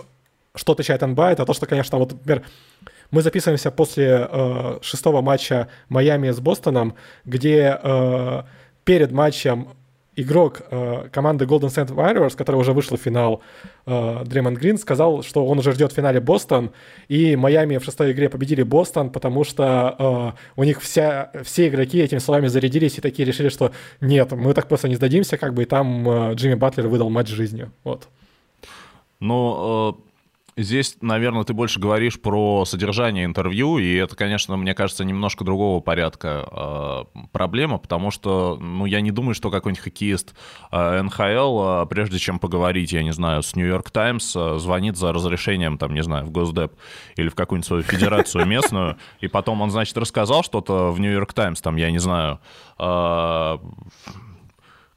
что 0.56 0.72
отличает 0.72 1.02
НБА, 1.02 1.32
это 1.32 1.46
то, 1.46 1.54
что, 1.54 1.66
конечно, 1.66 1.98
вот, 1.98 2.12
например, 2.12 2.44
мы 3.12 3.22
записываемся 3.22 3.72
после 3.72 4.28
э, 4.30 4.80
шестого 4.82 5.22
матча 5.22 5.68
Майами 5.90 6.32
с 6.32 6.40
Бостоном, 6.40 6.96
где 7.26 7.80
э, 7.82 8.44
перед 8.84 9.12
матчем 9.12 9.70
игрок 10.16 10.62
э, 10.70 11.08
команды 11.12 11.46
Golden 11.46 11.70
State 11.70 11.94
Warriors, 11.94 12.36
который 12.36 12.58
уже 12.58 12.74
вышел 12.74 12.98
в 12.98 13.02
финал, 13.02 13.42
э, 13.86 14.24
Дреймонд 14.26 14.58
Грин, 14.58 14.78
сказал, 14.78 15.24
что 15.24 15.46
он 15.46 15.60
уже 15.60 15.72
ждет 15.72 15.92
в 15.92 15.96
финале 15.96 16.20
Бостон, 16.20 16.72
и 17.08 17.36
Майами 17.36 17.78
в 17.78 17.84
шестой 17.84 18.12
игре 18.12 18.30
победили 18.30 18.64
Бостон, 18.64 19.10
потому 19.10 19.44
что 19.44 20.36
э, 20.38 20.60
у 20.60 20.64
них 20.64 20.82
вся, 20.82 21.32
все 21.44 21.68
игроки 21.68 22.00
этими 22.00 22.20
словами 22.20 22.48
зарядились 22.48 22.98
и 22.98 23.02
такие 23.02 23.26
решили, 23.26 23.50
что 23.50 23.72
нет, 24.02 24.32
мы 24.32 24.54
так 24.54 24.68
просто 24.68 24.90
не 24.90 24.96
сдадимся, 24.96 25.38
как 25.38 25.54
бы, 25.54 25.64
и 25.64 25.66
там 25.66 26.08
э, 26.08 26.34
Джимми 26.34 26.56
Батлер 26.56 26.88
выдал 26.88 27.10
матч 27.10 27.30
жизни. 27.30 27.70
Вот. 27.84 28.08
Ну, 29.20 29.96
э 29.98 30.11
Здесь, 30.64 30.98
наверное, 31.02 31.44
ты 31.44 31.54
больше 31.54 31.80
говоришь 31.80 32.20
про 32.20 32.66
содержание 32.66 33.26
интервью, 33.26 33.78
и 33.78 33.96
это, 33.96 34.16
конечно, 34.16 34.58
мне 34.58 34.74
кажется, 34.74 35.04
немножко 35.04 35.44
другого 35.44 35.82
порядка 35.82 37.06
э, 37.14 37.20
проблема, 37.32 37.78
потому 37.78 38.12
что, 38.12 38.58
ну, 38.60 38.86
я 38.86 39.02
не 39.02 39.12
думаю, 39.12 39.34
что 39.34 39.50
какой-нибудь 39.50 39.84
хоккеист 39.84 40.36
э, 40.72 41.02
НХЛ, 41.02 41.84
э, 41.84 41.86
прежде 41.88 42.20
чем 42.20 42.40
поговорить, 42.40 42.92
я 42.92 43.04
не 43.04 43.12
знаю, 43.12 43.44
с 43.44 43.56
Нью-Йорк 43.56 43.90
Таймс, 43.92 44.36
э, 44.36 44.58
звонит 44.60 44.98
за 44.98 45.14
разрешением, 45.14 45.78
там, 45.78 45.94
не 45.94 46.04
знаю, 46.04 46.26
в 46.26 46.32
Госдеп 46.32 46.74
или 47.16 47.30
в 47.30 47.36
какую-нибудь 47.36 47.68
свою 47.68 47.84
федерацию 47.84 48.46
местную, 48.46 48.98
и 49.20 49.28
потом 49.28 49.62
он, 49.62 49.72
значит, 49.72 49.98
рассказал 49.98 50.44
что-то 50.44 50.92
в 50.92 51.00
Нью-Йорк 51.00 51.34
Таймс, 51.34 51.62
там, 51.62 51.76
я 51.76 51.92
не 51.92 52.00
знаю, 52.00 52.40
э, 52.80 53.58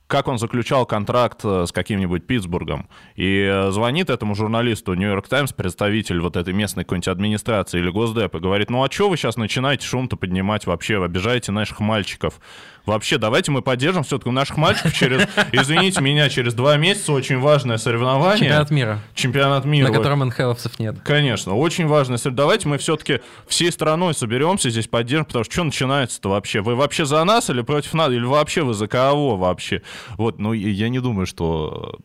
как 0.07 0.28
он 0.28 0.38
заключал 0.38 0.86
контракт 0.86 1.40
э, 1.44 1.64
с 1.66 1.72
каким-нибудь 1.72 2.26
Питтсбургом. 2.26 2.88
И 3.16 3.48
э, 3.50 3.70
звонит 3.70 4.11
этому 4.11 4.34
журналисту 4.34 4.94
Нью-Йорк 4.94 5.28
Таймс, 5.28 5.52
представитель 5.52 6.20
вот 6.20 6.36
этой 6.36 6.52
местной 6.52 6.84
какой-нибудь 6.84 7.09
администрации 7.09 7.80
или 7.80 7.90
Госдеп, 7.90 8.34
и 8.34 8.38
говорит, 8.38 8.70
ну 8.70 8.84
а 8.84 8.90
что 8.90 9.09
вы 9.09 9.16
сейчас 9.16 9.36
начинаете 9.36 9.86
шум-то 9.86 10.16
поднимать 10.16 10.66
вообще, 10.66 11.02
обижаете 11.02 11.52
наших 11.52 11.80
мальчиков? 11.80 12.40
Вообще, 12.87 13.16
давайте 13.16 13.51
мы 13.51 13.62
поддержим 13.62 14.03
все-таки 14.03 14.30
наших 14.30 14.57
мальчиков 14.59 14.93
через, 14.93 15.26
извините 15.53 16.03
меня, 16.03 16.28
через 16.28 16.55
два 16.55 16.76
месяца 16.76 17.12
очень 17.12 17.39
важное 17.39 17.78
соревнование. 17.78 18.41
Чемпионат 18.41 18.70
мира. 18.70 19.01
Чемпионат 19.14 19.64
мира. 19.64 19.89
На 19.89 19.95
котором 19.95 20.20
НХЛовцев 20.20 20.78
нет. 20.78 20.97
Конечно, 21.03 21.55
очень 21.55 21.87
важное 21.87 22.18
соревнование. 22.18 22.45
Давайте 22.45 22.68
мы 22.68 22.78
все-таки 22.78 23.20
всей 23.47 23.72
страной 23.72 24.12
соберемся 24.14 24.68
здесь, 24.68 24.87
поддержим, 24.87 25.24
потому 25.24 25.45
что 25.45 25.53
что 25.53 25.64
начинается-то 25.64 26.28
вообще? 26.28 26.61
Вы 26.61 26.74
вообще 26.74 27.07
за 27.07 27.24
нас 27.24 27.49
или 27.49 27.62
против 27.62 27.95
нас? 27.95 28.11
Или 28.11 28.24
вообще 28.24 28.62
вы 28.62 28.74
за 28.74 28.87
кого 28.87 29.37
вообще? 29.37 29.82
Вот, 30.18 30.39
ну, 30.39 30.53
я 30.53 30.89
не 30.89 30.99
думаю, 30.99 31.26
что... 31.26 31.99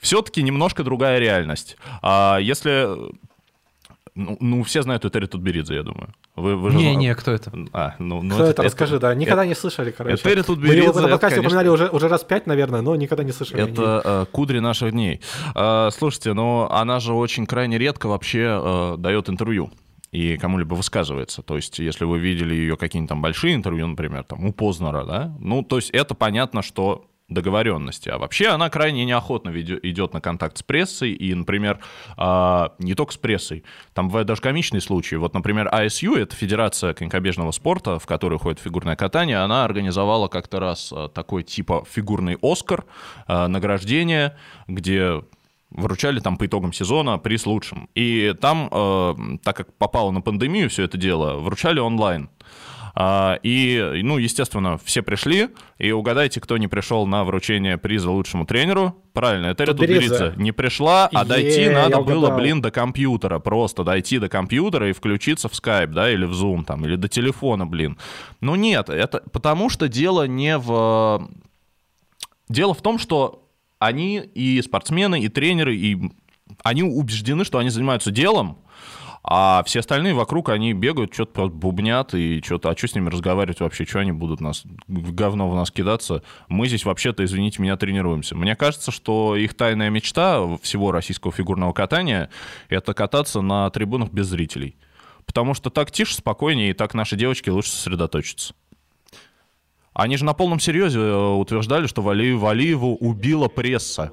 Все-таки 0.00 0.42
немножко 0.42 0.82
другая 0.82 1.18
реальность. 1.18 1.76
А 2.02 2.38
если 2.40 2.88
ну, 4.16 4.36
ну, 4.38 4.62
все 4.62 4.82
знают 4.82 5.04
Этери 5.04 5.26
Тутберидзе, 5.26 5.74
я 5.74 5.82
думаю. 5.82 6.14
Вы, 6.36 6.54
вы 6.54 6.70
же... 6.70 6.76
Не, 6.76 6.94
не, 6.94 7.12
кто 7.16 7.32
это? 7.32 7.50
А, 7.72 7.96
ну, 7.98 8.22
ну, 8.22 8.34
кто 8.34 8.44
это, 8.44 8.52
это, 8.52 8.62
расскажи, 8.62 9.00
да. 9.00 9.12
Никогда 9.12 9.42
это, 9.42 9.48
не 9.48 9.54
слышали, 9.56 9.90
короче. 9.90 10.14
Этери 10.14 10.42
Тутберидзе... 10.42 10.82
Мы 10.82 10.88
его 10.88 11.00
на 11.00 11.08
подкасте 11.08 11.36
конечно... 11.36 11.58
упоминали 11.58 11.68
уже, 11.68 11.88
уже 11.88 12.08
раз 12.08 12.22
пять, 12.22 12.46
наверное, 12.46 12.80
но 12.80 12.94
никогда 12.94 13.24
не 13.24 13.32
слышали. 13.32 13.68
Это 13.68 14.02
э, 14.04 14.26
кудри 14.30 14.60
наших 14.60 14.92
дней. 14.92 15.20
Э, 15.56 15.88
слушайте, 15.92 16.32
но 16.32 16.68
она 16.70 17.00
же 17.00 17.12
очень 17.12 17.44
крайне 17.44 17.76
редко 17.76 18.06
вообще 18.06 18.60
э, 18.62 18.94
дает 18.98 19.28
интервью 19.28 19.72
и 20.12 20.36
кому-либо 20.36 20.74
высказывается. 20.74 21.42
То 21.42 21.56
есть, 21.56 21.80
если 21.80 22.04
вы 22.04 22.20
видели 22.20 22.54
ее 22.54 22.76
какие-нибудь 22.76 23.08
там 23.08 23.20
большие 23.20 23.56
интервью, 23.56 23.88
например, 23.88 24.22
там 24.22 24.44
у 24.44 24.52
Познера, 24.52 25.04
да, 25.04 25.34
ну, 25.40 25.64
то 25.64 25.76
есть 25.76 25.90
это 25.90 26.14
понятно, 26.14 26.62
что 26.62 27.06
договоренности. 27.28 28.10
А 28.10 28.18
вообще 28.18 28.48
она 28.48 28.68
крайне 28.68 29.04
неохотно 29.04 29.50
идет 29.50 30.12
на 30.12 30.20
контакт 30.20 30.58
с 30.58 30.62
прессой, 30.62 31.12
и, 31.12 31.34
например, 31.34 31.78
а, 32.16 32.74
не 32.78 32.94
только 32.94 33.14
с 33.14 33.16
прессой, 33.16 33.64
там 33.94 34.08
бывают 34.08 34.28
даже 34.28 34.42
комичные 34.42 34.82
случаи. 34.82 35.16
Вот, 35.16 35.32
например, 35.32 35.68
ISU, 35.68 36.18
это 36.18 36.36
Федерация 36.36 36.92
конькобежного 36.92 37.50
спорта, 37.52 37.98
в 37.98 38.06
которую 38.06 38.38
ходит 38.38 38.60
фигурное 38.60 38.96
катание, 38.96 39.38
она 39.38 39.64
организовала 39.64 40.28
как-то 40.28 40.60
раз 40.60 40.92
а, 40.92 41.08
такой 41.08 41.44
типа 41.44 41.84
фигурный 41.90 42.36
«Оскар», 42.42 42.84
а, 43.26 43.48
награждение, 43.48 44.36
где 44.68 45.22
вручали 45.70 46.20
там 46.20 46.36
по 46.36 46.46
итогам 46.46 46.72
сезона 46.72 47.18
приз 47.18 47.46
лучшим. 47.46 47.88
И 47.96 48.32
там, 48.40 49.40
так 49.42 49.56
как 49.56 49.74
попало 49.74 50.12
на 50.12 50.20
пандемию 50.20 50.70
все 50.70 50.84
это 50.84 50.96
дело, 50.96 51.38
вручали 51.38 51.80
онлайн. 51.80 52.28
А, 52.28 52.30
и, 52.96 54.00
ну, 54.04 54.18
естественно, 54.18 54.78
все 54.84 55.02
пришли, 55.02 55.48
и 55.78 55.90
угадайте, 55.90 56.40
кто 56.40 56.56
не 56.58 56.68
пришел 56.68 57.06
на 57.06 57.24
вручение 57.24 57.76
приза 57.76 58.10
лучшему 58.10 58.46
тренеру. 58.46 58.96
Правильно, 59.12 59.46
это 59.46 59.66
Тутберидзе. 59.66 60.34
Не 60.36 60.52
пришла, 60.52 61.08
а 61.12 61.24
дойти 61.24 61.68
надо 61.68 62.00
было, 62.00 62.30
блин, 62.36 62.60
до 62.60 62.70
компьютера. 62.70 63.40
Просто 63.40 63.82
дойти 63.82 64.18
до 64.18 64.28
компьютера 64.28 64.90
и 64.90 64.92
включиться 64.92 65.48
в 65.48 65.52
Skype, 65.52 65.88
да, 65.88 66.10
или 66.10 66.24
в 66.24 66.32
Zoom, 66.32 66.64
там, 66.64 66.84
или 66.84 66.96
до 66.96 67.08
телефона, 67.08 67.66
блин. 67.66 67.98
Ну 68.40 68.54
нет, 68.54 68.88
это 68.90 69.22
потому 69.32 69.70
что 69.70 69.88
дело 69.88 70.26
не 70.26 70.56
в... 70.56 71.28
Дело 72.48 72.74
в 72.74 72.82
том, 72.82 72.98
что 72.98 73.48
они 73.78 74.18
и 74.18 74.62
спортсмены, 74.62 75.20
и 75.20 75.28
тренеры, 75.28 75.74
и 75.74 75.98
они 76.62 76.82
убеждены, 76.82 77.44
что 77.44 77.58
они 77.58 77.70
занимаются 77.70 78.10
делом, 78.10 78.58
а 79.26 79.62
все 79.64 79.80
остальные 79.80 80.12
вокруг, 80.12 80.50
они 80.50 80.74
бегают, 80.74 81.14
что-то 81.14 81.48
бубнят 81.48 82.12
и 82.12 82.42
что-то, 82.44 82.68
а 82.68 82.76
что 82.76 82.88
с 82.88 82.94
ними 82.94 83.08
разговаривать 83.08 83.60
вообще, 83.60 83.86
что 83.86 84.00
они 84.00 84.12
будут 84.12 84.42
нас, 84.42 84.64
говно 84.86 85.48
в 85.48 85.54
нас 85.54 85.70
кидаться? 85.70 86.22
Мы 86.48 86.68
здесь 86.68 86.84
вообще-то, 86.84 87.24
извините 87.24 87.62
меня, 87.62 87.78
тренируемся. 87.78 88.36
Мне 88.36 88.54
кажется, 88.54 88.90
что 88.90 89.34
их 89.34 89.54
тайная 89.54 89.88
мечта 89.88 90.58
всего 90.58 90.92
российского 90.92 91.32
фигурного 91.32 91.72
катания— 91.72 92.28
это 92.68 92.92
кататься 92.92 93.40
на 93.40 93.70
трибунах 93.70 94.10
без 94.10 94.26
зрителей. 94.26 94.76
Потому 95.24 95.54
что 95.54 95.70
так 95.70 95.90
тише, 95.90 96.14
спокойнее, 96.14 96.70
и 96.70 96.74
так 96.74 96.92
наши 96.92 97.16
девочки 97.16 97.48
лучше 97.48 97.70
сосредоточатся. 97.70 98.52
Они 99.94 100.18
же 100.18 100.26
на 100.26 100.34
полном 100.34 100.60
серьезе 100.60 100.98
э, 100.98 101.16
утверждали, 101.16 101.86
что 101.86 102.02
Валиеву, 102.02 102.40
Валиеву 102.40 102.96
убила 102.96 103.48
пресса. 103.48 104.12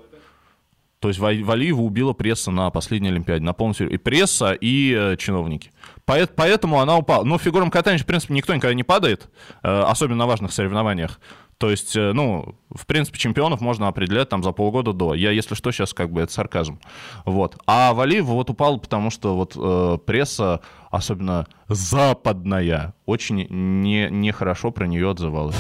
То 1.02 1.08
есть 1.08 1.20
Валиева 1.20 1.82
убила 1.82 2.14
пресса 2.14 2.52
на 2.52 2.70
последней 2.70 3.10
Олимпиаде, 3.10 3.44
на 3.44 3.54
полном 3.54 3.74
серьезе. 3.74 3.96
И 3.96 3.98
пресса, 3.98 4.54
и 4.54 4.96
э, 4.96 5.18
чиновники. 5.18 5.72
Поэтому 6.06 6.80
она 6.80 6.96
упала. 6.96 7.24
Но 7.24 7.40
в 7.40 7.42
фигурном 7.42 7.72
катании, 7.72 7.98
в 7.98 8.06
принципе, 8.06 8.36
никто 8.36 8.54
никогда 8.54 8.76
не 8.76 8.84
падает, 8.84 9.28
э, 9.64 9.82
особенно 9.82 10.20
на 10.20 10.28
важных 10.28 10.54
соревнованиях. 10.54 11.20
То 11.58 11.72
есть, 11.72 11.96
э, 11.96 12.12
ну, 12.14 12.54
в 12.70 12.86
принципе, 12.86 13.18
чемпионов 13.18 13.62
можно 13.62 13.88
определять 13.88 14.30
там 14.30 14.44
за 14.44 14.52
полгода 14.52 14.94
до. 14.94 15.16
Я, 15.16 15.32
если 15.32 15.56
что, 15.56 15.72
сейчас 15.72 15.92
как 15.96 16.12
бы 16.12 16.22
это 16.22 16.32
сарказм. 16.32 16.80
Вот. 17.26 17.58
А 17.66 17.96
Валиева 17.96 18.34
вот 18.34 18.52
упала, 18.52 18.78
потому 18.78 19.10
что 19.10 19.36
вот 19.36 19.54
э, 19.56 19.98
пресса, 20.06 20.62
особенно 20.92 21.48
западная, 21.68 22.94
очень 23.08 23.48
не, 23.50 24.08
нехорошо 24.12 24.70
про 24.70 24.86
нее 24.86 25.10
отзывалась. 25.10 25.56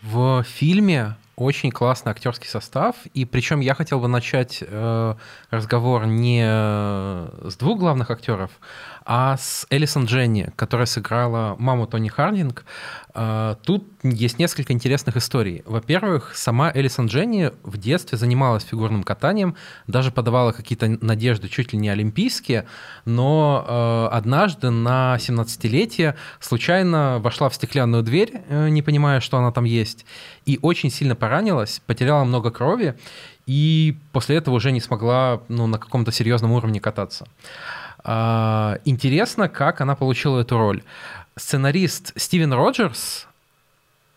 В 0.00 0.42
фильме 0.44 1.16
очень 1.36 1.70
классный 1.70 2.12
актерский 2.12 2.48
состав, 2.48 2.96
и 3.14 3.24
причем 3.24 3.60
я 3.60 3.74
хотел 3.74 4.00
бы 4.00 4.08
начать 4.08 4.62
э, 4.66 5.14
разговор 5.50 6.06
не 6.06 6.42
с 6.44 7.56
двух 7.56 7.78
главных 7.78 8.10
актеров, 8.10 8.50
а 9.06 9.36
с 9.36 9.66
Элисон 9.68 10.06
Дженни, 10.06 10.50
которая 10.56 10.86
сыграла 10.86 11.56
маму 11.58 11.86
Тони 11.86 12.08
Хардинг, 12.08 12.64
э, 13.14 13.56
тут 13.62 13.86
есть 14.02 14.38
несколько 14.38 14.72
интересных 14.72 15.16
историй. 15.18 15.62
Во-первых, 15.66 16.34
сама 16.34 16.72
Элисон 16.74 17.06
Дженни 17.06 17.52
в 17.62 17.76
детстве 17.76 18.16
занималась 18.16 18.64
фигурным 18.64 19.02
катанием, 19.02 19.56
даже 19.86 20.10
подавала 20.10 20.52
какие-то 20.52 20.88
надежды 21.04 21.48
чуть 21.48 21.72
ли 21.74 21.78
не 21.78 21.90
олимпийские, 21.90 22.66
но 23.04 23.64
э, 23.66 24.16
однажды 24.16 24.70
на 24.70 25.16
17-летие 25.18 26.14
случайно 26.40 27.18
вошла 27.18 27.50
в 27.50 27.54
стеклянную 27.54 28.02
дверь, 28.02 28.42
э, 28.48 28.70
не 28.70 28.80
понимая, 28.80 29.20
что 29.20 29.36
она 29.36 29.52
там 29.52 29.64
есть, 29.64 30.06
и 30.46 30.58
очень 30.62 30.90
сильно 30.90 31.14
поранилась, 31.14 31.82
потеряла 31.86 32.24
много 32.24 32.50
крови, 32.50 32.94
и 33.46 33.98
после 34.12 34.36
этого 34.36 34.54
уже 34.54 34.72
не 34.72 34.80
смогла 34.80 35.42
ну, 35.48 35.66
на 35.66 35.78
каком-то 35.78 36.10
серьезном 36.10 36.52
уровне 36.52 36.80
кататься. 36.80 37.26
А, 38.04 38.78
интересно, 38.84 39.48
как 39.48 39.80
она 39.80 39.96
получила 39.96 40.40
эту 40.40 40.58
роль. 40.58 40.82
Сценарист 41.36 42.12
Стивен 42.16 42.52
Роджерс 42.52 43.26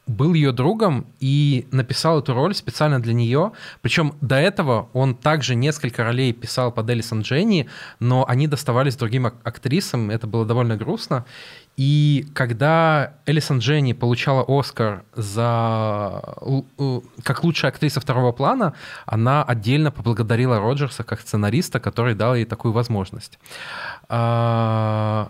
был 0.07 0.33
ее 0.33 0.51
другом 0.51 1.05
и 1.19 1.67
написал 1.71 2.19
эту 2.19 2.33
роль 2.33 2.53
специально 2.55 3.01
для 3.01 3.13
нее. 3.13 3.51
Причем 3.81 4.13
до 4.21 4.35
этого 4.35 4.89
он 4.93 5.15
также 5.15 5.55
несколько 5.55 6.03
ролей 6.03 6.33
писал 6.33 6.71
под 6.71 6.89
Элисон 6.89 7.21
Дженни, 7.21 7.67
но 7.99 8.25
они 8.27 8.47
доставались 8.47 8.95
другим 8.95 9.25
актрисам, 9.25 10.09
это 10.09 10.27
было 10.27 10.45
довольно 10.45 10.77
грустно. 10.77 11.25
И 11.77 12.25
когда 12.33 13.13
Элисон 13.27 13.59
Дженни 13.59 13.93
получала 13.93 14.43
Оскар 14.47 15.03
за 15.13 16.23
как 17.23 17.43
лучшая 17.43 17.71
актриса 17.71 18.01
второго 18.01 18.31
плана, 18.31 18.73
она 19.05 19.43
отдельно 19.43 19.91
поблагодарила 19.91 20.59
Роджерса 20.59 21.03
как 21.03 21.21
сценариста, 21.21 21.79
который 21.79 22.15
дал 22.15 22.33
ей 22.33 22.45
такую 22.45 22.71
возможность. 22.71 23.37
А, 24.09 25.29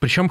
Причем, 0.00 0.30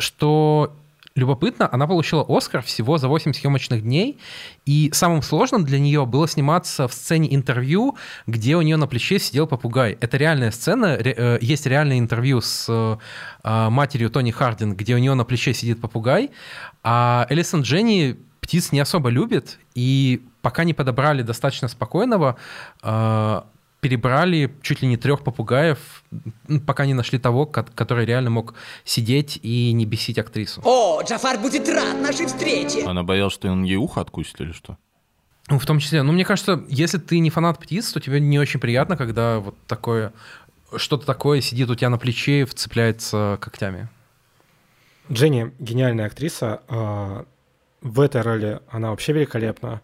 что 0.00 0.76
любопытно, 1.18 1.68
она 1.70 1.86
получила 1.86 2.24
Оскар 2.28 2.62
всего 2.62 2.98
за 2.98 3.08
8 3.08 3.32
съемочных 3.32 3.82
дней, 3.82 4.18
и 4.66 4.90
самым 4.92 5.22
сложным 5.22 5.64
для 5.64 5.78
нее 5.78 6.06
было 6.06 6.26
сниматься 6.28 6.88
в 6.88 6.92
сцене 6.92 7.34
интервью, 7.34 7.96
где 8.26 8.56
у 8.56 8.62
нее 8.62 8.76
на 8.76 8.86
плече 8.86 9.18
сидел 9.18 9.46
попугай. 9.46 9.98
Это 10.00 10.16
реальная 10.16 10.50
сцена, 10.50 10.86
э, 10.86 11.38
есть 11.40 11.66
реальное 11.66 11.98
интервью 11.98 12.40
с 12.40 12.66
э, 12.68 13.68
матерью 13.70 14.10
Тони 14.10 14.30
Хардин, 14.30 14.74
где 14.74 14.94
у 14.94 14.98
нее 14.98 15.14
на 15.14 15.24
плече 15.24 15.52
сидит 15.52 15.80
попугай, 15.80 16.30
а 16.82 17.26
Элисон 17.28 17.62
Дженни 17.62 18.16
птиц 18.40 18.72
не 18.72 18.80
особо 18.80 19.10
любит, 19.10 19.58
и 19.74 20.22
пока 20.40 20.64
не 20.64 20.74
подобрали 20.74 21.22
достаточно 21.22 21.68
спокойного, 21.68 22.36
э, 22.82 23.42
перебрали 23.80 24.54
чуть 24.62 24.82
ли 24.82 24.88
не 24.88 24.96
трех 24.96 25.22
попугаев, 25.22 25.97
пока 26.66 26.86
не 26.86 26.94
нашли 26.94 27.18
того, 27.18 27.46
который 27.46 28.06
реально 28.06 28.30
мог 28.30 28.54
сидеть 28.84 29.38
и 29.42 29.72
не 29.72 29.86
бесить 29.86 30.18
актрису. 30.18 30.60
О, 30.64 31.02
Джафар 31.02 31.38
будет 31.38 31.68
рад 31.68 32.00
нашей 32.00 32.26
встрече! 32.26 32.84
Она 32.84 33.02
боялась, 33.02 33.34
что 33.34 33.48
он 33.50 33.64
ей 33.64 33.76
ухо 33.76 34.00
откусит 34.00 34.40
или 34.40 34.52
что? 34.52 34.78
Ну, 35.48 35.58
в 35.58 35.66
том 35.66 35.78
числе. 35.78 36.02
Ну, 36.02 36.12
мне 36.12 36.24
кажется, 36.24 36.62
если 36.68 36.98
ты 36.98 37.18
не 37.20 37.30
фанат 37.30 37.58
птиц, 37.58 37.92
то 37.92 38.00
тебе 38.00 38.20
не 38.20 38.38
очень 38.38 38.60
приятно, 38.60 38.96
когда 38.96 39.38
вот 39.38 39.54
такое, 39.66 40.12
что-то 40.76 41.06
такое 41.06 41.40
сидит 41.40 41.70
у 41.70 41.74
тебя 41.74 41.88
на 41.88 41.98
плече 41.98 42.42
и 42.42 42.44
вцепляется 42.44 43.38
когтями. 43.40 43.88
Дженни 45.10 45.52
гениальная 45.58 46.06
актриса. 46.06 46.60
А, 46.68 47.24
в 47.80 48.00
этой 48.00 48.20
роли 48.20 48.60
она 48.70 48.90
вообще 48.90 49.12
великолепна. 49.12 49.80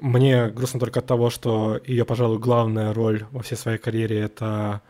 Мне 0.00 0.48
грустно 0.48 0.80
только 0.80 1.00
от 1.00 1.06
того, 1.06 1.30
что 1.30 1.80
ее, 1.86 2.04
пожалуй, 2.04 2.38
главная 2.38 2.92
роль 2.92 3.24
во 3.30 3.42
всей 3.42 3.56
своей 3.56 3.78
карьере— 3.78 4.20
это 4.20 4.82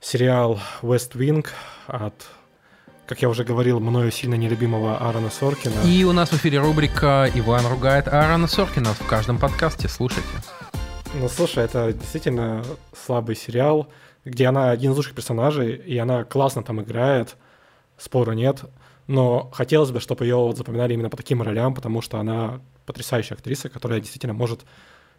сериал 0.00 0.58
«West 0.82 1.12
Wing» 1.12 1.46
от, 1.86 2.14
как 3.06 3.22
я 3.22 3.28
уже 3.28 3.44
говорил, 3.44 3.80
мною 3.80 4.10
сильно 4.10 4.34
нелюбимого 4.34 4.96
Аарона 4.98 5.30
Соркина. 5.30 5.82
И 5.84 6.04
у 6.04 6.12
нас 6.12 6.30
в 6.30 6.36
эфире 6.36 6.58
рубрика 6.58 7.30
«Иван 7.34 7.66
ругает 7.66 8.08
Аарона 8.08 8.46
Соркина» 8.46 8.94
в 8.94 9.06
каждом 9.06 9.38
подкасте. 9.38 9.88
Слушайте. 9.88 10.28
Ну, 11.14 11.28
слушай, 11.28 11.64
это 11.64 11.92
действительно 11.92 12.64
слабый 12.96 13.36
сериал, 13.36 13.88
где 14.24 14.46
она 14.46 14.70
один 14.70 14.92
из 14.92 14.96
лучших 14.96 15.14
персонажей, 15.14 15.74
и 15.76 15.98
она 15.98 16.24
классно 16.24 16.62
там 16.62 16.80
играет, 16.80 17.36
спора 17.98 18.32
нет. 18.32 18.62
Но 19.06 19.50
хотелось 19.52 19.90
бы, 19.90 20.00
чтобы 20.00 20.24
ее 20.24 20.36
вот 20.36 20.56
запоминали 20.56 20.94
именно 20.94 21.10
по 21.10 21.16
таким 21.16 21.42
ролям, 21.42 21.74
потому 21.74 22.00
что 22.00 22.18
она 22.18 22.60
потрясающая 22.86 23.36
актриса, 23.36 23.68
которая 23.68 24.00
действительно 24.00 24.34
может 24.34 24.60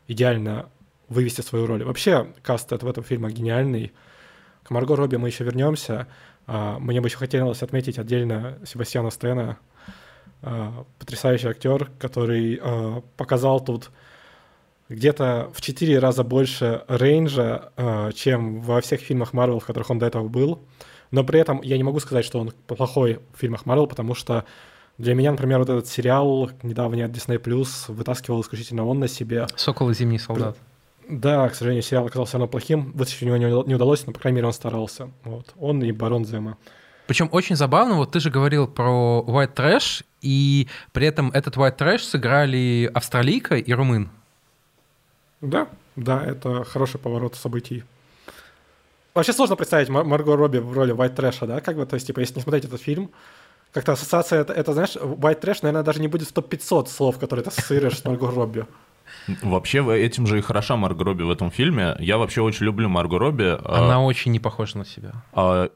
идеально 0.07 0.69
вывести 1.09 1.41
свою 1.41 1.67
роль. 1.67 1.83
Вообще, 1.83 2.27
каст 2.41 2.71
этого, 2.71 2.89
этого 2.89 3.05
фильма 3.05 3.29
гениальный. 3.29 3.91
К 4.63 4.69
Марго 4.69 4.95
Робби 4.95 5.15
мы 5.15 5.29
еще 5.29 5.43
вернемся. 5.43 6.07
А, 6.47 6.79
мне 6.79 7.01
бы 7.01 7.07
еще 7.07 7.17
хотелось 7.17 7.63
отметить 7.63 7.97
отдельно 7.97 8.57
Себастьяна 8.65 9.11
Стена, 9.11 9.57
а, 10.41 10.85
потрясающий 10.99 11.47
актер, 11.47 11.89
который 11.99 12.59
а, 12.61 13.01
показал 13.17 13.59
тут 13.59 13.91
где-то 14.89 15.49
в 15.53 15.61
четыре 15.61 15.99
раза 15.99 16.25
больше 16.25 16.83
рейнджа, 16.89 18.11
чем 18.13 18.59
во 18.59 18.81
всех 18.81 18.99
фильмах 18.99 19.31
Марвел, 19.31 19.59
в 19.59 19.65
которых 19.65 19.89
он 19.89 19.99
до 19.99 20.05
этого 20.05 20.27
был. 20.27 20.59
Но 21.11 21.23
при 21.23 21.39
этом 21.39 21.61
я 21.61 21.77
не 21.77 21.83
могу 21.83 22.01
сказать, 22.01 22.25
что 22.25 22.39
он 22.39 22.51
плохой 22.67 23.21
в 23.33 23.39
фильмах 23.39 23.65
Марвел, 23.65 23.87
потому 23.87 24.15
что 24.15 24.43
для 24.97 25.15
меня, 25.15 25.31
например, 25.31 25.59
вот 25.59 25.69
этот 25.69 25.87
сериал 25.87 26.51
недавний 26.61 27.03
от 27.03 27.11
Disney 27.11 27.41
Plus 27.41 27.91
вытаскивал 27.91 28.41
исключительно 28.41 28.85
он 28.85 28.99
на 28.99 29.07
себе. 29.07 29.47
«Сокол 29.55 29.89
и 29.89 29.93
зимний 29.93 30.19
солдат». 30.19 30.57
Да, 31.11 31.49
к 31.49 31.55
сожалению, 31.55 31.83
сериал 31.83 32.05
оказался 32.05 32.37
равно 32.37 32.47
плохим. 32.47 32.93
Вытащить 32.93 33.23
у 33.23 33.25
него 33.25 33.63
не 33.63 33.75
удалось, 33.75 34.07
но, 34.07 34.13
по 34.13 34.19
крайней 34.19 34.37
мере, 34.37 34.47
он 34.47 34.53
старался. 34.53 35.11
Вот. 35.25 35.53
Он 35.59 35.83
и 35.83 35.91
Барон 35.91 36.23
Зема. 36.23 36.57
Причем 37.05 37.27
очень 37.33 37.57
забавно, 37.57 37.95
вот 37.95 38.13
ты 38.13 38.21
же 38.21 38.29
говорил 38.29 38.65
про 38.65 39.21
White 39.27 39.53
Trash, 39.55 40.05
и 40.21 40.69
при 40.93 41.05
этом 41.05 41.29
этот 41.31 41.57
White 41.57 41.77
Trash 41.77 41.99
сыграли 41.99 42.89
австралийка 42.93 43.55
и 43.55 43.73
румын. 43.73 44.09
Да, 45.41 45.67
да, 45.97 46.25
это 46.25 46.63
хороший 46.63 46.97
поворот 46.97 47.35
событий. 47.35 47.83
Вообще 49.13 49.33
сложно 49.33 49.57
представить 49.57 49.89
Марго 49.89 50.37
Робби 50.37 50.59
в 50.59 50.71
роли 50.71 50.95
White 50.95 51.15
Trash, 51.17 51.45
да, 51.45 51.59
как 51.59 51.75
бы, 51.75 51.85
то 51.85 51.95
есть, 51.95 52.07
типа, 52.07 52.21
если 52.21 52.35
не 52.35 52.41
смотреть 52.41 52.63
этот 52.63 52.81
фильм, 52.81 53.11
как-то 53.73 53.91
ассоциация, 53.91 54.39
это, 54.39 54.53
это, 54.53 54.71
знаешь, 54.71 54.95
white 54.95 55.41
trash, 55.41 55.59
наверное, 55.61 55.83
даже 55.83 55.99
не 55.99 56.07
будет 56.07 56.29
в 56.29 56.33
топ-500 56.33 56.87
слов, 56.87 57.19
которые 57.19 57.43
ты 57.43 57.49
ассоциируешь 57.49 57.97
с 57.97 58.05
Марго 58.05 58.31
Робби. 58.31 58.65
Вообще, 59.41 59.85
этим 59.99 60.27
же 60.27 60.39
и 60.39 60.41
хороша 60.41 60.75
Марго 60.75 61.03
Робби 61.03 61.23
в 61.23 61.31
этом 61.31 61.51
фильме. 61.51 61.95
Я 61.99 62.17
вообще 62.17 62.41
очень 62.41 62.65
люблю 62.65 62.89
Марго 62.89 63.19
Робби. 63.19 63.57
А 63.63 63.83
Она 63.83 63.95
а... 63.95 63.99
очень 63.99 64.31
не 64.31 64.39
похожа 64.39 64.77
на 64.77 64.85
себя. 64.85 65.11
А... 65.33 65.69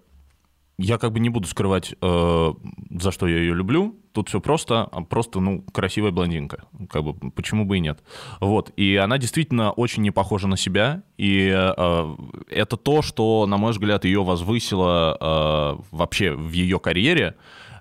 Я 0.78 0.98
как 0.98 1.14
бы 1.14 1.22
не 1.22 1.30
буду 1.30 1.48
скрывать, 1.48 1.96
э, 2.02 2.54
за 3.00 3.12
что 3.12 3.28
я 3.28 3.38
ее 3.38 3.54
люблю. 3.54 3.96
Тут 4.12 4.28
все 4.28 4.42
просто, 4.42 4.84
а 4.92 5.02
просто, 5.04 5.40
ну, 5.40 5.62
красивая 5.62 6.12
блондинка. 6.12 6.66
Как 6.90 7.02
бы, 7.02 7.32
почему 7.32 7.64
бы 7.64 7.78
и 7.78 7.80
нет. 7.80 8.04
Вот. 8.42 8.74
И 8.76 8.98
она 8.98 9.18
действительно 9.18 9.72
очень 9.72 10.04
не 10.04 10.12
похожа 10.12 10.50
на 10.50 10.58
себя. 10.58 11.04
И 11.18 11.50
э, 11.50 12.16
это 12.50 12.76
то, 12.76 13.02
что, 13.02 13.46
на 13.46 13.56
мой 13.56 13.72
взгляд, 13.72 14.04
ее 14.04 14.26
возвысило 14.26 15.18
э, 15.18 15.82
вообще 15.92 16.34
в 16.34 16.52
ее 16.52 16.78
карьере. 16.82 17.36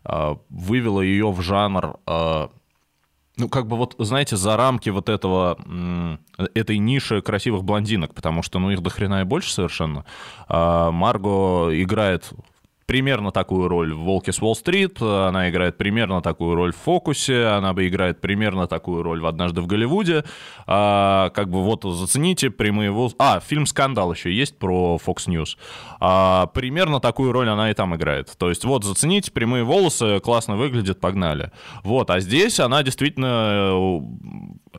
А, 0.04 0.38
вывела 0.50 1.00
ее 1.00 1.30
в 1.30 1.40
жанр 1.40 1.96
а, 2.06 2.50
ну, 3.36 3.48
как 3.48 3.66
бы 3.66 3.76
вот, 3.76 3.96
знаете, 3.98 4.36
за 4.36 4.56
рамки 4.56 4.90
вот 4.90 5.08
этого, 5.08 5.58
этой 6.54 6.78
ниши 6.78 7.20
красивых 7.20 7.64
блондинок, 7.64 8.14
потому 8.14 8.42
что, 8.42 8.58
ну, 8.58 8.70
их 8.70 8.80
до 8.80 8.90
хрена 8.90 9.22
и 9.22 9.24
больше 9.24 9.52
совершенно. 9.52 10.04
А 10.48 10.90
Марго 10.90 11.70
играет 11.72 12.32
примерно 12.86 13.32
такую 13.32 13.68
роль 13.68 13.92
в 13.94 14.00
«Волке 14.00 14.32
с 14.32 14.40
Уолл-стрит», 14.40 15.00
она 15.00 15.50
играет 15.50 15.76
примерно 15.76 16.20
такую 16.22 16.54
роль 16.54 16.72
в 16.72 16.76
«Фокусе», 16.76 17.46
она 17.46 17.72
бы 17.72 17.86
играет 17.88 18.20
примерно 18.20 18.66
такую 18.66 19.02
роль 19.02 19.20
в 19.20 19.26
«Однажды 19.26 19.60
в 19.60 19.66
Голливуде». 19.66 20.24
А, 20.66 21.30
как 21.30 21.50
бы 21.50 21.62
вот 21.62 21.84
зацените 21.84 22.50
прямые 22.50 22.90
волосы. 22.90 23.16
А, 23.18 23.40
фильм 23.40 23.66
«Скандал» 23.66 24.12
еще 24.12 24.32
есть 24.32 24.58
про 24.58 24.98
Fox 25.04 25.26
News. 25.26 25.56
А, 26.00 26.46
примерно 26.46 27.00
такую 27.00 27.32
роль 27.32 27.48
она 27.48 27.70
и 27.70 27.74
там 27.74 27.94
играет. 27.96 28.32
То 28.38 28.48
есть 28.48 28.64
вот 28.64 28.84
зацените 28.84 29.32
прямые 29.32 29.64
волосы, 29.64 30.20
классно 30.20 30.56
выглядит, 30.56 31.00
погнали. 31.00 31.50
Вот, 31.82 32.10
а 32.10 32.20
здесь 32.20 32.60
она 32.60 32.82
действительно 32.82 33.72
э, 33.72 34.00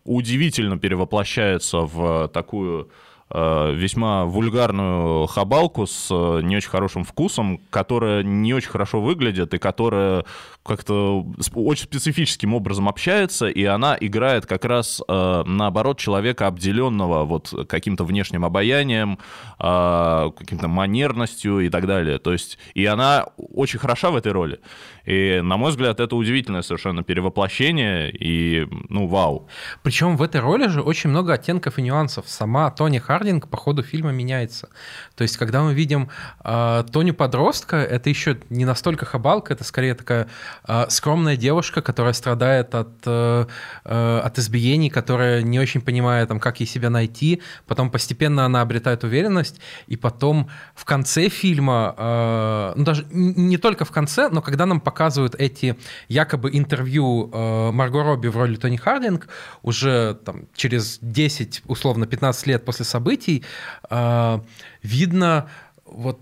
удивительно 0.03 0.77
перевоплощается 0.77 1.79
в 1.79 2.27
такую 2.29 2.89
весьма 3.34 4.26
вульгарную 4.26 5.26
хабалку 5.26 5.88
с 5.88 6.09
э, 6.11 6.41
не 6.43 6.57
очень 6.57 6.69
хорошим 6.69 7.03
вкусом, 7.03 7.59
которая 7.71 8.21
не 8.21 8.53
очень 8.53 8.69
хорошо 8.69 9.01
выглядит 9.01 9.53
и 9.55 9.57
которая 9.57 10.26
как-то 10.63 11.26
очень 11.53 11.86
специфическим 11.86 12.53
образом 12.53 12.88
общается, 12.88 13.47
и 13.47 13.63
она 13.63 13.97
играет 13.99 14.45
как 14.45 14.63
раз 14.65 15.01
э, 15.07 15.43
наоборот 15.45 15.97
человека, 15.97 16.47
обделенного 16.47 17.26
вот 17.26 17.67
каким-то 17.67 18.03
внешним 18.03 18.45
обаянием, 18.45 19.17
каким-то 19.57 20.67
манерностью 20.67 21.59
и 21.61 21.69
так 21.69 21.88
далее. 21.88 22.19
То 22.19 22.32
есть, 22.32 22.57
и 22.73 22.86
она 22.86 23.26
очень 23.38 23.80
хороша 23.80 24.11
в 24.11 24.15
этой 24.15 24.32
роли. 24.32 24.59
И, 25.05 25.39
на 25.43 25.57
мой 25.57 25.71
взгляд, 25.71 25.99
это 25.99 26.15
удивительное 26.15 26.61
совершенно 26.61 27.03
перевоплощение, 27.03 28.11
и, 28.11 28.67
ну, 28.89 29.07
вау. 29.07 29.47
Причем 29.84 30.17
в 30.17 30.21
этой 30.21 30.41
роли 30.41 30.67
же 30.67 30.82
очень 30.82 31.09
много 31.09 31.34
оттенков 31.34 31.78
и 31.78 31.82
нюансов. 31.82 32.26
Сама 32.28 32.71
Тони 32.71 32.97
Хардинг 33.26 33.47
по 33.47 33.57
ходу 33.57 33.82
фильма 33.82 34.11
меняется. 34.11 34.69
То 35.16 35.22
есть, 35.24 35.38
когда 35.38 35.63
мы 35.63 35.74
видим 35.74 36.09
э, 36.43 36.84
Тоню 36.91 37.13
подростка, 37.13 37.78
это 37.78 38.09
еще 38.09 38.38
не 38.49 38.66
настолько 38.66 39.05
хабалка, 39.05 39.53
это 39.53 39.63
скорее 39.63 39.95
такая 39.95 40.28
э, 40.68 40.86
скромная 40.89 41.38
девушка, 41.38 41.82
которая 41.82 42.13
страдает 42.13 42.76
от, 42.76 42.89
э, 43.05 43.45
э, 43.86 44.20
от 44.24 44.39
избиений, 44.39 44.89
которая 44.89 45.41
не 45.41 45.59
очень 45.59 45.82
понимает, 45.82 46.28
там, 46.30 46.39
как 46.39 46.59
ей 46.59 46.66
себя 46.66 46.89
найти. 46.89 47.41
Потом 47.66 47.89
постепенно 47.89 48.45
она 48.45 48.61
обретает 48.61 49.03
уверенность, 49.03 49.59
и 49.88 49.95
потом 49.95 50.49
в 50.76 50.84
конце 50.86 51.30
фильма, 51.30 51.95
э, 51.97 52.74
ну, 52.76 52.84
даже 52.84 53.05
не 53.11 53.57
только 53.57 53.86
в 53.86 53.91
конце, 53.91 54.30
но 54.30 54.41
когда 54.41 54.66
нам 54.66 54.82
показывают 54.82 55.36
эти 55.36 55.78
якобы 56.09 56.49
интервью 56.53 57.30
э, 57.32 57.72
Марго 57.72 58.03
Робби 58.03 58.28
в 58.28 58.38
роли 58.38 58.55
Тони 58.55 58.78
Хардинг 58.78 59.28
уже 59.61 60.16
там, 60.26 60.47
через 60.55 60.99
10, 61.01 61.63
условно, 61.68 62.05
15 62.05 62.47
лет 62.47 62.66
после 62.66 62.86
событий, 62.86 63.43
э, 63.89 64.39
видно 64.86 65.49
вот 65.86 66.19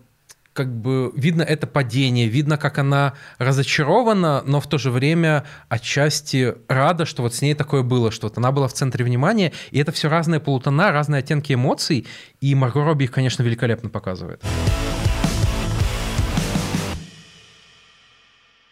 как 0.53 0.71
бы 0.71 1.11
видно 1.15 1.41
это 1.41 1.65
падение, 1.67 2.27
видно, 2.27 2.57
как 2.57 2.77
она 2.77 3.13
разочарована, 3.39 4.43
но 4.45 4.59
в 4.59 4.67
то 4.67 4.77
же 4.77 4.91
время 4.91 5.45
отчасти 5.67 6.55
рада, 6.67 7.05
что 7.05 7.23
вот 7.23 7.33
с 7.33 7.41
ней 7.41 7.55
такое 7.55 7.81
было, 7.81 8.11
что 8.11 8.27
вот 8.27 8.37
она 8.37 8.51
была 8.51 8.67
в 8.67 8.73
центре 8.73 9.03
внимания, 9.03 9.51
и 9.71 9.79
это 9.79 9.91
все 9.91 10.09
разные 10.09 10.39
полутона, 10.39 10.91
разные 10.91 11.19
оттенки 11.19 11.53
эмоций, 11.53 12.05
и 12.39 12.53
Марго 12.53 12.83
Робби 12.83 13.05
их, 13.05 13.11
конечно, 13.11 13.41
великолепно 13.41 13.89
показывает. 13.89 14.43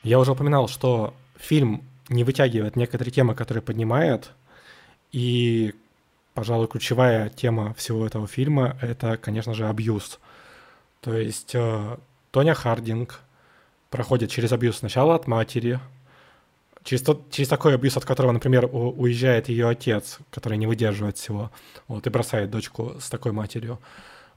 Я 0.03 0.19
уже 0.19 0.31
упоминал, 0.31 0.67
что 0.67 1.13
фильм 1.39 1.83
не 2.09 2.23
вытягивает 2.23 2.75
некоторые 2.75 3.11
темы, 3.11 3.33
которые 3.33 3.63
поднимает, 3.63 4.31
и, 5.11 5.73
пожалуй, 6.33 6.67
ключевая 6.67 7.29
тема 7.29 7.73
всего 7.73 8.05
этого 8.05 8.27
фильма— 8.27 8.77
это, 8.81 9.17
конечно 9.17 9.53
же, 9.53 9.67
абьюз. 9.67 10.19
То 11.01 11.15
есть 11.15 11.55
э, 11.55 11.97
Тоня 12.31 12.53
Хардинг 12.53 13.21
проходит 13.89 14.31
через 14.31 14.51
абьюз 14.51 14.77
сначала 14.77 15.15
от 15.15 15.27
матери, 15.27 15.79
через, 16.83 17.01
тот, 17.01 17.29
через 17.31 17.49
такой 17.49 17.75
абьюз, 17.75 17.97
от 17.97 18.05
которого, 18.05 18.31
например, 18.31 18.65
у, 18.65 18.91
уезжает 18.91 19.49
ее 19.49 19.67
отец, 19.67 20.19
который 20.29 20.57
не 20.57 20.67
выдерживает 20.67 21.17
всего, 21.17 21.51
вот, 21.87 22.05
и 22.07 22.09
бросает 22.09 22.49
дочку 22.49 22.95
с 22.99 23.09
такой 23.09 23.31
матерью. 23.31 23.79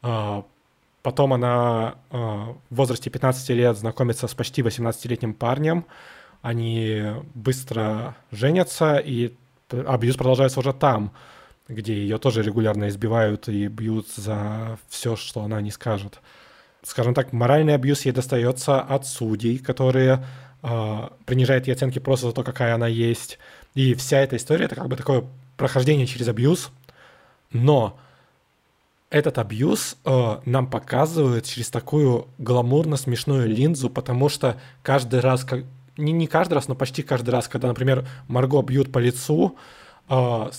А, 0.03 0.45
Потом 1.05 1.34
она 1.34 1.97
э, 2.11 2.16
в 2.16 2.57
возрасте 2.74 3.11
15 3.11 3.51
лет 3.51 3.76
знакомится 3.76 4.26
с 4.26 4.32
почти 4.32 4.62
18-летним 4.62 5.34
парнем. 5.34 5.84
Они 6.40 7.03
быстро 7.34 8.16
женятся, 8.30 8.97
и 8.97 9.34
абьюз 9.68 10.16
продолжается 10.16 10.61
уже 10.61 10.72
там, 10.72 11.12
где 11.68 11.94
ее 11.94 12.18
тоже 12.18 12.42
регулярно 12.42 12.88
избивают 12.88 13.48
и 13.48 13.68
бьют 13.68 14.08
за 14.08 14.78
все, 14.88 15.16
что 15.16 15.42
она 15.42 15.60
не 15.60 15.70
скажет. 15.70 16.20
Скажем 16.82 17.14
так, 17.14 17.32
моральный 17.32 17.74
абьюз 17.74 18.04
ей 18.04 18.12
достается 18.12 18.80
от 18.80 19.06
судей, 19.06 19.58
которые 19.58 20.24
э, 20.62 21.08
принижают 21.24 21.66
ей 21.66 21.72
оценки 21.72 21.98
просто 21.98 22.28
за 22.28 22.32
то, 22.34 22.42
какая 22.42 22.74
она 22.74 22.86
есть. 22.86 23.38
И 23.74 23.94
вся 23.94 24.20
эта 24.20 24.36
история— 24.36 24.64
это 24.66 24.74
как 24.74 24.88
бы 24.88 24.96
такое 24.96 25.24
прохождение 25.56 26.06
через 26.06 26.28
абьюз. 26.28 26.70
Но 27.52 27.98
этот 29.08 29.38
абьюз 29.38 29.96
э, 30.04 30.38
нам 30.44 30.66
показывают 30.66 31.46
через 31.46 31.70
такую 31.70 32.26
гламурно-смешную 32.38 33.46
линзу, 33.46 33.88
потому 33.88 34.28
что 34.28 34.60
каждый 34.82 35.20
раз, 35.20 35.44
как, 35.44 35.64
не, 35.96 36.12
не 36.12 36.26
каждый 36.26 36.54
раз, 36.54 36.68
но 36.68 36.74
почти 36.74 37.02
каждый 37.02 37.30
раз, 37.30 37.48
когда, 37.48 37.68
например, 37.68 38.06
Марго 38.28 38.60
бьют 38.60 38.92
по 38.92 38.98
лицу, 38.98 39.56
э, 40.10 40.50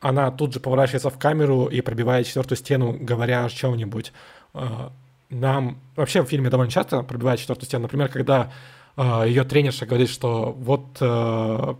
она 0.00 0.30
тут 0.30 0.54
же 0.54 0.60
поворачивается 0.60 1.10
в 1.10 1.18
камеру 1.18 1.66
и 1.66 1.80
пробивает 1.80 2.26
четвертую 2.26 2.58
стену, 2.58 2.96
говоря 2.98 3.44
о 3.44 3.50
чем-нибудь. 3.50 4.12
Э, 4.54 4.88
нам 5.28 5.78
вообще 5.96 6.22
в 6.22 6.26
фильме 6.26 6.50
довольно 6.50 6.72
часто 6.72 7.02
пробивает 7.02 7.40
четвертую 7.40 7.66
стену. 7.66 7.82
Например, 7.82 8.08
когда 8.08 8.52
э, 8.96 9.24
ее 9.26 9.44
тренерша 9.44 9.86
говорит, 9.86 10.08
что 10.08 10.52
вот 10.52 10.84
э, 11.00 11.74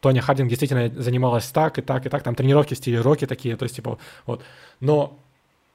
Тоня 0.00 0.20
Хардинг 0.20 0.48
действительно 0.48 0.88
занималась 1.02 1.46
так 1.46 1.78
и 1.78 1.82
так 1.82 2.06
и 2.06 2.08
так, 2.08 2.22
там 2.22 2.34
тренировки 2.34 2.74
в 2.74 2.78
стиле 2.78 3.00
роки 3.00 3.26
такие, 3.26 3.56
то 3.56 3.64
есть 3.64 3.76
типа 3.76 3.98
вот. 4.26 4.42
Но 4.80 5.18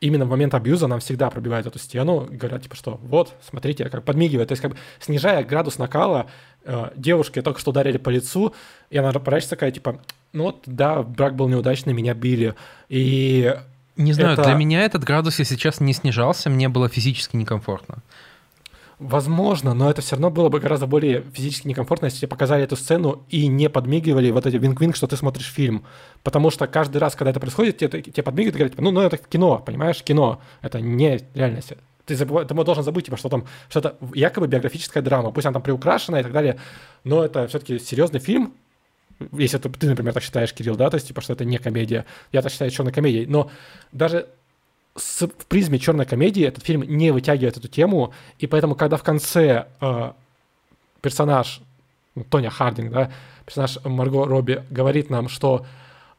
именно 0.01 0.25
в 0.25 0.29
момент 0.29 0.53
абьюза 0.53 0.87
нам 0.87 0.99
всегда 0.99 1.29
пробивают 1.29 1.67
эту 1.67 1.79
стену, 1.79 2.27
говорят, 2.29 2.63
типа, 2.63 2.75
что 2.75 2.99
вот, 3.03 3.33
смотрите, 3.47 3.89
как 3.89 4.03
подмигивает. 4.03 4.47
То 4.47 4.53
есть, 4.53 4.61
как 4.61 4.71
бы 4.71 4.77
снижая 4.99 5.43
градус 5.43 5.77
накала, 5.77 6.27
э, 6.63 6.91
девушке 6.95 7.41
только 7.41 7.59
что 7.59 7.71
ударили 7.71 7.97
по 7.97 8.09
лицу, 8.09 8.53
и 8.89 8.97
она 8.97 9.11
поворачивается 9.11 9.49
такая, 9.51 9.71
типа, 9.71 9.99
ну 10.33 10.43
вот, 10.43 10.63
да, 10.65 11.03
брак 11.03 11.35
был 11.35 11.47
неудачный, 11.47 11.93
меня 11.93 12.13
били. 12.13 12.55
И 12.87 13.55
не 13.95 14.13
знаю, 14.13 14.33
это... 14.33 14.43
для 14.43 14.53
меня 14.53 14.81
этот 14.83 15.03
градус, 15.03 15.39
если 15.39 15.55
сейчас 15.55 15.79
не 15.79 15.93
снижался, 15.93 16.49
мне 16.49 16.69
было 16.69 16.87
физически 16.87 17.35
некомфортно. 17.35 17.97
Возможно, 18.99 19.73
но 19.73 19.89
это 19.89 20.01
все 20.01 20.15
равно 20.15 20.29
было 20.29 20.49
бы 20.49 20.59
гораздо 20.59 20.85
более 20.85 21.23
физически 21.33 21.67
некомфортно, 21.67 22.05
если 22.05 22.19
тебе 22.19 22.27
показали 22.27 22.63
эту 22.63 22.75
сцену 22.75 23.23
и 23.29 23.47
не 23.47 23.69
подмигивали 23.69 24.29
вот 24.29 24.45
эти 24.45 24.57
wink-wink, 24.57 24.95
что 24.95 25.07
ты 25.07 25.15
смотришь 25.15 25.47
фильм. 25.47 25.85
Потому 26.21 26.51
что 26.51 26.67
каждый 26.67 26.97
раз, 26.97 27.15
когда 27.15 27.31
это 27.31 27.39
происходит, 27.39 27.77
тебе, 27.77 28.01
тебе 28.01 28.23
подмигивают 28.23 28.55
и 28.55 28.59
говорят, 28.59 28.79
ну, 28.79 28.91
ну, 28.91 29.01
это 29.01 29.17
кино, 29.17 29.59
понимаешь, 29.65 30.03
кино. 30.03 30.41
Это 30.61 30.81
не 30.81 31.19
реальность. 31.33 31.73
Ты, 32.05 32.15
забыв... 32.17 32.45
ты 32.45 32.53
должен 32.53 32.83
забыть, 32.83 33.05
типа, 33.05 33.15
что 33.15 33.29
там 33.29 33.45
что-то 33.69 33.95
якобы 34.13 34.47
биографическая 34.47 35.01
драма, 35.01 35.31
пусть 35.31 35.45
она 35.45 35.53
там 35.53 35.61
приукрашена 35.61 36.19
и 36.19 36.23
так 36.23 36.33
далее, 36.33 36.57
но 37.05 37.23
это 37.23 37.47
все-таки 37.47 37.79
серьезный 37.79 38.19
фильм, 38.19 38.53
если 39.33 39.57
ты, 39.57 39.69
ты, 39.69 39.89
например, 39.89 40.13
так 40.13 40.23
считаешь, 40.23 40.53
Кирилл, 40.53 40.75
да, 40.75 40.89
то 40.89 40.95
есть, 40.95 41.07
типа, 41.07 41.21
что 41.21 41.33
это 41.33 41.45
не 41.45 41.57
комедия. 41.57 42.05
Я 42.31 42.41
так 42.41 42.51
считаю 42.51 42.71
черной 42.71 42.93
комедией. 42.93 43.25
Но 43.25 43.51
даже 43.91 44.27
с, 44.95 45.27
в 45.27 45.45
призме 45.47 45.79
черной 45.79 46.05
комедии 46.05 46.43
этот 46.43 46.63
фильм 46.63 46.83
не 46.83 47.11
вытягивает 47.11 47.57
эту 47.57 47.67
тему, 47.67 48.13
и 48.37 48.47
поэтому, 48.47 48.75
когда 48.75 48.97
в 48.97 49.03
конце 49.03 49.67
э, 49.81 50.11
персонаж 51.01 51.61
ну, 52.15 52.23
Тоня 52.23 52.49
Хардинг, 52.49 52.91
да, 52.91 53.11
персонаж 53.45 53.77
Марго 53.83 54.25
Робби 54.25 54.63
говорит 54.69 55.09
нам, 55.09 55.29
что 55.29 55.65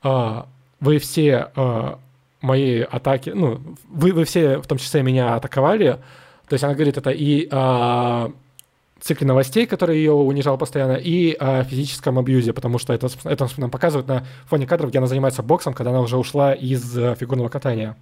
э, 0.02 0.42
вы 0.80 0.98
все 0.98 1.50
э, 1.54 1.94
мои 2.40 2.80
атаки, 2.80 3.30
ну, 3.30 3.60
вы, 3.88 4.12
вы 4.12 4.24
все, 4.24 4.58
в 4.58 4.66
том 4.66 4.78
числе, 4.78 5.02
меня 5.02 5.34
атаковали, 5.34 5.98
то 6.48 6.54
есть 6.54 6.64
она 6.64 6.74
говорит 6.74 6.96
это 6.96 7.10
и 7.10 7.48
о 7.50 8.30
цикле 9.00 9.26
новостей, 9.26 9.66
который 9.66 9.98
ее 9.98 10.12
унижал 10.12 10.58
постоянно, 10.58 10.92
и 10.92 11.32
о 11.32 11.64
физическом 11.64 12.18
абьюзе, 12.18 12.52
потому 12.52 12.78
что 12.78 12.92
это, 12.92 13.08
это 13.24 13.48
нам 13.56 13.70
показывают 13.70 14.08
на 14.08 14.26
фоне 14.46 14.66
кадров, 14.66 14.90
где 14.90 14.98
она 14.98 15.06
занимается 15.06 15.42
боксом, 15.42 15.74
когда 15.74 15.90
она 15.90 16.00
уже 16.00 16.16
ушла 16.16 16.52
из 16.52 16.96
э, 16.96 17.14
фигурного 17.18 17.48
катания. 17.48 17.96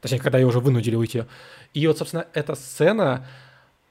Точнее, 0.00 0.18
когда 0.18 0.38
ее 0.38 0.46
уже 0.46 0.60
вынудили 0.60 0.96
уйти. 0.96 1.24
И 1.72 1.86
вот, 1.86 1.96
собственно, 1.96 2.26
эта 2.34 2.54
сцена, 2.54 3.26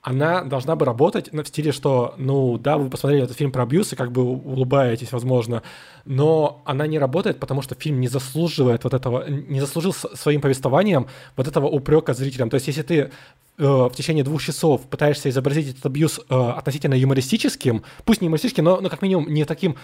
она 0.03 0.43
должна 0.43 0.75
бы 0.75 0.85
работать 0.85 1.31
в 1.31 1.45
стиле, 1.45 1.71
что, 1.71 2.13
ну, 2.17 2.57
да, 2.57 2.77
вы 2.77 2.89
посмотрели 2.89 3.23
этот 3.23 3.37
фильм 3.37 3.51
про 3.51 3.63
абьюз 3.63 3.93
и 3.93 3.95
как 3.95 4.11
бы 4.11 4.21
улыбаетесь, 4.21 5.11
возможно, 5.11 5.63
но 6.05 6.61
она 6.65 6.85
не 6.87 6.99
работает, 6.99 7.39
потому 7.39 7.61
что 7.61 7.73
фильм 7.75 7.99
не 7.99 8.09
заслуживает 8.09 8.83
вот 8.83 8.93
этого, 8.93 9.27
не 9.27 9.59
заслужил 9.59 9.93
своим 9.93 10.41
повествованием 10.41 11.07
вот 11.35 11.47
этого 11.47 11.67
упрека 11.67 12.13
зрителям. 12.13 12.49
То 12.49 12.55
есть, 12.55 12.67
если 12.67 12.83
ты 12.83 13.11
э, 13.57 13.63
в 13.63 13.91
течение 13.95 14.23
двух 14.23 14.41
часов 14.41 14.81
пытаешься 14.87 15.29
изобразить 15.29 15.71
этот 15.71 15.85
абьюз 15.85 16.19
э, 16.29 16.35
относительно 16.35 16.95
юмористическим, 16.95 17.83
пусть 18.05 18.21
не 18.21 18.27
юмористическим, 18.27 18.63
но, 18.63 18.81
но 18.81 18.89
как 18.89 19.01
минимум 19.01 19.31
не 19.33 19.45
таким 19.45 19.75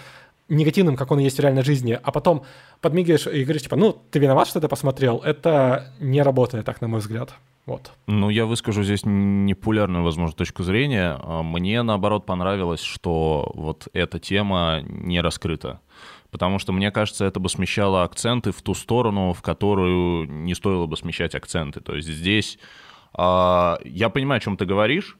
негативным, 0.50 0.96
как 0.96 1.10
он 1.12 1.20
есть 1.20 1.38
в 1.38 1.40
реальной 1.40 1.62
жизни, 1.62 1.98
а 2.02 2.12
потом 2.12 2.44
подмигиваешь 2.80 3.26
и 3.26 3.44
говоришь, 3.44 3.62
типа, 3.62 3.76
ну, 3.76 3.96
ты 4.10 4.18
виноват, 4.18 4.48
что 4.48 4.60
ты 4.60 4.68
посмотрел, 4.68 5.18
это 5.18 5.94
не 6.00 6.22
работает 6.22 6.66
так, 6.66 6.80
на 6.80 6.88
мой 6.88 7.00
взгляд. 7.00 7.32
Вот. 7.66 7.92
Ну, 8.06 8.30
я 8.30 8.46
выскажу 8.46 8.82
здесь 8.82 9.02
непопулярную, 9.04 10.02
возможно, 10.02 10.34
точку 10.34 10.64
зрения. 10.64 11.16
А, 11.22 11.42
мне, 11.42 11.82
наоборот, 11.82 12.26
понравилось, 12.26 12.80
что 12.80 13.52
вот 13.54 13.86
эта 13.92 14.18
тема 14.18 14.80
не 14.82 15.20
раскрыта. 15.20 15.80
Потому 16.32 16.58
что, 16.58 16.72
мне 16.72 16.90
кажется, 16.90 17.24
это 17.24 17.38
бы 17.38 17.48
смещало 17.48 18.02
акценты 18.02 18.50
в 18.50 18.60
ту 18.62 18.74
сторону, 18.74 19.32
в 19.32 19.42
которую 19.42 20.28
не 20.28 20.54
стоило 20.54 20.86
бы 20.86 20.96
смещать 20.96 21.34
акценты. 21.34 21.80
То 21.80 21.94
есть 21.94 22.08
здесь... 22.08 22.58
Э, 23.16 23.76
я 23.84 24.08
понимаю, 24.08 24.38
о 24.38 24.40
чем 24.40 24.56
ты 24.56 24.64
говоришь, 24.64 25.16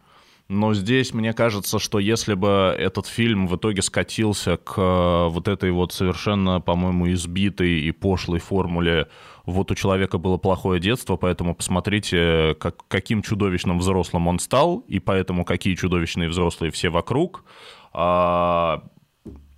но 0.50 0.74
здесь 0.74 1.14
мне 1.14 1.32
кажется, 1.32 1.78
что 1.78 2.00
если 2.00 2.34
бы 2.34 2.74
этот 2.76 3.06
фильм 3.06 3.46
в 3.46 3.54
итоге 3.54 3.82
скатился 3.82 4.56
к 4.56 4.74
э, 4.76 5.28
вот 5.28 5.46
этой 5.46 5.70
вот 5.70 5.92
совершенно, 5.92 6.60
по-моему, 6.60 7.12
избитой 7.12 7.82
и 7.82 7.92
пошлой 7.92 8.40
формуле 8.40 9.06
вот 9.46 9.70
у 9.70 9.76
человека 9.76 10.18
было 10.18 10.38
плохое 10.38 10.80
детство, 10.80 11.14
поэтому 11.14 11.54
посмотрите, 11.54 12.56
как, 12.58 12.86
каким 12.88 13.22
чудовищным 13.22 13.78
взрослым 13.78 14.26
он 14.26 14.40
стал, 14.40 14.78
и 14.88 14.98
поэтому 14.98 15.44
какие 15.44 15.76
чудовищные 15.76 16.28
взрослые 16.28 16.72
все 16.72 16.88
вокруг. 16.88 17.44
А, 17.92 18.82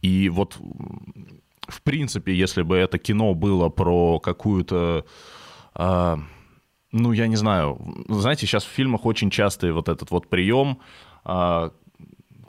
и 0.03 0.28
вот, 0.28 0.59
в 1.68 1.83
принципе, 1.83 2.35
если 2.35 2.61
бы 2.61 2.76
это 2.76 2.99
кино 2.99 3.33
было 3.35 3.70
про 3.70 4.20
какую-то... 4.20 5.07
Ну, 6.93 7.12
я 7.12 7.26
не 7.26 7.36
знаю. 7.36 7.78
Знаете, 8.09 8.47
сейчас 8.47 8.64
в 8.64 8.68
фильмах 8.68 9.07
очень 9.07 9.30
часто 9.30 9.72
вот 9.72 9.88
этот 9.88 10.11
вот 10.11 10.28
прием 10.28 10.78
а, 11.24 11.72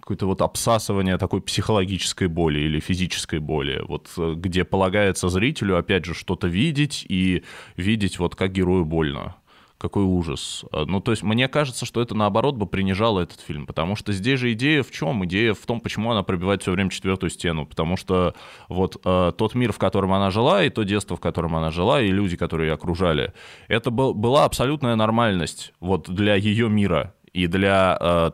какое-то 0.04 0.26
вот 0.26 0.42
обсасывание 0.42 1.18
такой 1.18 1.42
психологической 1.42 2.28
боли 2.28 2.60
или 2.60 2.82
физической 2.82 3.40
боли, 3.40 3.82
вот 3.88 4.12
э, 4.18 4.34
где 4.36 4.66
полагается 4.66 5.30
зрителю, 5.30 5.78
опять 5.78 6.04
же, 6.04 6.14
что-то 6.14 6.48
видеть 6.48 7.06
и 7.08 7.44
видеть 7.78 8.20
вот 8.20 8.36
как 8.36 8.52
герою 8.52 8.84
больно 8.84 9.36
какой 9.84 10.06
ужас. 10.06 10.64
Э, 10.72 10.86
ну, 10.88 11.02
то 11.02 11.12
есть 11.12 11.24
мне 11.24 11.50
кажется, 11.50 11.86
что 11.86 12.02
это 12.02 12.16
наоборот 12.16 12.56
бы 12.56 12.66
принижало 12.66 13.20
этот 13.20 13.42
фильм, 13.42 13.66
потому 13.66 13.98
что 13.98 14.14
здесь 14.14 14.40
же 14.40 14.54
идея 14.54 14.82
в 14.82 14.92
чем? 14.92 15.26
Идея 15.26 15.54
в 15.54 15.66
том, 15.66 15.82
почему 15.82 16.10
она 16.10 16.24
пробивает 16.24 16.62
все 16.62 16.72
время 16.72 16.90
четвертую 16.90 17.30
стену, 17.30 17.66
потому 17.66 17.98
что 17.98 18.34
вот 18.70 18.96
э, 19.04 19.34
тот 19.38 19.56
мир, 19.56 19.74
в 19.74 19.78
котором 19.78 20.14
она 20.14 20.32
жила, 20.32 20.64
и 20.64 20.70
то 20.70 20.84
детство, 20.84 21.18
в 21.18 21.20
котором 21.20 21.58
она 21.58 21.70
жила, 21.70 22.02
и 22.02 22.08
люди, 22.08 22.38
которые 22.38 22.70
ее 22.70 22.76
окружали, 22.76 23.34
это 23.68 23.92
был, 23.92 24.14
была 24.14 24.46
абсолютная 24.46 24.96
нормальность 24.96 25.74
вот 25.82 26.10
для 26.10 26.36
ее 26.36 26.70
мира 26.70 27.14
и 27.34 27.48
для 27.48 27.98
э, 28.00 28.32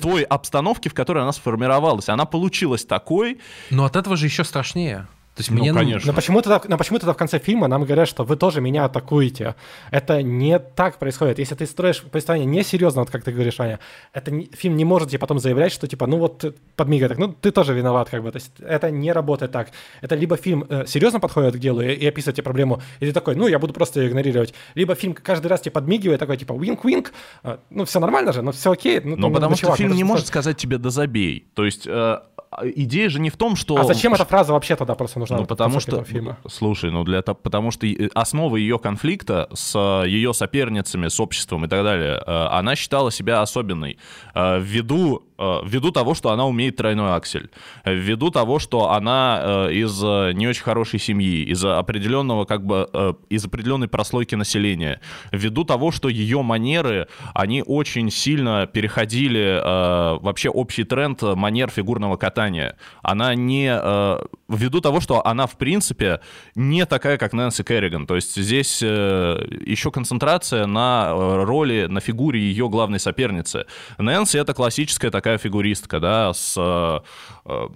той 0.00 0.22
обстановки, 0.22 0.88
в 0.88 0.94
которой 0.94 1.24
она 1.24 1.32
сформировалась. 1.32 2.08
Она 2.08 2.26
получилась 2.26 2.84
такой. 2.84 3.40
Но 3.70 3.84
от 3.86 3.96
этого 3.96 4.16
же 4.16 4.26
еще 4.26 4.44
страшнее. 4.44 5.08
То 5.34 5.40
есть 5.40 5.50
Ну, 5.50 5.58
мне 5.58 5.72
конечно. 5.72 6.12
Но 6.12 6.14
почему 6.14 6.42
тогда, 6.42 6.60
но 6.68 6.76
почему 6.76 6.98
тогда 6.98 7.14
в 7.14 7.16
конце 7.16 7.38
фильма 7.38 7.66
нам 7.66 7.84
говорят, 7.84 8.06
что 8.06 8.24
вы 8.24 8.36
тоже 8.36 8.60
меня 8.60 8.84
атакуете? 8.84 9.54
Это 9.90 10.22
не 10.22 10.58
так 10.58 10.98
происходит. 10.98 11.38
Если 11.38 11.54
ты 11.54 11.64
строишь 11.66 12.02
представление 12.02 12.60
несерьезно, 12.60 13.00
вот 13.00 13.10
как 13.10 13.24
ты 13.24 13.32
говоришь, 13.32 13.58
Аня, 13.58 13.78
это 14.12 14.30
не- 14.30 14.50
фильм 14.52 14.76
не 14.76 14.84
может 14.84 15.08
тебе 15.08 15.18
потом 15.18 15.38
заявлять, 15.38 15.72
что 15.72 15.86
типа, 15.86 16.06
ну 16.06 16.18
вот 16.18 16.54
подмигай 16.76 17.08
так, 17.08 17.18
ну 17.18 17.28
ты 17.28 17.50
тоже 17.50 17.72
виноват, 17.72 18.10
как 18.10 18.22
бы. 18.22 18.30
То 18.30 18.36
есть 18.36 18.52
это 18.60 18.90
не 18.90 19.10
работает 19.12 19.52
так. 19.52 19.70
Это 20.02 20.14
либо 20.16 20.36
фильм 20.36 20.66
э, 20.68 20.84
серьезно 20.86 21.18
подходит 21.18 21.54
к 21.54 21.58
делу 21.58 21.80
и, 21.80 21.92
и 21.94 22.06
описывает 22.06 22.36
тебе 22.36 22.44
проблему, 22.44 22.82
и 23.00 23.06
ты 23.06 23.12
такой, 23.12 23.34
ну 23.34 23.46
я 23.46 23.58
буду 23.58 23.72
просто 23.72 24.00
ее 24.00 24.08
игнорировать. 24.08 24.52
Либо 24.74 24.94
фильм 24.94 25.14
каждый 25.14 25.46
раз 25.46 25.62
тебе 25.62 25.72
подмигивает, 25.72 26.20
такой 26.20 26.36
типа, 26.36 26.52
wink-wink, 26.52 27.08
э, 27.44 27.56
ну 27.70 27.84
все 27.86 28.00
нормально 28.00 28.32
же, 28.34 28.42
ну 28.42 28.52
все 28.52 28.70
окей. 28.70 29.00
Ну, 29.02 29.16
Ну, 29.16 29.28
ну, 29.28 29.34
потому 29.34 29.50
ну, 29.50 29.56
что 29.56 29.66
чувак, 29.66 29.78
фильм 29.78 29.90
ну, 29.90 29.96
не 29.96 30.04
может 30.04 30.26
сказать 30.26 30.56
тебе 30.56 30.78
«да 30.78 30.90
забей». 30.90 31.46
То 31.54 31.64
есть 31.64 31.86
э, 31.86 32.18
идея 32.62 33.08
же 33.08 33.20
не 33.20 33.30
в 33.30 33.36
том, 33.36 33.56
что... 33.56 33.76
А 33.76 33.84
зачем 33.84 34.14
эта 34.14 34.24
фраза 34.24 34.52
вообще 34.52 34.76
тогда 34.76 34.94
просто 34.94 35.18
нужна? 35.22 35.38
Ну, 35.38 35.46
потому 35.46 35.80
что, 35.80 36.04
фильма? 36.04 36.36
слушай, 36.48 36.90
ну 36.90 37.04
для 37.04 37.22
того, 37.22 37.38
потому 37.42 37.70
что 37.70 37.86
и- 37.86 38.10
основа 38.14 38.56
ее 38.56 38.78
конфликта 38.78 39.48
с 39.54 39.74
э, 39.74 40.08
ее 40.08 40.34
соперницами, 40.34 41.08
с 41.08 41.18
обществом 41.20 41.64
и 41.64 41.68
так 41.68 41.82
далее, 41.84 42.22
э, 42.26 42.46
она 42.50 42.76
считала 42.76 43.10
себя 43.10 43.40
особенной 43.42 43.98
э, 44.34 44.60
ввиду 44.60 45.16
э, 45.16 45.31
ввиду 45.64 45.90
того, 45.90 46.14
что 46.14 46.30
она 46.30 46.46
умеет 46.46 46.76
тройной 46.76 47.14
аксель, 47.14 47.50
э, 47.84 47.94
ввиду 47.94 48.30
того, 48.30 48.58
что 48.58 48.90
она 48.90 49.40
э, 49.42 49.72
из 49.72 50.02
э, 50.02 50.32
не 50.32 50.48
очень 50.48 50.62
хорошей 50.62 50.98
семьи, 50.98 51.44
из 51.44 51.64
определенного 51.64 52.44
как 52.44 52.64
бы 52.64 52.88
э, 52.92 53.14
из 53.28 53.44
определенной 53.44 53.88
прослойки 53.88 54.34
населения, 54.34 55.00
ввиду 55.32 55.64
того, 55.64 55.90
что 55.90 56.08
ее 56.08 56.42
манеры, 56.42 57.08
они 57.34 57.62
очень 57.64 58.10
сильно 58.10 58.66
переходили 58.66 59.60
э, 59.62 60.18
вообще 60.20 60.48
общий 60.48 60.84
тренд 60.84 61.22
манер 61.22 61.70
фигурного 61.70 62.16
катания. 62.16 62.76
Она 63.02 63.34
не 63.34 63.68
э, 63.72 64.18
ввиду 64.48 64.80
того, 64.80 65.00
что 65.00 65.26
она 65.26 65.46
в 65.46 65.56
принципе 65.56 66.20
не 66.54 66.86
такая, 66.86 67.18
как 67.18 67.32
Нэнси 67.32 67.64
Керриган. 67.64 68.06
То 68.06 68.16
есть 68.16 68.36
здесь 68.36 68.80
э, 68.82 69.46
еще 69.66 69.90
концентрация 69.90 70.66
на 70.66 71.10
э, 71.10 71.44
роли, 71.44 71.86
на 71.88 72.00
фигуре 72.00 72.40
ее 72.40 72.68
главной 72.68 73.00
соперницы. 73.00 73.66
Нэнси 73.98 74.38
это 74.38 74.54
классическая 74.54 75.10
такая 75.10 75.31
фигуристка, 75.38 76.00
да, 76.00 76.32
с 76.32 76.54
э, 76.56 77.00
э, 77.44 77.68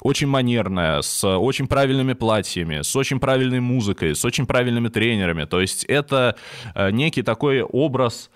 очень 0.00 0.26
манерная, 0.26 1.02
с 1.02 1.24
очень 1.24 1.66
правильными 1.66 2.12
платьями, 2.12 2.82
с 2.82 2.94
очень 2.96 3.20
правильной 3.20 3.60
музыкой, 3.60 4.14
с 4.14 4.24
очень 4.24 4.46
правильными 4.46 4.88
тренерами. 4.88 5.44
То 5.44 5.60
есть 5.60 5.84
это 5.84 6.36
э, 6.74 6.90
некий 6.90 7.22
такой 7.22 7.62
образ 7.62 8.30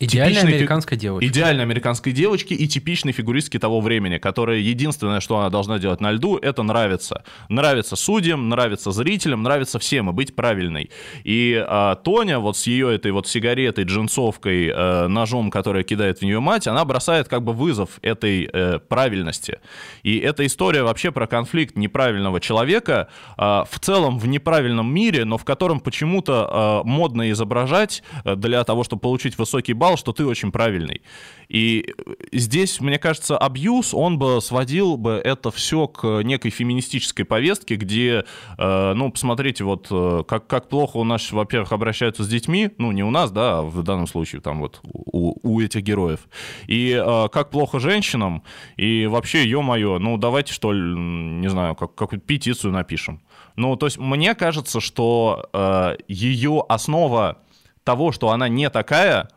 э, 0.00 0.04
Идеальная 0.04 0.34
типичной 0.34 0.54
американская 0.54 0.98
девочка. 0.98 1.26
Идеальной 1.26 1.62
американской 1.64 2.12
девочки 2.12 2.54
и 2.54 2.68
типичной 2.68 3.12
фигуристки 3.12 3.58
того 3.58 3.80
времени, 3.80 4.18
которая 4.18 4.58
единственное, 4.58 5.20
что 5.20 5.38
она 5.38 5.50
должна 5.50 5.78
делать 5.78 6.00
на 6.00 6.12
льду, 6.12 6.36
это 6.36 6.62
нравится. 6.62 7.24
Нравится 7.48 7.96
судьям, 7.96 8.48
нравится 8.48 8.90
зрителям, 8.92 9.42
нравится 9.42 9.78
всем 9.78 10.10
и 10.10 10.12
быть 10.12 10.34
правильной. 10.34 10.90
И 11.24 11.62
а, 11.66 11.94
Тоня 11.96 12.38
вот 12.38 12.56
с 12.56 12.66
ее 12.66 12.94
этой 12.94 13.12
вот 13.12 13.26
сигаретой, 13.28 13.84
джинсовкой, 13.84 14.68
э, 14.68 15.06
ножом, 15.08 15.50
который 15.50 15.84
кидает 15.84 16.18
в 16.18 16.22
нее 16.22 16.40
мать, 16.40 16.66
она 16.66 16.84
бросает 16.84 17.28
как 17.28 17.42
бы 17.42 17.52
вызов 17.52 17.98
этой 18.02 18.48
э, 18.52 18.78
правильности. 18.78 19.58
И 20.02 20.18
эта 20.18 20.44
история 20.46 20.82
вообще 20.82 21.10
про 21.10 21.26
конфликт 21.26 21.76
неправильного 21.76 22.40
человека 22.40 23.08
а, 23.36 23.64
в 23.70 23.78
целом 23.80 24.18
в 24.18 24.26
неправильном 24.26 24.92
мире, 24.92 25.24
но 25.24 25.38
в 25.38 25.44
котором 25.44 25.80
почему-то 25.80 26.48
а, 26.50 26.82
модно 26.84 27.30
изображать 27.30 28.02
э, 28.24 28.36
для 28.36 28.62
того, 28.64 28.84
чтобы 28.84 29.00
получить 29.00 29.38
высокий 29.38 29.72
балл, 29.72 29.85
что 29.94 30.12
ты 30.12 30.26
очень 30.26 30.50
правильный. 30.50 31.02
И 31.48 31.94
здесь, 32.32 32.80
мне 32.80 32.98
кажется, 32.98 33.38
абьюз, 33.38 33.94
он 33.94 34.18
бы 34.18 34.40
сводил 34.40 34.96
бы 34.96 35.12
это 35.12 35.50
все 35.50 35.86
к 35.86 36.22
некой 36.22 36.50
феминистической 36.50 37.24
повестке, 37.24 37.76
где, 37.76 38.24
э, 38.58 38.92
ну, 38.94 39.12
посмотрите, 39.12 39.62
вот 39.62 39.86
э, 39.90 40.24
как, 40.26 40.48
как 40.48 40.68
плохо 40.68 40.96
у 40.96 41.04
нас, 41.04 41.30
во-первых, 41.30 41.70
обращаются 41.70 42.24
с 42.24 42.28
детьми, 42.28 42.70
ну, 42.78 42.90
не 42.90 43.04
у 43.04 43.10
нас, 43.10 43.30
да, 43.30 43.58
а 43.58 43.62
в 43.62 43.82
данном 43.84 44.08
случае 44.08 44.40
там 44.40 44.60
вот 44.60 44.80
у, 44.82 45.38
у 45.42 45.60
этих 45.60 45.82
героев, 45.82 46.20
и 46.66 46.90
э, 46.90 47.28
как 47.30 47.50
плохо 47.50 47.78
женщинам, 47.78 48.42
и 48.76 49.06
вообще, 49.06 49.46
ё-моё, 49.46 49.98
ну, 50.00 50.16
давайте, 50.16 50.52
что 50.52 50.72
ли, 50.72 50.82
не 50.82 51.48
знаю, 51.48 51.76
как, 51.76 51.94
какую-то 51.94 52.26
петицию 52.26 52.72
напишем. 52.72 53.20
Ну, 53.54 53.76
то 53.76 53.86
есть 53.86 53.98
мне 53.98 54.34
кажется, 54.34 54.80
что 54.80 55.48
э, 55.52 55.96
ее 56.08 56.64
основа 56.68 57.38
того, 57.84 58.10
что 58.12 58.30
она 58.30 58.48
не 58.48 58.68
такая, 58.68 59.22
э, 59.22 59.35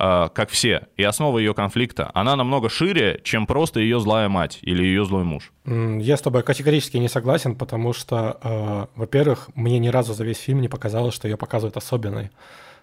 как 0.00 0.48
все, 0.48 0.86
и 0.96 1.02
основа 1.02 1.38
ее 1.38 1.52
конфликта, 1.52 2.10
она 2.14 2.34
намного 2.34 2.68
шире, 2.70 3.20
чем 3.22 3.46
просто 3.46 3.80
ее 3.80 4.00
злая 4.00 4.28
мать 4.28 4.58
или 4.62 4.82
ее 4.82 5.04
злой 5.04 5.24
муж. 5.24 5.52
Я 5.66 6.16
с 6.16 6.22
тобой 6.22 6.42
категорически 6.42 6.96
не 6.96 7.08
согласен, 7.08 7.54
потому 7.54 7.92
что, 7.92 8.38
э, 8.42 8.86
во-первых, 8.96 9.50
мне 9.54 9.78
ни 9.78 9.88
разу 9.88 10.14
за 10.14 10.24
весь 10.24 10.38
фильм 10.38 10.60
не 10.60 10.68
показалось, 10.68 11.14
что 11.14 11.28
ее 11.28 11.36
показывают 11.36 11.76
особенной. 11.76 12.30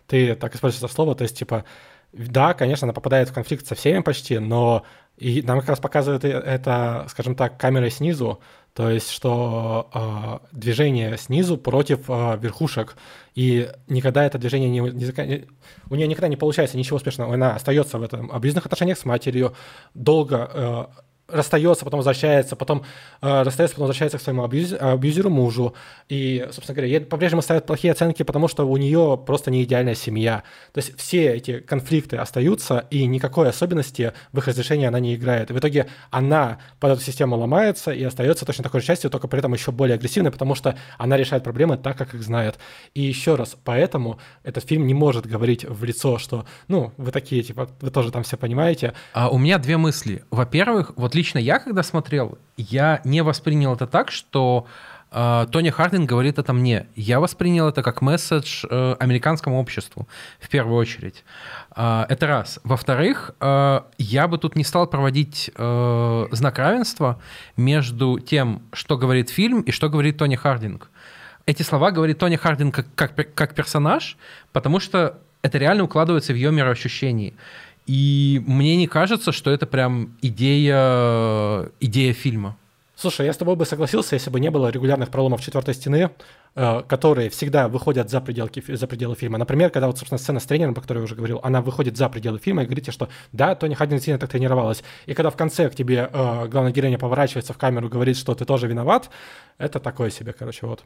Ты 0.05 0.35
так 0.35 0.55
используешь 0.55 0.83
это 0.83 0.93
слово, 0.93 1.15
то 1.15 1.23
есть, 1.23 1.37
типа, 1.37 1.65
да, 2.13 2.53
конечно, 2.53 2.85
она 2.85 2.93
попадает 2.93 3.29
в 3.29 3.33
конфликт 3.33 3.65
со 3.65 3.75
всеми 3.75 4.01
почти, 4.01 4.39
но 4.39 4.83
и 5.17 5.41
нам 5.41 5.59
как 5.59 5.69
раз 5.69 5.79
показывают 5.79 6.23
и- 6.25 6.29
это, 6.29 7.05
скажем 7.09 7.35
так, 7.35 7.57
камерой 7.59 7.91
снизу, 7.91 8.39
то 8.73 8.89
есть, 8.91 9.09
что 9.09 9.89
э, 9.93 10.55
движение 10.55 11.17
снизу 11.17 11.57
против 11.57 12.09
э, 12.09 12.37
верхушек, 12.39 12.95
и 13.33 13.69
никогда 13.87 14.23
это 14.23 14.37
движение 14.37 14.69
не, 14.69 14.79
не 14.79 15.47
у 15.89 15.95
нее 15.95 16.07
никогда 16.07 16.27
не 16.27 16.37
получается 16.37 16.77
ничего 16.77 16.97
успешного, 16.97 17.33
она 17.33 17.55
остается 17.55 17.97
в 17.97 18.03
этом 18.03 18.31
абьюзных 18.31 18.65
отношениях 18.65 18.99
с 18.99 19.05
матерью, 19.05 19.55
долго 19.95 20.49
э, 20.53 20.85
расстается, 21.27 21.85
потом 21.85 21.99
возвращается, 21.99 22.55
потом 22.55 22.83
э, 23.21 23.41
расстается, 23.43 23.75
потом 23.75 23.87
возвращается 23.87 24.17
к 24.17 24.21
своему 24.21 24.43
абьюз- 24.45 24.75
абьюзеру 24.75 25.29
мужу. 25.29 25.73
И, 26.09 26.47
собственно 26.51 26.75
говоря, 26.75 26.87
ей 26.91 26.99
по-прежнему 27.01 27.41
ставят 27.41 27.65
плохие 27.65 27.91
оценки, 27.91 28.23
потому 28.23 28.47
что 28.47 28.67
у 28.67 28.77
нее 28.77 29.19
просто 29.25 29.51
не 29.51 29.63
идеальная 29.63 29.95
семья. 29.95 30.43
То 30.73 30.79
есть 30.79 30.97
все 30.97 31.33
эти 31.33 31.59
конфликты 31.59 32.17
остаются, 32.17 32.85
и 32.89 33.05
никакой 33.05 33.49
особенности 33.49 34.13
в 34.31 34.37
их 34.39 34.47
разрешении 34.47 34.85
она 34.85 34.99
не 34.99 35.15
играет. 35.15 35.51
И 35.51 35.53
в 35.53 35.59
итоге 35.59 35.87
она 36.11 36.59
под 36.79 36.93
эту 36.93 37.01
систему 37.01 37.35
ломается 37.37 37.91
и 37.91 38.03
остается 38.03 38.45
точно 38.45 38.63
такой 38.63 38.81
же 38.81 38.87
частью, 38.87 39.09
только 39.09 39.27
при 39.27 39.39
этом 39.39 39.53
еще 39.53 39.71
более 39.71 39.95
агрессивной, 39.95 40.31
потому 40.31 40.55
что 40.55 40.77
она 40.97 41.17
решает 41.17 41.43
проблемы 41.43 41.77
так, 41.77 41.97
как 41.97 42.13
их 42.13 42.23
знает. 42.23 42.57
И 42.93 43.01
еще 43.01 43.35
раз, 43.35 43.57
поэтому 43.63 44.19
этот 44.43 44.67
фильм 44.67 44.87
не 44.87 44.93
может 44.93 45.25
говорить 45.25 45.65
в 45.65 45.83
лицо, 45.83 46.17
что, 46.17 46.45
ну, 46.67 46.93
вы 46.97 47.11
такие, 47.11 47.43
типа, 47.43 47.69
вы 47.81 47.91
тоже 47.91 48.11
там 48.11 48.23
все 48.23 48.37
понимаете, 48.37 48.93
А 49.13 49.29
у 49.29 49.37
меня 49.37 49.57
две 49.57 49.77
мысли. 49.77 50.23
Во-первых, 50.31 50.93
вот 50.95 51.15
лично 51.17 51.39
я, 51.39 51.59
когда 51.59 51.83
смотрел, 51.83 52.37
я 52.57 53.01
не 53.03 53.23
воспринял 53.23 53.73
это 53.73 53.87
так, 53.87 54.11
что 54.11 54.67
э, 55.11 55.47
Тони 55.51 55.71
Хардин 55.71 56.05
говорит 56.05 56.37
это 56.37 56.53
мне. 56.53 56.85
Я 56.95 57.19
воспринял 57.19 57.67
это 57.67 57.81
как 57.81 58.01
месседж 58.01 58.65
э, 58.69 58.95
американскому 58.99 59.59
обществу, 59.59 60.07
в 60.39 60.47
первую 60.47 60.77
очередь. 60.77 61.23
А, 61.71 62.05
это 62.09 62.27
раз. 62.27 62.59
Во-вторых, 62.63 63.31
э, 63.39 63.81
я 63.97 64.27
бы 64.27 64.37
тут 64.37 64.55
не 64.55 64.63
стал 64.63 64.87
проводить 64.87 65.51
э, 65.55 66.25
знак 66.31 66.59
равенства 66.59 67.19
между 67.57 68.19
тем, 68.19 68.61
что 68.71 68.97
говорит 68.97 69.29
фильм 69.29 69.61
и 69.61 69.71
что 69.71 69.89
говорит 69.89 70.17
Тони 70.17 70.35
Хардинг. 70.35 70.89
Эти 71.47 71.63
слова 71.63 71.91
говорит 71.91 72.19
Тони 72.19 72.35
Хардинг 72.35 72.75
как, 72.75 73.15
как, 73.15 73.33
как 73.33 73.55
персонаж, 73.55 74.17
потому 74.51 74.79
что 74.79 75.17
это 75.41 75.57
реально 75.57 75.83
укладывается 75.83 76.33
в 76.33 76.35
ее 76.35 76.51
мироощущении. 76.51 77.33
И 77.87 78.43
мне 78.45 78.75
не 78.75 78.87
кажется, 78.87 79.31
что 79.31 79.49
это 79.49 79.65
прям 79.65 80.17
идея, 80.21 81.71
идея 81.79 82.13
фильма. 82.13 82.57
Слушай, 82.97 83.27
я 83.27 83.33
с 83.33 83.37
тобой 83.37 83.55
бы 83.55 83.63
согласился, 83.65 84.15
если 84.15 84.31
бы 84.31 84.39
не 84.39 84.49
было 84.49 84.69
регулярных 84.69 85.09
проломов 85.09 85.39
четвертой 85.39 85.75
стены, 85.75 86.09
э, 86.55 86.81
которые 86.87 87.29
всегда 87.29 87.67
выходят 87.67 88.09
за, 88.09 88.19
пределки, 88.19 88.63
за 88.67 88.87
пределы 88.87 89.15
фильма. 89.15 89.37
Например, 89.37 89.69
когда 89.69 89.85
вот, 89.85 89.99
собственно, 89.99 90.17
сцена 90.17 90.39
с 90.39 90.45
тренером, 90.45 90.73
про 90.73 90.81
которую 90.81 91.03
я 91.03 91.05
уже 91.05 91.13
говорил, 91.13 91.39
она 91.43 91.61
выходит 91.61 91.95
за 91.95 92.09
пределы 92.09 92.39
фильма 92.39 92.63
и 92.63 92.65
говорите, 92.65 92.91
что 92.91 93.07
да, 93.31 93.53
Тони 93.53 93.75
Хаддин 93.75 94.01
сильно 94.01 94.19
так 94.19 94.31
тренировалась. 94.31 94.83
И 95.05 95.13
когда 95.13 95.29
в 95.29 95.37
конце 95.37 95.69
к 95.69 95.75
тебе 95.75 96.09
э, 96.11 96.47
главная 96.47 96.71
героиня 96.71 96.97
поворачивается 96.97 97.53
в 97.53 97.57
камеру 97.59 97.87
и 97.87 97.91
говорит, 97.91 98.17
что 98.17 98.33
ты 98.33 98.45
тоже 98.45 98.67
виноват, 98.67 99.11
это 99.59 99.79
такое 99.79 100.09
себе, 100.09 100.33
короче, 100.33 100.65
вот. 100.65 100.83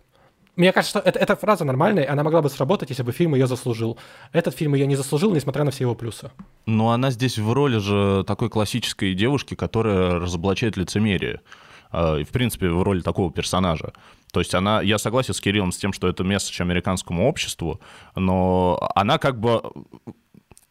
Мне 0.56 0.74
кажется, 0.74 1.00
что 1.00 1.10
это, 1.10 1.18
эта 1.18 1.36
фраза 1.36 1.64
нормальная, 1.64 2.12
она 2.12 2.24
могла 2.24 2.42
бы 2.42 2.50
сработать, 2.50 2.90
если 2.90 3.04
бы 3.04 3.12
фильм 3.12 3.36
ее 3.36 3.48
заслужил. 3.48 3.98
Этот 4.34 4.56
фильм 4.56 4.76
ее 4.76 4.86
не 4.86 4.96
заслужил, 4.96 5.34
несмотря 5.34 5.64
на 5.64 5.72
все 5.72 5.86
его 5.86 5.96
плюсы. 5.96 6.32
Но 6.66 6.92
она 6.92 7.12
здесь 7.12 7.38
в 7.38 7.52
роли 7.54 7.78
же 7.78 8.24
такой 8.28 8.50
классической 8.50 9.14
девушки, 9.14 9.56
которая 9.56 10.20
разоблачает 10.20 10.78
лицемерие. 10.78 11.40
Э, 11.92 12.24
в 12.24 12.30
принципе, 12.30 12.70
в 12.70 12.84
роли 12.84 13.02
такого 13.02 13.32
персонажа. 13.32 13.94
То 14.32 14.40
есть 14.40 14.56
она, 14.56 14.82
я 14.82 14.98
согласен 14.98 15.34
с 15.34 15.42
Кириллом 15.42 15.72
с 15.72 15.78
тем, 15.78 15.94
что 15.94 16.08
это 16.08 16.24
месседж 16.24 16.62
американскому 16.62 17.28
обществу, 17.28 17.82
но 18.16 18.92
она 18.96 19.18
как 19.18 19.40
бы 19.40 19.62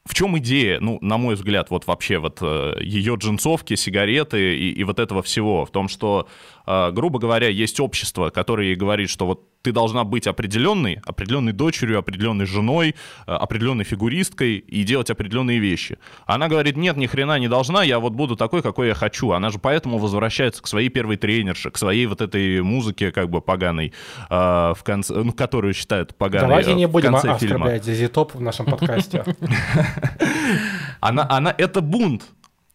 в 0.07 0.15
чем 0.15 0.39
идея, 0.39 0.81
ну, 0.81 0.99
на 1.03 1.19
мой 1.19 1.35
взгляд, 1.35 1.69
вот 1.69 1.87
вообще 1.87 2.19
вот 2.19 2.39
э, 2.41 2.77
ее 2.81 3.17
джинсовки, 3.17 3.75
сигареты 3.77 4.57
и, 4.57 4.71
и 4.71 4.85
вот 4.85 4.99
этого 4.99 5.23
всего? 5.23 5.67
В 5.67 5.71
том, 5.71 5.89
что, 5.89 6.27
э, 6.67 6.91
грубо 6.91 7.19
говоря, 7.19 7.49
есть 7.49 7.79
общество, 7.81 8.31
которое 8.31 8.69
ей 8.69 8.77
говорит, 8.77 9.11
что 9.11 9.27
вот 9.27 9.47
ты 9.61 9.73
должна 9.73 10.05
быть 10.05 10.27
определенной, 10.27 11.03
определенной 11.05 11.53
дочерью, 11.53 11.99
определенной 11.99 12.47
женой, 12.47 12.95
э, 13.27 13.31
определенной 13.31 13.85
фигуристкой 13.85 14.57
и 14.57 14.85
делать 14.85 15.11
определенные 15.11 15.59
вещи. 15.59 15.99
Она 16.25 16.49
говорит, 16.49 16.79
нет, 16.79 16.97
ни 16.97 17.05
хрена 17.07 17.39
не 17.39 17.49
должна, 17.49 17.83
я 17.83 17.99
вот 17.99 18.15
буду 18.15 18.37
такой, 18.37 18.63
какой 18.63 18.89
я 18.89 18.95
хочу. 18.95 19.33
Она 19.33 19.51
же 19.51 19.59
поэтому 19.59 19.99
возвращается 19.99 20.63
к 20.63 20.67
своей 20.67 20.89
первой 20.89 21.19
тренерше, 21.19 21.71
к 21.71 21.77
своей 21.77 22.07
вот 22.07 22.23
этой 22.23 22.63
музыке 22.63 23.13
как 23.13 23.29
бы 23.29 23.43
поганой, 23.43 23.93
в 24.31 24.79
конце, 24.83 25.13
ну, 25.13 25.33
которую 25.33 25.75
считают 25.75 26.17
поганой 26.17 26.49
Давайте 26.49 26.75
не 26.75 26.87
будем 26.87 27.15
оскорблять 27.15 27.85
Зизи 27.85 28.09
Топ 28.09 28.35
в 28.35 28.41
нашем 28.41 28.65
подкасте. 28.65 29.25
Она, 31.01 31.27
она, 31.31 31.55
это 31.57 31.81
бунт. 31.81 32.25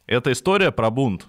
Это 0.08 0.32
история 0.32 0.72
про 0.72 0.90
бунт 0.90 1.28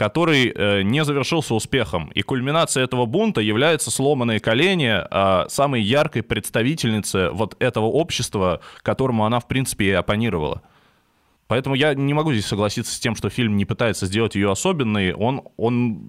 который 0.00 0.48
э, 0.48 0.80
не 0.80 1.04
завершился 1.04 1.54
успехом. 1.54 2.10
И 2.14 2.22
кульминацией 2.22 2.84
этого 2.84 3.04
бунта 3.04 3.42
является 3.42 3.90
сломанные 3.90 4.40
колени 4.40 4.94
э, 4.98 5.48
самой 5.50 5.82
яркой 5.82 6.22
представительницы 6.22 7.28
вот 7.32 7.54
этого 7.58 7.84
общества, 7.84 8.62
которому 8.80 9.26
она, 9.26 9.40
в 9.40 9.46
принципе, 9.46 9.84
и 9.84 9.90
оппонировала. 9.90 10.62
Поэтому 11.48 11.74
я 11.74 11.92
не 11.92 12.14
могу 12.14 12.32
здесь 12.32 12.46
согласиться 12.46 12.94
с 12.94 12.98
тем, 12.98 13.14
что 13.14 13.28
фильм 13.28 13.58
не 13.58 13.66
пытается 13.66 14.06
сделать 14.06 14.36
ее 14.36 14.50
особенной. 14.50 15.12
Он, 15.12 15.42
он 15.58 16.08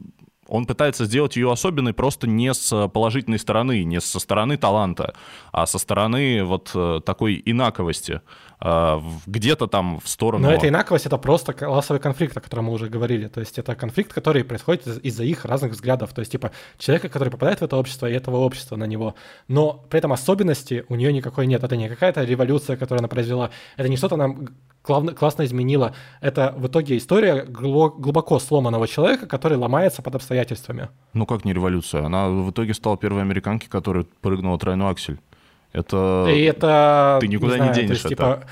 он 0.52 0.66
пытается 0.66 1.06
сделать 1.06 1.38
ее 1.38 1.49
особенной 1.49 1.93
просто 1.93 2.28
не 2.28 2.54
с 2.54 2.89
положительной 2.89 3.39
стороны, 3.39 3.84
не 3.86 4.02
со 4.02 4.20
стороны 4.20 4.58
таланта, 4.58 5.14
а 5.54 5.66
со 5.66 5.80
стороны 5.80 6.43
вот 6.43 6.72
э, 6.76 6.99
такой 7.06 7.41
инаковости. 7.45 8.22
А, 8.64 9.02
где-то 9.26 9.68
там 9.68 9.99
в 9.99 10.08
сторону... 10.10 10.47
Но 10.47 10.54
эта 10.54 10.68
инаковость— 10.68 11.06
это 11.08 11.18
просто 11.18 11.54
классовый 11.54 12.02
конфликт, 12.02 12.36
о 12.36 12.41
котором 12.41 12.66
мы 12.66 12.74
уже 12.74 12.89
говорили. 12.89 13.28
То 13.28 13.39
есть 13.39 13.58
это 13.58 13.76
конфликт, 13.76 14.14
который 14.14 14.43
происходит 14.43 14.86
из-за 14.88 15.24
их 15.24 15.45
разных 15.45 15.72
взглядов. 15.72 16.14
То 16.14 16.20
есть 16.20 16.34
типа 16.34 16.52
человека, 16.78 17.08
который 17.08 17.30
попадает 17.32 17.62
в 17.62 17.64
это 17.64 17.78
общество, 17.78 18.08
и 18.08 18.14
этого 18.14 18.38
общества 18.38 18.76
на 18.76 18.86
него. 18.86 19.16
Но 19.47 19.86
при 19.89 19.99
этом 19.99 20.12
особенности 20.12 20.86
у 20.89 20.95
нее 20.95 21.14
никакой 21.14 21.47
нет. 21.47 21.64
Это 21.64 21.78
не 21.78 21.89
какая-то 21.89 22.24
революция, 22.24 22.76
которую 22.76 22.99
она 22.99 23.08
произвела. 23.08 23.52
Это 23.78 23.88
не 23.89 23.97
что-то 23.97 24.18
нам 24.18 24.49
главно, 24.84 25.13
классно 25.13 25.45
изменило. 25.45 25.93
Это 26.21 26.53
в 26.57 26.67
итоге 26.67 26.97
история 26.97 27.43
глубоко 27.43 28.39
сломанного 28.39 28.88
человека, 28.88 29.27
который 29.27 29.57
ломается 29.57 30.01
под 30.01 30.15
обстоятельствами. 30.15 30.89
Ну 31.13 31.25
как 31.25 31.45
не 31.45 31.53
революция? 31.53 32.05
Она 32.05 32.29
в 32.29 32.51
итоге 32.51 32.73
стала 32.73 32.97
первой 32.97 33.21
американкой, 33.21 33.69
которая 33.69 34.05
прыгнула 34.21 34.57
тройной 34.57 34.89
аксель. 34.89 35.19
Это... 35.73 36.27
И 36.29 36.41
это... 36.41 37.17
Ты 37.21 37.27
никуда 37.27 37.53
не, 37.53 37.57
знаю, 37.57 37.73
денешь 37.73 37.89
есть, 37.91 38.05
это. 38.05 38.09
Типа, 38.09 38.43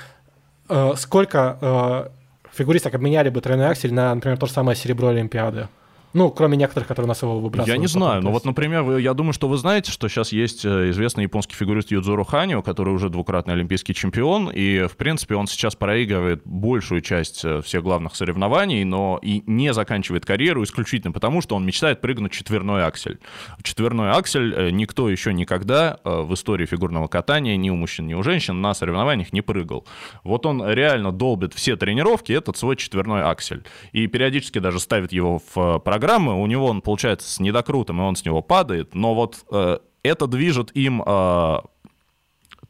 э, 0.69 0.93
сколько 0.95 1.57
э, 1.61 2.09
фигуристок 2.53 2.95
обменяли 2.95 3.29
бы 3.29 3.41
тройной 3.41 3.67
аксель 3.67 3.93
на, 3.93 4.15
например, 4.15 4.37
то 4.37 4.45
же 4.45 4.53
самое 4.53 4.77
серебро 4.77 5.09
Олимпиады? 5.09 5.67
Ну, 6.13 6.31
кроме 6.31 6.57
некоторых, 6.57 6.87
которые 6.87 7.05
у 7.05 7.09
нас 7.09 7.21
его 7.21 7.39
выбрасывают. 7.39 7.67
Я 7.67 7.77
не 7.77 7.87
знаю, 7.87 8.23
но 8.23 8.31
вот, 8.31 8.43
например, 8.43 8.97
я 8.97 9.13
думаю, 9.13 9.33
что 9.33 9.47
вы 9.47 9.57
знаете, 9.57 9.91
что 9.91 10.07
сейчас 10.07 10.31
есть 10.31 10.65
э, 10.65 10.89
известный 10.89 11.23
японский 11.23 11.55
фигурист 11.55 11.91
Юдзуру 11.91 12.23
Ханио, 12.23 12.63
который 12.63 12.93
уже 12.93 13.09
двукратный 13.09 13.53
олимпийский 13.53 13.93
чемпион, 13.93 14.49
и, 14.49 14.87
в 14.87 14.97
принципе, 14.97 15.35
он 15.35 15.45
сейчас 15.45 15.75
проигрывает 15.75 16.41
большую 16.45 17.01
часть 17.01 17.45
э, 17.45 17.61
всех 17.61 17.83
главных 17.83 18.15
соревнований, 18.15 18.83
но 18.83 19.19
и 19.21 19.43
не 19.45 19.71
заканчивает 19.71 20.25
карьеру 20.25 20.63
исключительно 20.63 21.11
потому, 21.11 21.41
что 21.41 21.55
он 21.55 21.63
мечтает 21.65 22.01
прыгнуть 22.01 22.31
четверной 22.31 22.85
аксель. 22.85 23.19
Четверной 23.61 24.09
аксель 24.09 24.53
э, 24.55 24.69
никто 24.71 25.09
еще 25.09 25.31
никогда 25.31 25.99
в 26.03 26.33
истории 26.33 26.65
фигурного 26.65 27.07
катания 27.07 27.55
ни 27.55 27.69
у 27.69 27.75
мужчин, 27.75 28.07
ни 28.07 28.15
у 28.15 28.23
женщин 28.23 28.61
на 28.61 28.73
соревнованиях 28.73 29.31
не 29.31 29.41
прыгал. 29.41 29.85
Вот 30.23 30.45
он 30.45 30.67
реально 30.67 31.11
долбит 31.11 31.53
все 31.53 31.75
тренировки 31.75 32.31
этот 32.31 32.57
свой 32.57 32.75
четверной 32.77 33.21
аксель. 33.21 33.63
И 33.91 34.07
периодически 34.07 34.59
даже 34.59 34.79
ставит 34.79 35.11
его 35.11 35.39
в 35.53 35.79
программу 35.79 35.98
программы, 35.99 36.41
у 36.41 36.47
него 36.47 36.67
он 36.67 36.81
получается 36.81 37.29
с 37.29 37.39
недокрутом, 37.39 37.99
и 37.99 38.03
он 38.03 38.15
с 38.15 38.23
него 38.23 38.41
падает, 38.41 38.95
но 38.95 39.13
вот 39.13 39.35
э, 39.51 39.79
это 40.03 40.27
движет 40.27 40.71
им 40.73 41.01
э, 41.01 41.05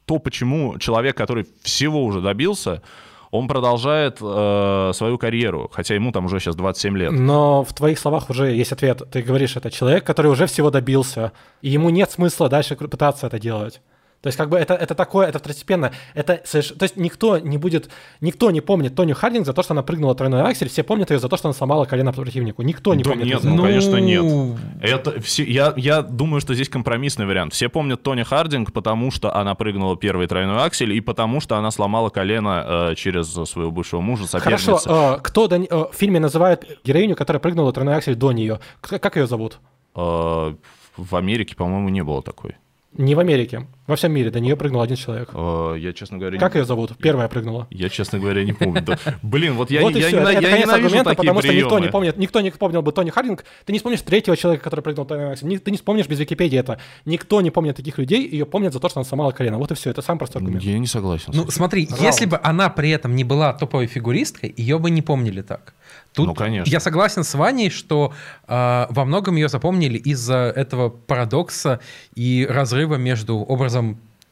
то, 0.06 0.20
почему 0.24 0.80
человек, 0.80 1.16
который 1.16 1.46
всего 1.62 2.04
уже 2.04 2.22
добился, 2.22 2.82
он 3.30 3.48
продолжает 3.48 4.18
э, 4.20 4.92
свою 4.96 5.20
карьеру, 5.20 5.70
хотя 5.72 5.94
ему 5.94 6.12
там 6.12 6.26
уже 6.26 6.40
сейчас 6.40 6.56
27 6.56 6.98
лет. 6.98 7.12
Но 7.12 7.64
в 7.64 7.72
твоих 7.74 8.00
словах 8.00 8.32
уже 8.32 8.52
есть 8.52 8.72
ответ. 8.72 9.04
Ты 9.12 9.22
говоришь, 9.22 9.56
это 9.56 9.70
человек, 9.70 10.04
который 10.04 10.32
уже 10.32 10.48
всего 10.48 10.72
добился, 10.72 11.32
и 11.62 11.70
ему 11.70 11.92
нет 11.92 12.10
смысла 12.10 12.50
дальше 12.50 12.76
пытаться 12.76 13.28
это 13.28 13.38
делать. 13.38 13.82
То 14.22 14.28
есть 14.28 14.38
как 14.38 14.49
бы 14.49 14.57
это, 14.57 14.74
это 14.74 14.95
такое, 14.95 15.28
это 15.28 15.39
второстепенно. 15.39 15.91
Это, 16.13 16.41
то 16.51 16.57
есть 16.57 16.97
никто 16.97 17.38
не 17.38 17.57
будет, 17.57 17.89
никто 18.20 18.51
не 18.51 18.59
помнит 18.59 18.93
Тоню 18.93 19.15
Хардинг 19.15 19.45
за 19.45 19.53
то, 19.53 19.63
что 19.63 19.74
она 19.74 19.82
прыгнула 19.82 20.13
тройной 20.13 20.41
аксель, 20.41 20.67
все 20.67 20.84
помнят 20.84 21.09
ее 21.09 21.20
за 21.20 21.30
то, 21.30 21.38
что 21.38 21.47
она 21.47 21.53
сломала 21.53 21.86
колено 21.86 22.11
противнику. 22.11 22.61
Никто 22.61 22.93
не 22.93 23.03
да 23.03 23.11
помнит. 23.11 23.28
Нет, 23.28 23.43
ну, 23.43 23.63
конечно, 23.63 23.95
нет. 23.97 24.59
Это 24.82 25.22
все, 25.22 25.43
я, 25.45 25.74
я 25.78 26.01
думаю, 26.01 26.41
что 26.41 26.53
здесь 26.53 26.67
компромиссный 26.67 27.26
вариант. 27.26 27.53
Все 27.53 27.70
помнят 27.70 28.03
Тони 28.03 28.24
Хардинг, 28.24 28.74
потому 28.74 29.09
что 29.11 29.34
она 29.34 29.55
прыгнула 29.55 29.95
первый 29.95 30.28
тройной 30.28 30.65
аксель 30.65 30.91
и 30.93 30.99
потому 30.99 31.39
что 31.39 31.55
она 31.55 31.72
сломала 31.72 32.09
колено 32.09 32.89
э, 32.91 32.95
через 32.95 33.32
своего 33.32 33.72
бывшего 33.72 34.01
мужа, 34.01 34.28
соперницу. 34.28 34.78
Хорошо, 34.78 35.15
э, 35.15 35.22
кто 35.22 35.47
до, 35.47 35.55
э, 35.55 35.67
в 35.70 35.91
фильме 35.93 36.20
называет 36.20 36.80
героиню, 36.84 37.15
которая 37.15 37.39
прыгнула 37.39 37.72
тройной 37.72 37.95
аксель 37.95 38.15
до 38.15 38.34
нее? 38.34 38.59
Как 38.82 39.15
ее 39.15 39.28
зовут? 39.28 39.59
Э, 39.95 40.53
в 40.97 41.15
Америке, 41.15 41.55
по-моему, 41.55 41.88
не 41.88 42.03
было 42.03 42.22
такой. 42.22 42.55
Не 42.93 43.15
в 43.15 43.20
Америке. 43.20 43.67
Во 43.90 43.96
всем 43.96 44.12
мире 44.12 44.30
до 44.30 44.40
нее 44.40 44.56
прыгнул 44.56 44.82
один 44.82 44.96
человек. 44.96 45.32
О, 45.34 45.74
я, 45.74 45.94
честно 45.94 46.20
говоря... 46.20 46.38
Как 46.38 46.54
не... 46.54 46.60
ее 46.60 46.66
зовут? 46.66 46.96
Первая 47.00 47.28
прыгнула. 47.28 47.66
Я, 47.72 47.90
честно 47.90 48.20
говоря, 48.20 48.44
не 48.44 48.54
помню. 48.54 48.86
Блин, 49.24 49.56
вот 49.56 49.72
я, 49.72 49.82
вот 49.82 49.96
я, 49.96 50.10
я, 50.10 50.30
я, 50.30 50.40
я 50.42 50.58
ненавижу 50.60 51.04
такие 51.04 51.16
потому 51.16 51.42
что 51.42 51.52
никто 51.52 51.80
не 51.80 51.88
помнит, 51.88 52.16
никто 52.18 52.40
не 52.40 52.52
помнил 52.52 52.84
бы 52.84 52.92
Тони 52.92 53.10
Хардинг. 53.10 53.44
Ты 53.66 53.74
не 53.74 53.80
вспомнишь 53.80 54.02
третьего 54.02 54.38
человека, 54.38 54.64
который 54.64 54.82
прыгнул 54.82 55.08
Ты 55.08 55.72
не 55.72 55.78
вспомнишь 55.78 56.08
без 56.08 56.20
Википедии 56.20 56.60
это. 56.60 56.80
Никто 57.06 57.42
не 57.42 57.50
помнит 57.50 57.78
таких 57.78 57.98
людей, 57.98 58.30
ее 58.30 58.46
помнят 58.46 58.74
за 58.74 58.80
то, 58.80 58.90
что 58.90 59.00
она 59.00 59.06
сломала 59.06 59.32
колено. 59.32 59.58
Вот 59.58 59.72
и 59.72 59.74
все, 59.74 59.90
это 59.90 60.04
сам 60.04 60.20
простой 60.20 60.44
аргумент. 60.44 60.64
Я 60.64 60.78
не 60.78 60.86
согласен. 60.86 61.34
Ну, 61.34 61.50
смотри, 61.50 61.88
Раунд. 61.88 62.04
если 62.04 62.28
бы 62.28 62.40
она 62.44 62.70
при 62.70 62.92
этом 62.92 63.16
не 63.16 63.24
была 63.24 63.54
топовой 63.54 63.88
фигуристкой, 63.88 64.54
ее 64.56 64.78
бы 64.78 64.92
не 64.92 65.02
помнили 65.02 65.42
так. 65.42 65.74
Тут 66.14 66.28
ну, 66.28 66.34
конечно. 66.36 66.70
я 66.70 66.80
согласен 66.80 67.24
с 67.24 67.34
Ваней, 67.34 67.70
что 67.70 68.14
э, 68.48 68.86
во 68.90 69.06
многом 69.06 69.36
ее 69.36 69.50
запомнили 69.50 69.98
из-за 69.98 70.54
этого 70.56 70.90
парадокса 70.90 71.80
и 72.16 72.48
разрыва 72.50 72.96
между 72.96 73.38
образом 73.38 73.79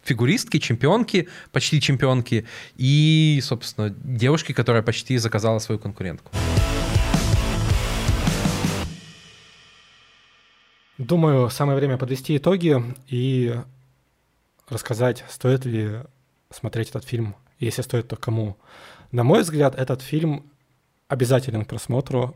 фигуристки, 0.03 0.59
чемпионки, 0.59 1.27
почти 1.51 1.81
чемпионки, 1.81 2.45
и, 2.77 3.39
собственно, 3.43 3.89
девушки, 3.89 4.53
которая 4.53 4.81
почти 4.81 5.17
заказала 5.17 5.59
свою 5.59 5.79
конкурентку. 5.79 6.31
Думаю, 10.97 11.49
самое 11.49 11.77
время 11.77 11.97
подвести 11.97 12.37
итоги 12.37 12.81
и 13.07 13.55
рассказать, 14.67 15.23
стоит 15.29 15.65
ли 15.65 16.01
смотреть 16.49 16.89
этот 16.89 17.05
фильм, 17.05 17.35
если 17.59 17.83
стоит, 17.83 18.07
то 18.07 18.15
кому. 18.15 18.57
На 19.11 19.23
мой 19.23 19.41
взгляд, 19.41 19.75
этот 19.75 20.01
фильм 20.01 20.43
обязателен 21.07 21.65
к 21.65 21.67
просмотру. 21.67 22.35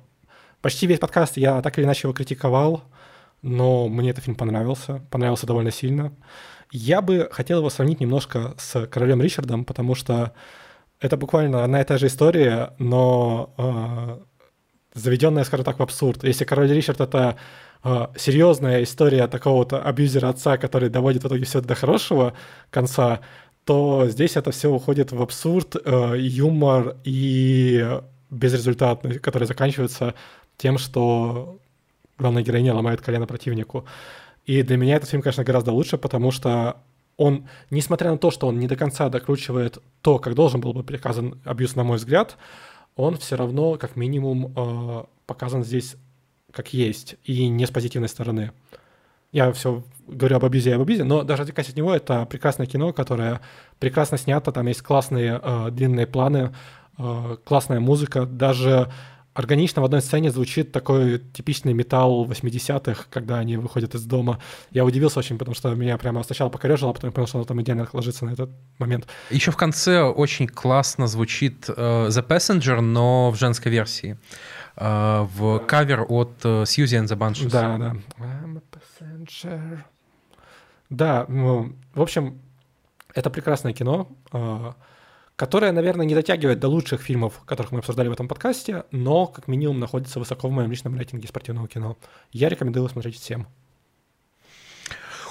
Почти 0.62 0.88
весь 0.88 1.00
подкаст 1.00 1.38
я 1.38 1.62
так 1.62 1.78
или 1.78 1.86
иначе 1.86 2.02
его 2.04 2.14
критиковал, 2.14 2.84
но 3.42 3.88
мне 3.88 4.12
этот 4.12 4.26
фильм 4.26 4.36
понравился, 4.36 5.02
понравился 5.10 5.48
довольно 5.48 5.72
сильно. 5.72 6.14
Я 6.72 7.02
бы 7.02 7.28
хотел 7.32 7.60
его 7.60 7.70
сравнить 7.70 8.00
немножко 8.00 8.56
с 8.58 8.88
«Королем 8.88 9.22
Ричардом», 9.22 9.66
потому 9.66 9.94
что 9.94 10.34
это 11.00 11.18
буквально 11.18 11.64
одна 11.64 11.82
и 11.82 11.84
та 11.84 11.98
же 11.98 12.08
история, 12.08 12.74
но 12.78 13.54
э, 13.58 14.20
заведенная, 14.94 15.44
скажем 15.44 15.66
так, 15.66 15.80
в 15.80 15.84
абсурд. 15.84 16.24
Если 16.24 16.46
«Король 16.46 16.72
Ричард»— 16.72 17.02
это 17.02 17.38
э, 17.84 18.08
серьезная 18.16 18.84
история 18.84 19.28
такого-то 19.28 19.82
абьюзера 19.82 20.30
отца, 20.30 20.58
который 20.58 20.90
доводит 20.90 21.24
в 21.24 21.28
итоге 21.28 21.44
все 21.44 21.60
до 21.60 21.76
хорошего 21.76 22.34
конца, 22.70 23.20
то 23.66 24.08
здесь 24.08 24.38
это 24.38 24.52
все 24.52 24.70
уходит 24.70 25.12
в 25.12 25.22
абсурд, 25.22 25.76
э, 25.76 26.16
юмор 26.18 26.96
и 27.04 28.00
безрезультатный, 28.30 29.20
который 29.20 29.46
заканчивается 29.46 30.14
тем, 30.58 30.78
что 30.78 31.60
главная 32.18 32.44
героиня 32.44 32.74
ломает 32.74 33.02
колено 33.02 33.28
противнику. 33.28 33.86
И 34.46 34.64
для 34.64 34.78
меня 34.78 34.96
этот 34.96 35.10
фильм, 35.10 35.22
конечно, 35.22 35.44
гораздо 35.44 35.72
лучше, 35.72 35.98
потому 35.98 36.32
что 36.32 36.78
он, 37.18 37.48
несмотря 37.70 38.12
на 38.12 38.18
то, 38.18 38.32
что 38.32 38.48
он 38.48 38.60
не 38.60 38.68
до 38.68 38.76
конца 38.76 39.10
докручивает 39.10 39.78
то, 40.02 40.18
как 40.18 40.34
должен 40.34 40.62
был 40.62 40.74
бы 40.74 40.84
приказан 40.84 41.40
абьюз, 41.46 41.76
на 41.76 41.84
мой 41.84 41.98
взгляд, 41.98 42.38
он 42.96 43.18
все 43.18 43.36
равно, 43.36 43.78
как 43.78 43.96
минимум, 43.96 44.54
э, 44.56 45.04
показан 45.26 45.64
здесь 45.64 45.96
как 46.52 46.74
есть, 46.74 47.16
и 47.24 47.48
не 47.48 47.66
с 47.66 47.70
позитивной 47.70 48.10
стороны. 48.10 48.52
Я 49.32 49.52
все 49.54 49.84
говорю 50.08 50.38
об 50.38 50.46
абьюзе 50.46 50.72
и 50.72 50.74
об 50.74 50.82
абьюзе, 50.82 51.04
но 51.04 51.24
даже 51.24 51.44
отвлекаясь 51.44 51.70
от 51.70 51.78
него, 51.78 51.94
это 51.94 52.26
прекрасное 52.26 52.66
кино, 52.66 52.92
которое 52.92 53.40
прекрасно 53.80 54.18
снято, 54.18 54.52
там 54.52 54.68
есть 54.68 54.82
классные 54.82 55.40
э, 55.42 55.70
длинные 55.72 56.08
планы, 56.08 56.54
э, 56.98 57.38
классная 57.46 57.80
музыка, 57.80 58.26
даже 58.26 58.92
органично 59.34 59.82
в 59.82 59.86
одной 59.86 60.02
сцене 60.02 60.32
звучит 60.32 60.72
такой 60.72 61.20
типичный 61.20 61.74
металл 61.74 62.26
80-х, 62.26 63.06
когда 63.10 63.40
они 63.40 63.58
выходят 63.58 63.96
из 63.96 64.06
дома. 64.06 64.40
Я 64.72 64.86
удивился 64.86 65.20
очень, 65.20 65.38
потому 65.38 65.56
что 65.56 65.74
меня 65.74 65.98
прямо 65.98 66.24
сначала 66.24 66.50
покорежило, 66.50 66.92
а 66.92 66.94
потом 66.94 67.10
я 67.10 67.14
понял, 67.14 67.28
что 67.28 67.38
оно 67.38 67.46
там 67.46 67.62
идеально 67.62 67.88
ложится 67.94 68.26
на 68.26 68.32
этот 68.32 68.50
момент. 68.80 69.08
Еще 69.30 69.52
в 69.52 69.58
конце 69.58 70.02
очень 70.02 70.48
классно 70.48 71.08
звучит 71.08 71.70
э, 71.70 71.74
The 72.10 72.28
Passenger, 72.28 72.82
но 72.82 73.32
в 73.32 73.38
женской 73.38 73.72
версии. 73.72 74.18
Э, 74.76 75.28
в 75.34 75.60
кавер 75.60 76.06
от 76.08 76.32
э, 76.44 76.64
Suzy 76.64 77.00
and 77.00 77.08
the 77.08 77.18
Banshees. 77.18 77.50
Да, 77.50 77.78
да. 77.78 77.96
I'm 78.20 78.58
a 78.58 78.62
passenger. 78.72 79.80
Да, 80.90 81.26
ну, 81.30 81.74
в 81.94 82.02
общем, 82.02 82.42
это 83.14 83.30
прекрасное 83.30 83.74
кино, 83.74 84.10
э, 84.34 84.74
которое, 85.42 85.72
наверное, 85.72 86.06
не 86.06 86.14
дотягивает 86.14 86.60
до 86.60 86.68
лучших 86.68 87.02
фильмов, 87.02 87.42
которых 87.48 87.72
мы 87.72 87.80
обсуждали 87.80 88.08
в 88.10 88.12
этом 88.12 88.28
подкасте, 88.28 88.84
но 88.92 89.26
как 89.26 89.48
минимум 89.48 89.80
находится 89.80 90.20
высоко 90.20 90.48
в 90.48 90.52
моем 90.52 90.70
личном 90.70 90.96
рейтинге 90.96 91.28
спортивного 91.28 91.68
кино. 91.68 91.98
Я 92.32 92.48
рекомендую 92.48 92.82
его 92.82 92.90
смотреть 92.90 93.16
всем. 93.16 93.48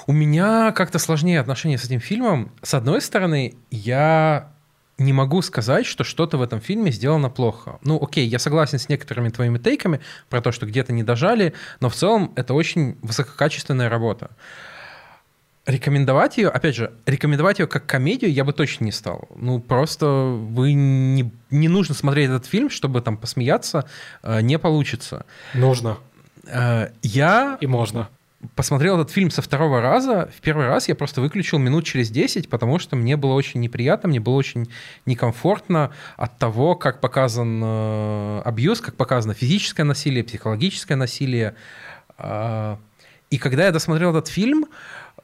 У 0.07 0.11
меня 0.11 0.73
как-то 0.73 0.99
сложнее 0.99 1.39
отношения 1.39 1.77
с 1.77 1.85
этим 1.85 2.01
фильмом. 2.01 2.51
С 2.61 2.73
одной 2.73 2.99
стороны, 2.99 3.53
я 3.69 4.51
не 4.97 5.13
могу 5.13 5.41
сказать, 5.41 5.85
что 5.85 6.03
что-то 6.03 6.37
в 6.37 6.41
этом 6.41 6.59
фильме 6.59 6.91
сделано 6.91 7.29
плохо. 7.29 7.79
Ну, 7.81 7.97
окей, 8.03 8.27
я 8.27 8.37
согласен 8.37 8.79
с 8.79 8.89
некоторыми 8.89 9.29
твоими 9.29 9.59
тейками 9.59 10.01
про 10.27 10.41
то, 10.41 10.51
что 10.51 10.65
где-то 10.65 10.91
не 10.91 11.03
дожали, 11.03 11.53
но 11.79 11.87
в 11.87 11.95
целом 11.95 12.33
это 12.35 12.53
очень 12.53 12.97
высококачественная 13.01 13.87
работа. 13.87 14.31
Рекомендовать 15.71 16.37
ее, 16.37 16.49
опять 16.49 16.75
же, 16.75 16.91
рекомендовать 17.05 17.59
ее 17.59 17.67
как 17.67 17.85
комедию 17.85 18.29
я 18.31 18.43
бы 18.43 18.51
точно 18.51 18.83
не 18.83 18.91
стал. 18.91 19.29
Ну, 19.35 19.59
просто 19.61 20.05
вы 20.05 20.73
не, 20.73 21.31
не 21.49 21.67
нужно 21.69 21.95
смотреть 21.95 22.29
этот 22.29 22.45
фильм, 22.45 22.69
чтобы 22.69 22.99
там 22.99 23.15
посмеяться, 23.15 23.85
э, 24.21 24.41
не 24.41 24.59
получится. 24.59 25.25
Нужно. 25.53 25.97
Э, 26.45 26.89
я 27.03 27.57
И 27.61 27.67
можно. 27.67 28.09
посмотрел 28.55 28.99
этот 28.99 29.13
фильм 29.13 29.31
со 29.31 29.41
второго 29.41 29.79
раза. 29.79 30.29
В 30.35 30.41
первый 30.41 30.67
раз 30.67 30.89
я 30.89 30.95
просто 30.95 31.21
выключил 31.21 31.57
минут 31.57 31.85
через 31.85 32.09
10, 32.09 32.49
потому 32.49 32.77
что 32.77 32.97
мне 32.97 33.15
было 33.15 33.33
очень 33.33 33.61
неприятно, 33.61 34.09
мне 34.09 34.19
было 34.19 34.35
очень 34.35 34.67
некомфортно 35.05 35.91
от 36.17 36.37
того, 36.37 36.75
как 36.75 36.99
показан 36.99 37.61
э, 37.63 38.41
абьюз, 38.43 38.81
как 38.81 38.95
показано 38.95 39.33
физическое 39.33 39.83
насилие, 39.85 40.25
психологическое 40.25 40.95
насилие. 40.95 41.55
Э, 42.17 42.75
и 43.29 43.37
когда 43.37 43.67
я 43.67 43.71
досмотрел 43.71 44.09
этот 44.09 44.27
фильм, 44.27 44.65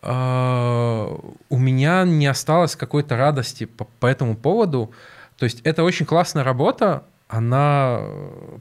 у 0.10 1.58
меня 1.58 2.04
не 2.06 2.28
осталось 2.28 2.76
какой-то 2.76 3.18
радости 3.18 3.66
по, 3.66 3.86
по 4.00 4.08
этому 4.08 4.36
поводу. 4.36 4.92
То 5.38 5.44
есть 5.44 5.62
это 5.66 5.84
очень 5.84 6.06
классная 6.06 6.44
работа, 6.44 7.04
она 7.28 8.02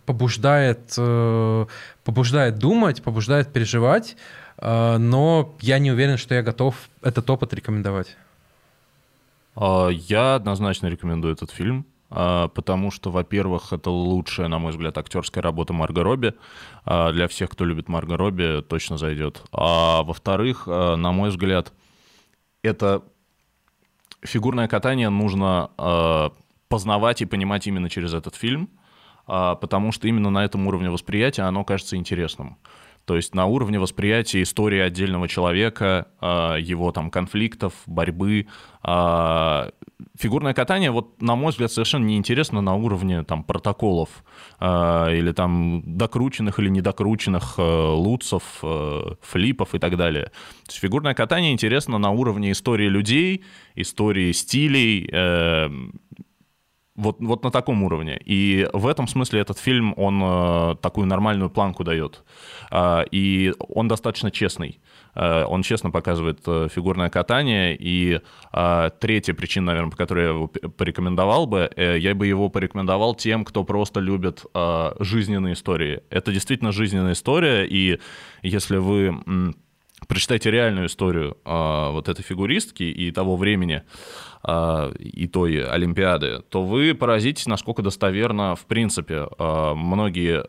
побуждает, 0.07 0.95
э, 0.99 1.67
побуждает 2.05 2.59
думать, 2.59 3.03
побуждает 3.03 3.53
переживать, 3.53 4.17
э, 4.59 4.97
но 4.99 5.55
я 5.61 5.79
не 5.79 5.93
уверен, 5.93 6.17
что 6.17 6.35
я 6.35 6.43
готов 6.43 6.75
этот 7.03 7.31
опыт 7.31 7.55
рекомендовать. 7.55 8.17
А, 9.55 9.89
Я 9.89 10.35
однозначно 10.35 10.89
рекомендую 10.89 11.33
этот 11.33 11.51
фильм, 11.51 11.87
а, 11.87 11.96
потому 12.09 12.91
что, 12.91 13.11
во-первых, 13.11 13.73
это 13.73 13.91
лучшая, 13.91 14.49
на 14.49 14.59
мой 14.59 14.73
взгляд, 14.73 14.97
актерская 14.97 15.43
работа 15.43 15.73
Марго 15.73 16.03
Робби. 16.03 16.35
А, 16.85 17.13
Для 17.13 17.27
всех, 17.27 17.51
кто 17.51 17.65
любит 17.65 17.89
Марго 17.89 18.17
Робби, 18.17 18.63
точно 18.63 18.97
зайдет. 18.97 19.43
А 19.53 20.03
во-вторых, 20.03 20.65
а, 20.67 20.97
на 20.97 21.13
мой 21.13 21.31
взгляд, 21.31 21.73
это 22.63 23.03
фигурное 24.23 24.69
катание 24.69 25.09
нужно 25.09 25.71
а, 25.79 26.33
познавать 26.69 27.23
и 27.23 27.27
понимать 27.27 27.67
именно 27.67 27.89
через 27.89 28.15
этот 28.15 28.35
фильм, 28.35 28.69
а, 29.27 29.55
потому 29.55 29.93
что 29.93 30.09
именно 30.09 30.31
на 30.31 30.45
этом 30.45 30.67
уровне 30.67 30.91
восприятия 30.91 31.43
оно 31.43 31.65
кажется 31.65 31.97
интересным. 31.97 32.59
То 33.07 33.15
есть 33.15 33.35
на 33.37 33.47
уровне 33.47 33.79
восприятия 33.79 34.43
истории 34.43 34.81
отдельного 34.81 35.29
человека, 35.29 36.09
а, 36.21 36.57
его 36.57 36.91
там 36.91 37.11
конфликтов, 37.11 37.73
борьбы. 37.87 38.49
а, 38.83 39.71
Фигурное 40.19 40.55
катание, 40.55 40.91
вот, 40.91 41.23
на 41.23 41.37
мой 41.37 41.53
взгляд, 41.53 41.71
совершенно 41.71 42.05
неинтересно 42.05 42.61
на 42.61 42.75
уровне 42.75 43.23
там 43.23 43.45
протоколов 43.45 44.25
а, 44.59 45.09
или 45.11 45.31
там 45.33 45.83
докрученных 45.87 46.59
или 46.59 46.69
недокрученных 46.69 47.59
луцев, 47.59 48.43
э, 48.63 49.15
флипов 49.23 49.75
и 49.75 49.79
так 49.79 49.97
далее. 49.97 50.25
То 50.25 50.71
есть 50.71 50.81
фигурное 50.81 51.15
катание 51.15 51.53
интересно 51.53 51.99
на 51.99 52.11
уровне 52.11 52.51
истории 52.51 52.89
людей, 52.89 53.45
истории 53.77 54.33
стилей, 54.33 55.09
э, 55.11 55.71
вот, 56.97 57.17
вот 57.21 57.45
на 57.45 57.51
таком 57.51 57.83
уровне. 57.83 58.21
И 58.25 58.69
в 58.73 58.87
этом 58.87 59.07
смысле 59.07 59.41
этот 59.41 59.59
фильм, 59.59 59.95
он 59.97 60.21
э, 60.23 60.77
такую 60.81 61.07
нормальную 61.07 61.51
планку 61.51 61.85
дает. 61.85 62.25
А, 62.71 63.05
и 63.11 63.53
он 63.59 63.89
достаточно 63.89 64.31
честный. 64.31 64.81
Э, 65.15 65.45
он 65.45 65.63
честно 65.63 65.91
показывает 65.91 66.41
э, 66.47 66.69
фигурное 66.75 67.11
катание. 67.11 67.77
И 67.79 68.21
а, 68.53 68.91
третья 68.91 69.35
причина, 69.35 69.67
наверное, 69.67 69.91
по 69.91 69.97
которой 69.97 70.25
я 70.25 70.31
его 70.31 70.49
порекомендовал 70.49 71.47
бы, 71.47 71.71
э, 71.77 71.99
я 71.99 72.15
бы 72.15 72.27
его 72.27 72.49
порекомендовал 72.49 73.15
тем, 73.15 73.45
кто 73.45 73.65
просто 73.65 74.01
любит 74.01 74.45
а, 74.55 74.97
жизненные 74.99 75.55
истории. 75.55 76.01
Это 76.11 76.33
действительно 76.33 76.73
жизненная 76.73 77.13
история, 77.13 77.67
и 77.67 77.99
если 78.43 78.77
вы... 78.79 79.23
м, 79.27 79.57
Прочитайте 80.09 80.51
реальную 80.51 80.87
историю 80.89 81.39
а, 81.45 81.91
вот 81.91 82.09
этой 82.09 82.23
фигуристки 82.23 82.83
и 82.83 83.11
того 83.11 83.37
времени, 83.37 83.83
а, 84.43 84.93
и 84.99 85.27
той 85.27 85.65
Олимпиады, 85.67 86.43
то 86.51 86.63
вы 86.65 86.95
поразитесь, 86.95 87.47
насколько 87.47 87.83
достоверно, 87.83 88.55
в 88.57 88.67
принципе, 88.67 89.27
а, 89.39 89.75
многие, 89.75 90.45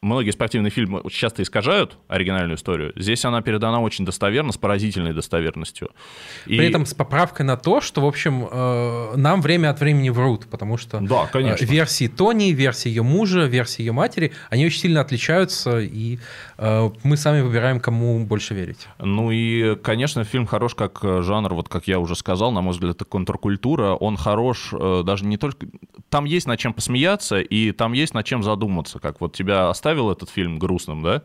многие 0.00 0.30
спортивные 0.30 0.70
фильмы 0.70 1.02
часто 1.10 1.42
искажают 1.42 1.98
оригинальную 2.06 2.56
историю. 2.56 2.92
Здесь 2.94 3.24
она 3.24 3.42
передана 3.42 3.80
очень 3.80 4.04
достоверно, 4.04 4.52
с 4.52 4.56
поразительной 4.56 5.12
достоверностью. 5.12 5.90
И- 6.46 6.56
При 6.56 6.68
этом 6.68 6.86
с 6.86 6.94
поправкой 6.94 7.44
на 7.44 7.56
то, 7.56 7.80
что, 7.80 8.00
в 8.00 8.06
общем, 8.06 8.46
э, 8.50 9.16
нам 9.16 9.42
время 9.42 9.70
от 9.70 9.80
времени 9.80 10.08
врут, 10.10 10.46
потому 10.48 10.76
что 10.78 11.00
Да, 11.00 11.26
конечно. 11.26 11.64
э, 11.64 11.66
версии 11.68 12.06
Тони, 12.06 12.52
версии 12.52 12.88
ее 12.88 13.02
мужа, 13.02 13.40
версии 13.46 13.82
ее 13.82 13.92
матери, 13.92 14.32
они 14.50 14.64
очень 14.66 14.78
сильно 14.80 15.00
отличаются, 15.00 15.80
и 15.80 16.20
мы 16.58 17.16
сами 17.16 17.40
выбираем, 17.40 17.78
кому 17.78 18.24
больше 18.26 18.52
верить. 18.52 18.88
Ну 18.98 19.30
и, 19.30 19.76
конечно, 19.76 20.24
фильм 20.24 20.44
хорош 20.44 20.74
как 20.74 20.98
э, 21.04 21.22
жанр, 21.22 21.54
вот 21.54 21.68
как 21.68 21.86
я 21.86 22.00
уже 22.00 22.16
сказал, 22.16 22.50
на 22.50 22.60
мой 22.62 22.72
взгляд, 22.72 22.96
это 22.96 23.04
контркультура. 23.04 23.94
Он 23.94 24.16
хорош 24.16 24.70
э, 24.72 25.02
даже 25.04 25.24
не 25.24 25.36
только... 25.36 25.68
Там 26.10 26.24
есть 26.24 26.48
над 26.48 26.58
чем 26.58 26.72
посмеяться, 26.72 27.38
и 27.38 27.70
там 27.70 27.92
есть 27.92 28.12
над 28.12 28.26
чем 28.26 28.42
задуматься, 28.42 28.98
как 28.98 29.20
вот 29.20 29.36
тебя 29.36 29.68
оставил 29.68 30.10
этот 30.10 30.30
фильм 30.30 30.58
грустным, 30.58 31.02
да? 31.02 31.22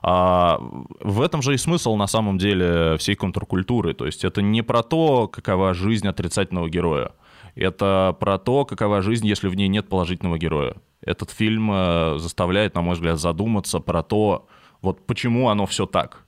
А 0.00 0.60
в 1.00 1.22
этом 1.22 1.42
же 1.42 1.54
и 1.54 1.56
смысл 1.56 1.96
на 1.96 2.06
самом 2.06 2.38
деле 2.38 2.96
всей 2.98 3.16
контркультуры. 3.16 3.94
То 3.94 4.06
есть 4.06 4.24
это 4.24 4.42
не 4.42 4.62
про 4.62 4.84
то, 4.84 5.26
какова 5.26 5.74
жизнь 5.74 6.06
отрицательного 6.06 6.68
героя. 6.68 7.10
Это 7.56 8.16
про 8.20 8.38
то, 8.38 8.64
какова 8.64 9.02
жизнь, 9.02 9.26
если 9.26 9.48
в 9.48 9.56
ней 9.56 9.66
нет 9.66 9.88
положительного 9.88 10.38
героя. 10.38 10.76
Этот 11.00 11.30
фильм 11.32 11.68
э, 11.72 12.18
заставляет, 12.18 12.76
на 12.76 12.82
мой 12.82 12.94
взгляд, 12.94 13.18
задуматься 13.18 13.80
про 13.80 14.04
то, 14.04 14.46
вот 14.82 15.06
почему 15.06 15.48
оно 15.48 15.66
все 15.66 15.86
так. 15.86 16.24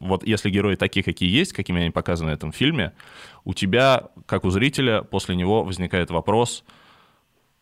Вот 0.00 0.26
если 0.26 0.48
герои 0.48 0.76
такие, 0.76 1.02
какие 1.02 1.30
есть, 1.30 1.52
какими 1.52 1.82
они 1.82 1.90
показаны 1.90 2.30
в 2.30 2.34
этом 2.34 2.52
фильме, 2.52 2.92
у 3.44 3.52
тебя, 3.52 4.08
как 4.26 4.44
у 4.44 4.50
зрителя, 4.50 5.02
после 5.02 5.36
него 5.36 5.62
возникает 5.62 6.10
вопрос, 6.10 6.64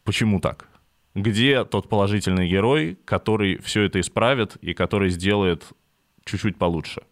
почему 0.04 0.40
так? 0.40 0.68
Где 1.14 1.64
тот 1.64 1.88
положительный 1.88 2.48
герой, 2.48 2.96
который 3.04 3.58
все 3.58 3.82
это 3.82 3.98
исправит 4.00 4.56
и 4.56 4.72
который 4.72 5.10
сделает 5.10 5.64
чуть-чуть 6.24 6.56
получше? 6.58 7.02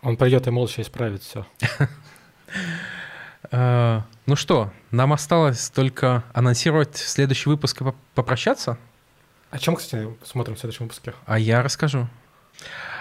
Он 0.00 0.16
придет 0.16 0.46
и 0.46 0.50
молча 0.50 0.82
исправит 0.82 1.22
все. 1.22 1.46
Э, 3.52 4.00
ну 4.26 4.34
что, 4.34 4.72
нам 4.90 5.12
осталось 5.12 5.70
только 5.70 6.24
анонсировать 6.32 6.96
следующий 6.96 7.48
выпуск 7.48 7.80
и 7.80 7.84
поп- 7.84 7.96
попрощаться, 8.16 8.76
О 9.50 9.58
чем, 9.58 9.76
кстати, 9.76 10.08
смотрим 10.24 10.56
в 10.56 10.58
следующем 10.58 10.86
выпуске? 10.86 11.14
а 11.26 11.38
я 11.38 11.62
расскажу. 11.62 12.08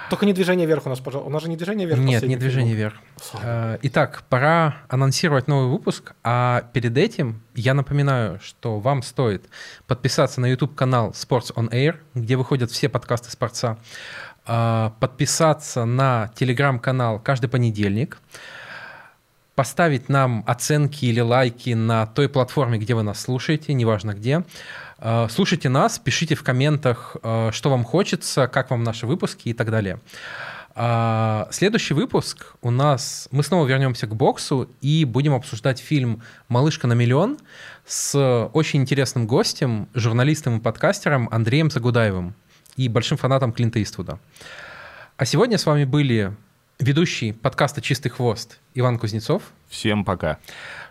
Только 0.10 0.26
не 0.28 0.34
движение 0.34 0.68
вверх 0.68 0.86
у 0.86 0.90
нас, 0.90 1.00
пожалуйста. 1.00 1.28
У 1.28 1.34
нас 1.34 1.42
же 1.42 1.50
не 1.50 1.58
движение 1.58 1.88
вверх. 1.88 2.00
Нет, 2.00 2.24
не 2.24 2.36
движение 2.36 2.76
фильм. 2.76 2.78
вверх. 2.78 2.96
Э, 3.42 3.80
Итак, 3.82 4.24
пора 4.30 4.78
анонсировать 4.88 5.48
новый 5.48 5.68
выпуск, 5.72 6.14
а 6.24 6.70
перед 6.74 6.96
этим 6.96 7.42
я 7.56 7.74
напоминаю, 7.74 8.40
что 8.40 8.80
вам 8.80 9.02
стоит 9.02 9.46
подписаться 9.88 10.42
на 10.42 10.46
YouTube-канал 10.46 11.12
Sports 11.12 11.54
on 11.56 11.70
Air, 11.72 11.96
где 12.14 12.36
выходят 12.36 12.70
все 12.70 12.88
подкасты 12.88 13.32
спорца, 13.32 13.78
э, 14.46 14.92
подписаться 15.00 15.86
на 15.86 16.32
Telegram-канал 16.36 17.20
каждый 17.20 17.48
понедельник, 17.50 18.20
поставить 19.56 20.08
нам 20.08 20.44
оценки 20.46 21.06
или 21.06 21.22
лайки 21.22 21.72
на 21.72 22.06
той 22.06 22.30
платформе, 22.30 22.78
где 22.78 22.94
вы 22.94 23.02
нас 23.02 23.22
слушаете, 23.22 23.74
неважно 23.74 24.14
где. 24.14 24.44
Слушайте 25.30 25.70
нас, 25.70 26.00
пишите 26.00 26.36
в 26.36 26.44
комментах, 26.44 27.18
э, 27.22 27.50
что 27.52 27.70
вам 27.70 27.84
хочется, 27.84 28.48
как 28.48 28.72
вам 28.72 28.84
наши 28.84 29.06
выпуски 29.06 29.50
и 29.50 29.54
так 29.54 29.70
далее. 29.70 30.00
А, 30.78 31.48
Следующий 31.52 31.94
выпуск 31.94 32.54
у 32.62 32.70
нас... 32.70 33.30
Мы 33.32 33.44
снова 33.44 33.66
вернемся 33.66 34.08
к 34.08 34.16
боксу 34.16 34.70
и 34.82 35.06
будем 35.06 35.34
обсуждать 35.34 35.80
фильм 35.80 36.22
«Малышка 36.50 36.86
на 36.86 36.94
миллион» 36.94 37.40
с 37.86 38.50
очень 38.54 38.82
интересным 38.82 39.26
гостем, 39.26 39.88
журналистом 39.94 40.58
и 40.58 40.62
подкастером 40.62 41.30
Андреем 41.32 41.72
Загудаевым 41.72 42.36
и 42.76 42.90
большим 42.90 43.18
фанатом 43.18 43.54
Клинта 43.54 43.82
Иствуда. 43.82 44.20
А 45.16 45.24
сегодня 45.26 45.58
с 45.58 45.66
вами 45.66 45.86
были 45.86 46.36
ведущий 46.80 47.32
подкаста 47.32 47.82
«Чистый 47.82 48.10
хвост» 48.10 48.60
Иван 48.74 49.00
Кузнецов, 49.00 49.44
Всем 49.70 50.04
пока. 50.04 50.40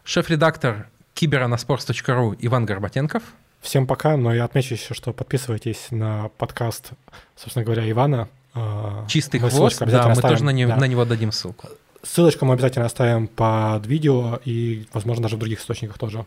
шеф-редактор 0.03 0.89
киберанаспорт.ру 1.13 2.37
Иван 2.41 2.65
Горбатенков, 2.65 3.23
Всем 3.65 3.87
пока, 3.87 4.19
но 4.19 4.33
я 4.35 4.45
отмечу 4.45 4.75
еще, 4.75 4.93
что 4.93 5.15
подписывайтесь 5.15 5.87
на 5.91 6.29
подкаст, 6.37 6.91
собственно 7.35 7.65
говоря, 7.65 7.91
Ивана. 7.91 8.29
А, 8.53 9.07
«Чистый 9.09 9.41
мы 9.41 9.49
хвост», 9.49 9.79
да, 9.79 9.87
обязательно 9.87 10.15
мы 10.15 10.21
тоже 10.21 10.35
оставим, 10.35 10.47
на, 10.47 10.51
не- 10.51 10.67
да. 10.67 10.77
на 10.77 10.85
него 10.85 11.07
дадим 11.07 11.33
ссылку. 11.33 11.69
Ссылочку 12.03 12.45
мы 12.45 12.53
обязательно 12.53 12.85
оставим 12.85 13.27
под 13.27 13.87
видео 13.87 14.39
и, 14.45 14.87
возможно, 14.93 15.23
даже 15.23 15.37
в 15.37 15.39
других 15.39 15.61
источниках 15.61 15.97
тоже. 15.97 16.27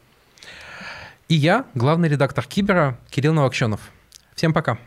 И 1.29 1.35
я, 1.35 1.65
главный 1.75 2.09
редактор 2.09 2.43
Кибера 2.43 2.97
Кирилл 3.11 3.33
Новокщенов. 3.33 3.81
Всем 4.33 4.51
пока. 4.51 4.79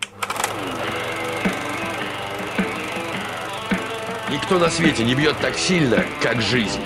Никто 4.28 4.58
на 4.58 4.70
свете 4.70 5.04
не 5.04 5.14
бьет 5.14 5.38
так 5.40 5.54
сильно, 5.54 6.04
как 6.20 6.42
жизнь. 6.42 6.80